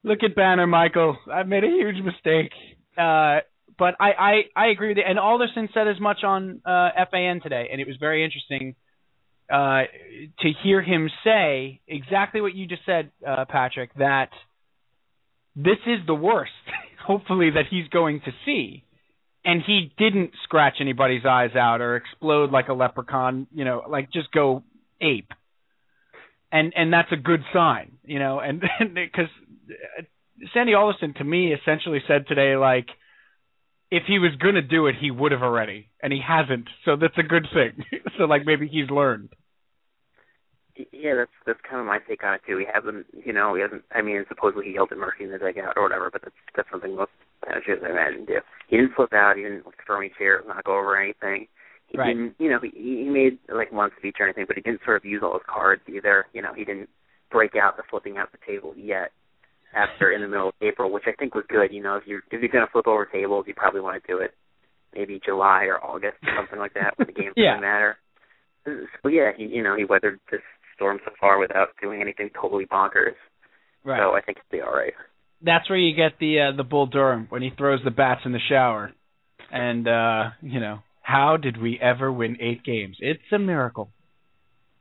[0.05, 1.17] look at Banner, Michael.
[1.33, 2.53] I've made a huge mistake.
[2.97, 3.41] Uh,
[3.79, 5.05] but I, I I agree with you.
[5.07, 8.75] And Alderson said as much on uh, FAN today, and it was very interesting
[9.51, 9.83] uh,
[10.41, 13.95] to hear him say exactly what you just said, uh, Patrick.
[13.95, 14.31] That
[15.55, 16.51] this is the worst,
[17.07, 18.85] hopefully, that he's going to see.
[19.49, 24.13] And he didn't scratch anybody's eyes out or explode like a leprechaun, you know, like
[24.13, 24.63] just go
[25.01, 25.33] ape.
[26.53, 28.61] And and that's a good sign, you know, and
[28.95, 29.31] because
[29.71, 30.03] uh,
[30.53, 32.89] Sandy Alderson to me essentially said today like
[33.91, 36.69] if he was going to do it, he would have already, and he hasn't.
[36.85, 37.87] So that's a good thing.
[38.19, 39.31] so like maybe he's learned.
[40.93, 42.59] Yeah, that's that's kind of my take on it too.
[42.59, 43.83] He hasn't, you know, he hasn't.
[43.93, 46.71] I mean, supposedly he yelled at Murphy in the dugout or whatever, but that's that's
[46.71, 47.11] something most
[47.47, 48.39] managers, I imagine, do.
[48.69, 49.37] He didn't flip out.
[49.37, 51.49] He didn't like, throw any chairs, knock over anything.
[51.89, 52.09] He Right.
[52.15, 54.99] didn't, you know, he he made like one speech or anything, but he didn't sort
[54.99, 56.27] of use all his cards either.
[56.33, 56.89] You know, he didn't
[57.33, 59.11] break out the flipping out the table yet.
[59.75, 61.73] After in the middle of April, which I think was good.
[61.73, 64.19] You know, if you're if you're gonna flip over tables, you probably want to do
[64.19, 64.33] it
[64.95, 67.51] maybe July or August or something like that when the games Yeah.
[67.53, 67.97] doesn't matter.
[69.03, 70.41] So yeah, he you know he weathered this
[70.79, 73.19] storm so far without doing anything totally bonkers.
[73.85, 74.01] Right.
[74.01, 74.95] So I think he'll be all right.
[75.43, 78.33] That's where you get the uh, the Bull Durham when he throws the bats in
[78.33, 78.93] the shower,
[79.53, 82.97] and uh, you know how did we ever win eight games?
[83.01, 83.91] It's a miracle.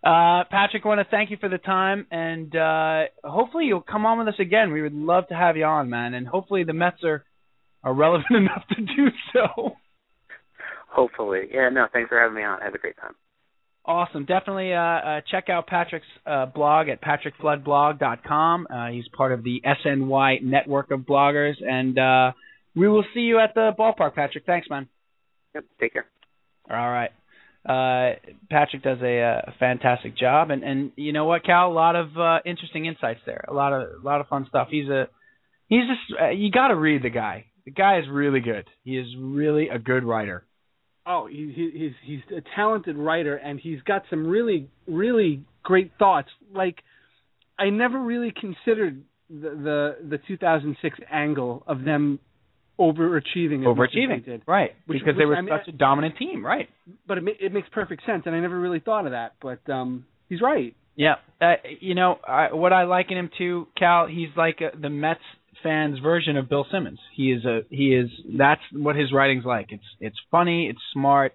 [0.03, 4.05] Uh, Patrick, I want to thank you for the time, and uh, hopefully you'll come
[4.05, 4.71] on with us again.
[4.71, 7.23] We would love to have you on, man, and hopefully the Mets are
[7.83, 9.75] are relevant enough to do so.
[10.89, 11.69] Hopefully, yeah.
[11.69, 12.61] No, thanks for having me on.
[12.61, 13.13] Have a great time.
[13.87, 14.25] Awesome.
[14.25, 18.67] Definitely uh, uh, check out Patrick's uh, blog at patrickfloodblog.com.
[18.69, 22.33] Uh, he's part of the SNY network of bloggers, and uh,
[22.75, 24.45] we will see you at the ballpark, Patrick.
[24.45, 24.89] Thanks, man.
[25.55, 25.63] Yep.
[25.79, 26.05] Take care.
[26.69, 27.11] All right.
[27.65, 28.15] Uh,
[28.49, 31.71] Patrick does a, a fantastic job, and, and you know what, Cal?
[31.71, 33.45] A lot of uh, interesting insights there.
[33.47, 34.67] A lot of a lot of fun stuff.
[34.69, 35.07] He's a
[35.67, 37.45] he's just uh, you got to read the guy.
[37.65, 38.65] The guy is really good.
[38.83, 40.46] He is really a good writer.
[41.07, 45.91] Oh, he, he, he's he's a talented writer, and he's got some really really great
[45.97, 46.29] thoughts.
[46.53, 46.77] Like
[47.57, 52.19] I never really considered the the, the 2006 angle of them
[52.79, 53.61] overachieving.
[53.69, 54.41] as much as Overachieving, did.
[54.45, 54.71] right?
[54.85, 56.69] Which- because they were I mean, such a dominant team, right?
[57.07, 59.33] But it it makes perfect sense, and I never really thought of that.
[59.41, 60.75] But um, he's right.
[60.95, 64.07] Yeah, uh, you know I, what I liken him to, Cal.
[64.07, 65.19] He's like a, the Mets
[65.63, 66.99] fans' version of Bill Simmons.
[67.15, 69.67] He is a he is that's what his writing's like.
[69.71, 71.33] It's it's funny, it's smart,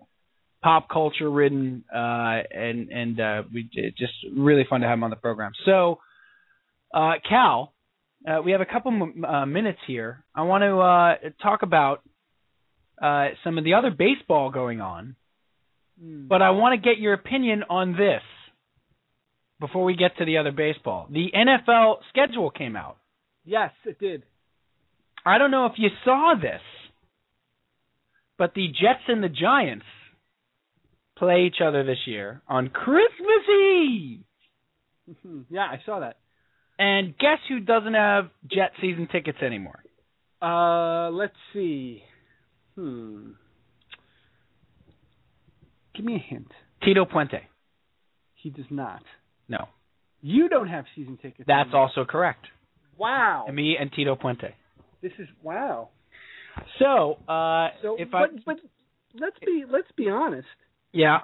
[0.62, 5.04] pop culture ridden, uh, and and uh, we it's just really fun to have him
[5.04, 5.52] on the program.
[5.66, 5.98] So,
[6.94, 7.72] uh, Cal,
[8.28, 10.24] uh, we have a couple m- uh, minutes here.
[10.34, 12.02] I want to uh, talk about
[13.00, 15.16] uh, some of the other baseball going on,
[15.98, 18.22] but I want to get your opinion on this.
[19.60, 22.96] before we get to the other baseball, the NFL schedule came out.
[23.44, 24.22] Yes, it did.
[25.24, 26.60] I don't know if you saw this,
[28.38, 29.84] but the Jets and the Giants
[31.16, 34.24] play each other this year on Christmas Eve.
[35.10, 35.44] Mhm.
[35.50, 36.18] yeah, I saw that.
[36.78, 39.82] And guess who doesn't have Jet season tickets anymore?
[40.40, 42.02] Uh, let's see.
[42.74, 43.32] Hmm.
[45.94, 46.50] Give me a hint.
[46.82, 47.40] Tito Puente.
[48.34, 49.02] He does not.
[49.48, 49.68] No.
[50.20, 51.44] You don't have season tickets.
[51.46, 51.82] That's anymore.
[51.88, 52.46] also correct.
[52.98, 53.46] Wow.
[53.52, 54.52] Me and Tito Puente.
[55.02, 55.88] This is wow.
[56.78, 58.56] So, uh, So, if but, I but
[59.18, 60.46] let's be let's be honest.
[60.92, 61.20] yeah,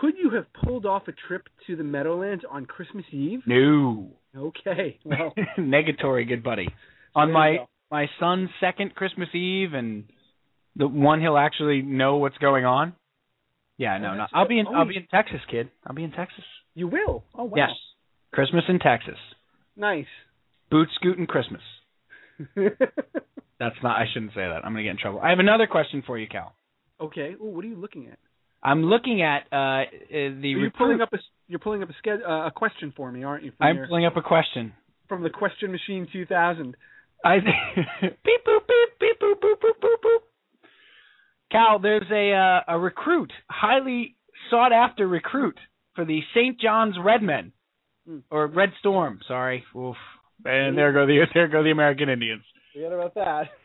[0.00, 3.40] Could you have pulled off a trip to the Meadowlands on Christmas Eve?
[3.46, 4.98] no, Okay.
[5.04, 6.68] Well, negatory, good buddy.
[7.14, 7.68] On my go.
[7.90, 10.04] my son's second Christmas Eve and
[10.74, 12.94] the one he'll actually know what's going on.
[13.76, 14.26] Yeah, Oh, no, no.
[14.32, 15.68] I'll be in Oh, I'll be in Texas, kid.
[15.86, 16.44] I'll be in Texas.
[16.74, 17.22] you will.
[17.36, 17.52] Oh wow.
[17.56, 17.70] Yes,
[18.32, 19.18] Christmas in Texas.
[19.76, 20.06] Nice.
[20.74, 21.62] Boot scooting Christmas.
[22.56, 23.96] That's not.
[23.96, 24.60] I shouldn't say that.
[24.64, 25.20] I'm gonna get in trouble.
[25.20, 26.52] I have another question for you, Cal.
[27.00, 27.34] okay.
[27.40, 28.18] Ooh, what are you looking at?
[28.62, 31.92] I'm looking at uh, uh the you're recruit- pulling up a you're pulling up a
[32.08, 33.52] sched- uh, a question for me, aren't you?
[33.60, 34.72] I'm your- pulling up a question.
[35.08, 36.76] from the Question Machine 2000.
[37.24, 37.36] I
[38.00, 40.22] beep boop beep beep boop boop boop boop boop.
[41.52, 44.16] Cal, there's a uh, a recruit, highly
[44.50, 45.56] sought after recruit
[45.94, 46.58] for the St.
[46.60, 47.52] John's Redmen
[48.08, 48.18] Hmm.
[48.30, 49.20] or Red Storm.
[49.28, 49.96] Sorry, oof.
[50.44, 52.42] And there go the there go the American Indians.
[52.72, 53.44] Forget about that.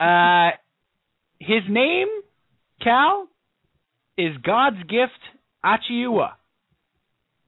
[0.00, 0.50] Uh,
[1.38, 2.08] his name,
[2.82, 3.28] Cal,
[4.18, 5.12] is God's gift
[5.64, 6.30] Achiuwa.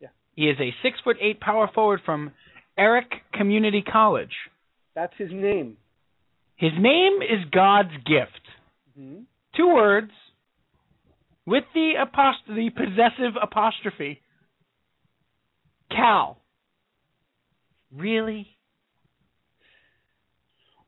[0.01, 0.09] Yeah.
[0.37, 2.31] He is a six foot eight power forward from
[2.79, 3.05] Erie
[3.35, 4.31] Community College.
[4.95, 5.77] That's his name.
[6.55, 8.41] His name is God's gift.
[8.97, 9.23] hmm
[9.57, 10.13] Two words
[11.47, 14.21] with the apost- the possessive apostrophe.
[15.91, 16.39] Cal.
[17.95, 18.56] Really?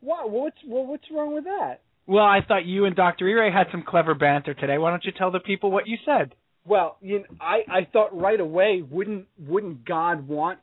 [0.09, 0.31] What?
[0.31, 1.81] What's well, what's wrong with that?
[2.07, 3.27] Well, I thought you and Dr.
[3.29, 4.79] Ire had some clever banter today.
[4.79, 6.35] Why don't you tell the people what you said?
[6.67, 10.61] Well, you know, I I thought right away wouldn't wouldn't God want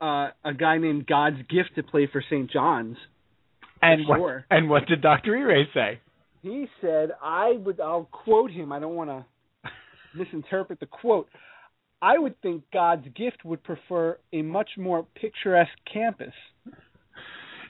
[0.00, 2.48] uh, a guy named God's gift to play for St.
[2.50, 2.96] John's?
[3.82, 4.44] And what, Sure.
[4.50, 5.36] and what did Dr.
[5.36, 6.00] Ire say?
[6.42, 8.70] He said, "I would." I'll quote him.
[8.72, 9.24] I don't want to
[10.16, 11.28] misinterpret the quote.
[12.00, 16.32] I would think God's gift would prefer a much more picturesque campus.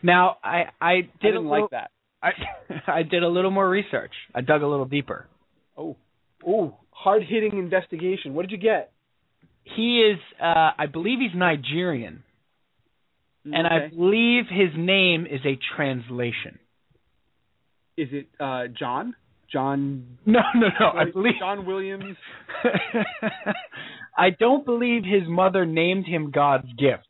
[0.02, 1.90] Now, I I did little, like that.
[2.22, 2.30] I
[2.86, 4.12] I did a little more research.
[4.34, 5.26] I dug a little deeper.
[5.76, 5.96] Oh,
[6.46, 8.34] oh, hard hitting investigation.
[8.34, 8.92] What did you get?
[9.76, 12.24] He is uh I believe he's Nigerian.
[13.42, 16.58] And I believe his name is a translation.
[17.96, 19.14] is it uh, John?
[19.50, 20.18] John?
[20.26, 20.86] No, no, no.
[20.94, 22.16] I believe John Williams.
[24.16, 27.08] I don't believe his mother named him God's gift.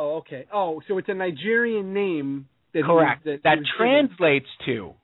[0.00, 0.46] Oh, okay.
[0.50, 3.22] Oh, so it's a Nigerian name that Correct.
[3.26, 4.08] that, that was given.
[4.08, 4.94] translates to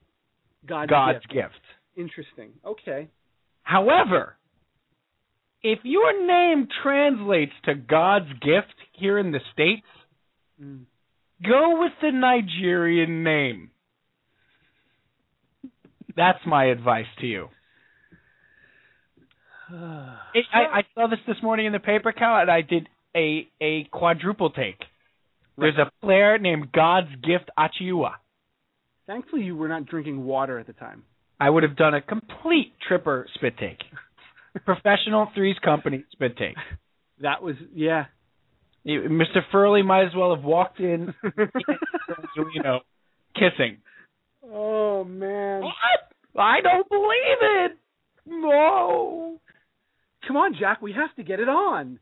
[0.67, 1.35] God's, God's gift.
[1.35, 1.65] gift.
[1.97, 2.51] Interesting.
[2.65, 3.09] Okay.
[3.63, 4.37] However,
[5.63, 9.87] if your name translates to God's gift here in the States,
[10.63, 10.85] Mm.
[11.47, 13.71] go with the Nigerian name.
[16.17, 17.49] That's my advice to you.
[20.35, 23.49] It, I, I saw this this morning in the paper, Cal, and I did a
[23.61, 24.81] a quadruple take.
[25.59, 28.13] There's a player named God's Gift Achiuwa.
[29.07, 31.05] Thankfully, you were not drinking water at the time.
[31.41, 33.79] I would have done a complete tripper spit take.
[34.65, 36.57] Professional Threes Company spit take.
[37.21, 38.07] That was yeah.
[38.87, 39.41] Mr.
[39.51, 42.81] Furley might as well have walked in, you know,
[43.35, 43.79] kissing.
[44.45, 45.63] oh man.
[45.63, 45.73] What?
[46.39, 47.79] I don't believe it.
[48.27, 49.41] No.
[50.27, 50.83] Come on, Jack.
[50.83, 51.99] We have to get it on.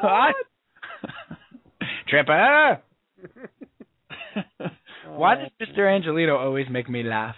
[0.00, 0.34] What?
[2.08, 2.80] Tripper.
[5.08, 5.94] Why does oh, Mr.
[5.94, 7.36] Angelino always make me laugh?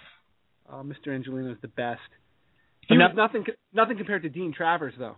[0.71, 1.15] Oh, Mr.
[1.51, 2.01] is the best.
[2.87, 5.17] He No- was nothing nothing compared to Dean Travers though.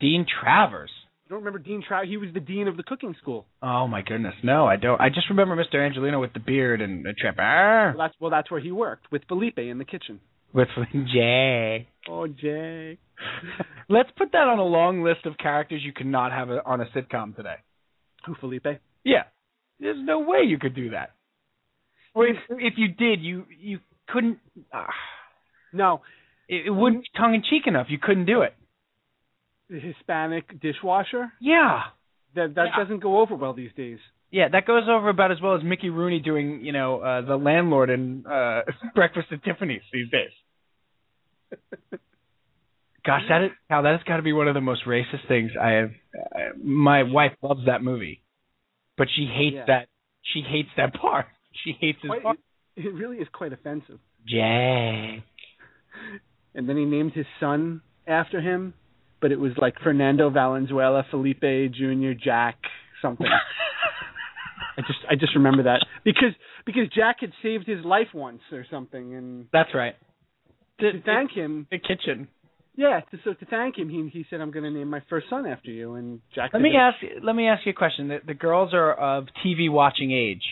[0.00, 0.90] Dean Travers.
[1.24, 2.08] You don't remember Dean Travers?
[2.08, 3.46] He was the dean of the cooking school.
[3.62, 5.00] Oh my goodness, no, I don't.
[5.00, 5.84] I just remember Mr.
[5.84, 9.22] Angelino with the beard and the Tripper Well, that's well, that's where he worked with
[9.26, 10.20] Felipe in the kitchen.
[10.52, 10.68] with
[11.12, 11.88] Jay.
[12.08, 12.98] Oh, Jake.
[13.88, 16.86] Let's put that on a long list of characters you cannot have a, on a
[16.86, 17.56] sitcom today.
[18.26, 18.66] Who Felipe?
[19.04, 19.24] Yeah,
[19.80, 21.10] there's no way you could do that.
[22.14, 23.78] Or if, if you did, you you
[24.08, 24.38] couldn't.
[24.72, 24.84] Uh,
[25.72, 26.00] No,
[26.48, 27.86] it, it wouldn't be tongue in cheek enough.
[27.90, 28.54] You couldn't do it.
[29.68, 31.32] the Hispanic dishwasher.
[31.40, 31.82] Yeah,
[32.34, 32.82] That that Yeah.
[32.84, 33.98] doesn't go over well these days.
[34.30, 37.36] yeah, that goes over about as well as Mickey Rooney doing, you know, uh, the
[37.36, 38.62] landlord in uh,
[38.94, 40.30] Breakfast at Tiffany's these days.
[43.06, 45.52] Gosh, that is how that has got to be one of the most racist things
[45.60, 48.22] I have uh, my wife loves that movie,
[48.98, 49.64] but she hates Yeah.
[49.68, 49.88] that.
[50.34, 51.26] She hates that part.
[51.64, 52.38] She hates his Quite, part.
[52.76, 53.98] it, it really is quite offensive.
[54.26, 55.22] Jack.
[56.54, 58.74] And then he named his son after him,
[59.22, 62.12] but it was like Fernando Valenzuela Felipe Jr.
[62.22, 62.56] Jack
[63.00, 63.26] something.
[64.78, 66.34] I just I just remember that because
[66.66, 69.94] because Jack had saved his life once or something, and That's right.
[70.80, 72.28] to thank him, the kitchen.
[72.76, 73.00] Yeah.
[73.10, 75.46] To, so to thank him, he he said, "I'm going to name my first son
[75.46, 76.50] after you." And Jack.
[76.52, 76.96] Let me ask.
[77.22, 78.08] Let me ask you a question.
[78.08, 80.42] The, the girls are of TV watching age.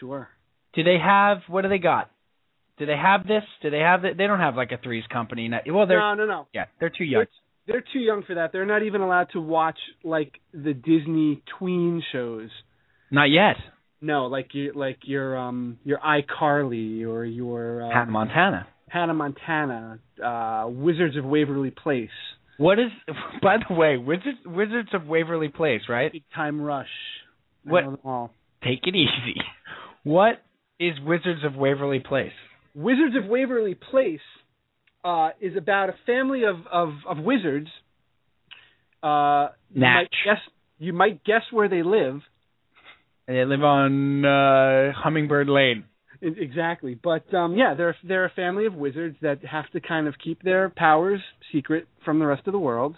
[0.00, 0.28] Sure.
[0.74, 1.38] Do they have?
[1.48, 2.10] What do they got?
[2.78, 3.44] Do they have this?
[3.62, 4.16] Do they have that?
[4.16, 5.50] They don't have like a Three's Company.
[5.66, 6.46] Well, they're No, no, no.
[6.52, 7.26] yeah, they're too young.
[7.66, 8.50] They're too young for that.
[8.52, 12.48] They're not even allowed to watch like the Disney tween shows.
[13.10, 13.56] Not yet.
[14.00, 18.66] No, like your like your um your iCarly or your uh, Hannah Montana.
[18.92, 22.10] Hannah Montana, uh, Wizards of Waverly Place,
[22.58, 22.90] What is?
[23.42, 26.12] By the way, Wizards Wizards of Waverly Place, right?
[26.12, 26.88] Big Time Rush.
[27.64, 28.30] What- all.
[28.62, 29.40] Take it easy.
[30.04, 30.42] What
[30.78, 32.32] is Wizards of Waverly Place?
[32.74, 34.20] Wizards of Waverly Place
[35.04, 37.68] uh, is about a family of of, of wizards.
[39.02, 40.38] Uh, you might guess
[40.78, 42.20] you might guess where they live.
[43.26, 45.84] And They live on uh, Hummingbird Lane.
[46.22, 50.14] Exactly, but um, yeah, they're they're a family of wizards that have to kind of
[50.22, 51.20] keep their powers
[51.52, 52.96] secret from the rest of the world.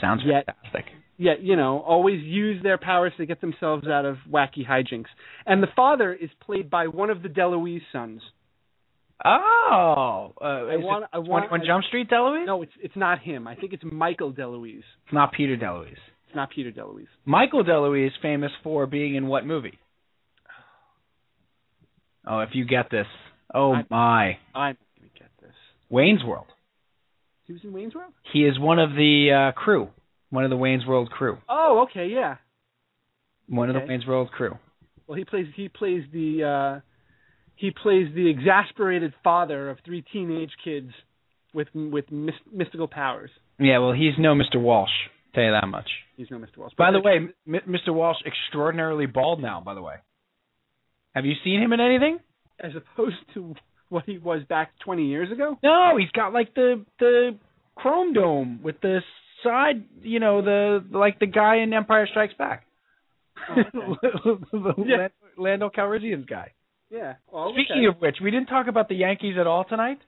[0.00, 0.86] Sounds Yet- fantastic.
[1.18, 5.06] Yet, you know, always use their powers to get themselves out of wacky hijinks.
[5.46, 8.22] And the father is played by one of the DeLuise sons.
[9.24, 12.46] Oh, uh, I want, I want, 21 Jump Street DeLuise?
[12.46, 13.46] No, it's it's not him.
[13.46, 14.78] I think it's Michael DeLuise.
[14.78, 15.92] It's not Peter DeLuise.
[15.92, 17.06] It's not Peter DeLuise.
[17.24, 19.78] Michael DeLuise famous for being in what movie?
[22.26, 23.06] Oh, if you get this.
[23.54, 24.24] Oh I- my.
[24.54, 25.54] I'm gonna get this.
[25.90, 26.46] Wayne's World.
[27.44, 28.12] He was in Wayne's World.
[28.32, 29.88] He is one of the uh, crew.
[30.30, 31.38] One of the Wayne's World crew.
[31.48, 32.36] Oh, okay, yeah.
[33.48, 34.56] One of the Wayne's World crew.
[35.06, 36.80] Well, he plays he plays the uh
[37.56, 40.90] he plays the exasperated father of three teenage kids
[41.52, 43.30] with with mys- mystical powers.
[43.58, 44.60] Yeah, well, he's no Mr.
[44.60, 44.90] Walsh.
[45.34, 45.88] Tell you that much.
[46.16, 46.58] He's no Mr.
[46.58, 46.72] Walsh.
[46.76, 47.92] By the way, Mr.
[47.94, 49.60] Walsh extraordinarily bald now.
[49.60, 49.96] By the way,
[51.14, 52.18] have you seen him in anything?
[52.60, 53.54] as opposed to
[53.88, 55.58] what he was back 20 years ago.
[55.64, 57.36] No, he's got like the the
[57.74, 59.00] chrome dome with the
[59.42, 62.64] side, you know, the like the guy in Empire Strikes Back.
[63.56, 64.38] the
[64.86, 64.96] Yeah.
[64.96, 66.52] Lan- Lando Calrissian's guy.
[66.90, 67.14] Yeah.
[67.32, 69.98] Well, Speaking of which, we didn't talk about the Yankees at all tonight.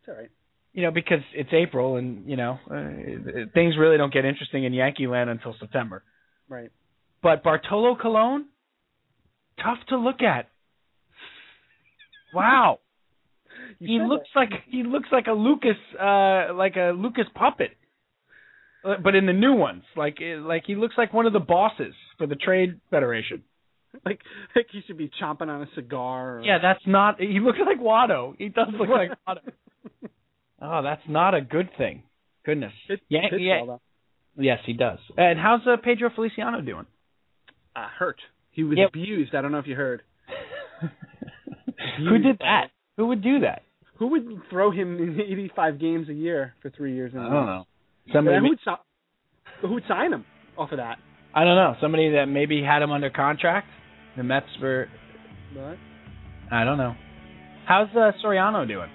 [0.00, 0.30] it's all right.
[0.72, 4.72] You know, because it's April and you know uh, things really don't get interesting in
[4.72, 6.04] Yankee land until September.
[6.48, 6.70] Right.
[7.22, 8.46] But Bartolo Colon,
[9.62, 10.48] tough to look at.
[12.34, 12.80] Wow.
[13.78, 17.70] He said looks like he looks like a Lucas uh like a Lucas puppet.
[18.84, 21.40] Uh, But in the new ones, like uh, like he looks like one of the
[21.40, 23.42] bosses for the trade federation.
[24.04, 24.20] like
[24.54, 26.38] like he should be chomping on a cigar.
[26.38, 26.42] Or...
[26.42, 27.20] Yeah, that's not.
[27.20, 28.34] He looks like Watto.
[28.38, 30.10] He does look like Watto.
[30.60, 32.02] Oh, that's not a good thing.
[32.44, 32.72] Goodness.
[32.88, 33.60] Pit, Yeah, yeah.
[33.60, 33.80] all.
[34.36, 34.98] Yes, he does.
[35.16, 36.86] And how's uh, Pedro Feliciano doing?
[37.74, 38.20] Uh, hurt.
[38.52, 38.88] He was Yep.
[38.90, 39.34] abused.
[39.34, 40.02] I don't know if you heard.
[41.98, 42.68] Who did that?
[42.96, 43.62] Who would do that?
[43.98, 47.12] Who would throw him in 85 games a year for three years?
[47.12, 47.64] In a row?
[48.12, 48.34] Somebody.
[48.36, 50.24] Yeah, who would si- who would sign him
[50.56, 50.98] off of that?
[51.34, 51.74] I don't know.
[51.80, 53.68] Somebody that maybe had him under contract.
[54.16, 54.88] The Mets were.
[55.54, 55.76] What?
[56.50, 56.94] I don't know.
[57.66, 58.88] How's uh, Soriano doing?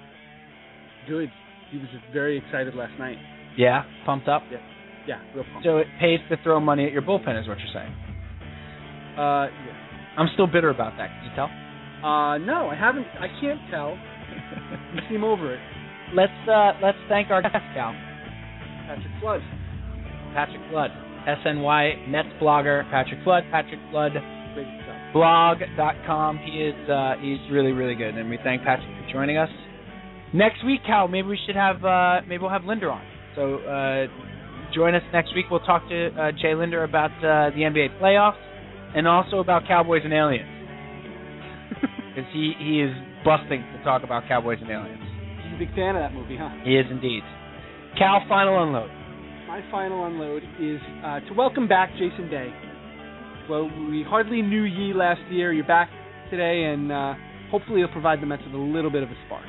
[1.08, 1.30] Good.
[1.72, 3.18] He was very excited last night.
[3.58, 4.42] Yeah, pumped up.
[5.08, 5.66] Yeah, real pumped.
[5.66, 7.94] So it pays to throw money at your bullpen, is what you're saying.
[9.18, 10.18] Uh, yeah.
[10.18, 11.10] I'm still bitter about that.
[11.10, 11.50] Can you tell?
[12.04, 13.08] Uh, no, I haven't.
[13.20, 13.98] I can't tell.
[14.94, 15.60] You seem over it.
[16.14, 17.94] let's uh, let's thank our guest, Cal,
[18.88, 19.42] Patrick Flood.
[20.34, 20.92] Patrick Flood,
[21.28, 24.12] SNY Mets blogger, Patrick Flood, Patrick Flood
[25.14, 26.40] blog.com.
[26.40, 29.50] He is uh, he's really really good, and we thank Patrick for joining us.
[30.34, 33.04] Next week, Cal, maybe we should have uh, maybe we'll have Linder on.
[33.36, 34.08] So uh,
[34.74, 35.46] join us next week.
[35.50, 38.45] We'll talk to uh, Jay Linder about uh, the NBA playoffs
[38.96, 40.50] and also about Cowboys and Aliens
[42.16, 42.96] because he he is
[43.26, 45.04] busting to talk about Cowboys and Aliens.
[45.44, 46.50] He's a big fan of that movie, huh?
[46.64, 47.22] He is indeed.
[47.98, 48.90] Cal, final unload.
[49.48, 52.54] My final unload is uh, to welcome back Jason Bay.
[53.50, 55.54] Well, we hardly knew ye last year.
[55.54, 55.90] You're back
[56.32, 57.14] today, and uh,
[57.52, 59.46] hopefully you'll provide the Mets with a little bit of a spark.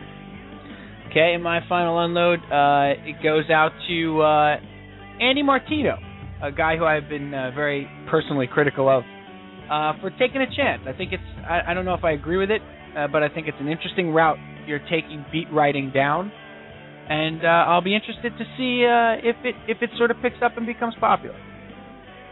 [1.10, 4.56] Okay, and my final unload uh, it goes out to uh,
[5.20, 5.96] Andy Martino,
[6.42, 9.02] a guy who I've been uh, very personally critical of
[9.70, 10.82] uh, for taking a chance.
[10.86, 12.60] I think it's I, I don't know if I agree with it,
[12.96, 16.32] uh, but I think it's an interesting route you're taking beat writing down,
[17.08, 20.42] and uh, I'll be interested to see uh, if it if it sort of picks
[20.42, 21.38] up and becomes popular.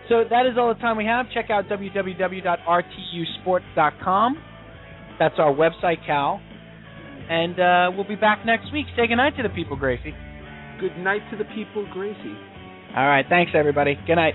[0.09, 1.27] So that is all the time we have.
[1.32, 4.39] Check out www.rtusports.com.
[5.19, 6.40] That's our website, Cal.
[7.31, 8.86] And uh, we'll be back next week.
[8.97, 10.15] Say goodnight to the people, Gracie.
[10.78, 12.36] Good night to the people, Gracie.
[12.94, 13.24] All right.
[13.28, 13.98] Thanks, everybody.
[14.06, 14.35] Good night.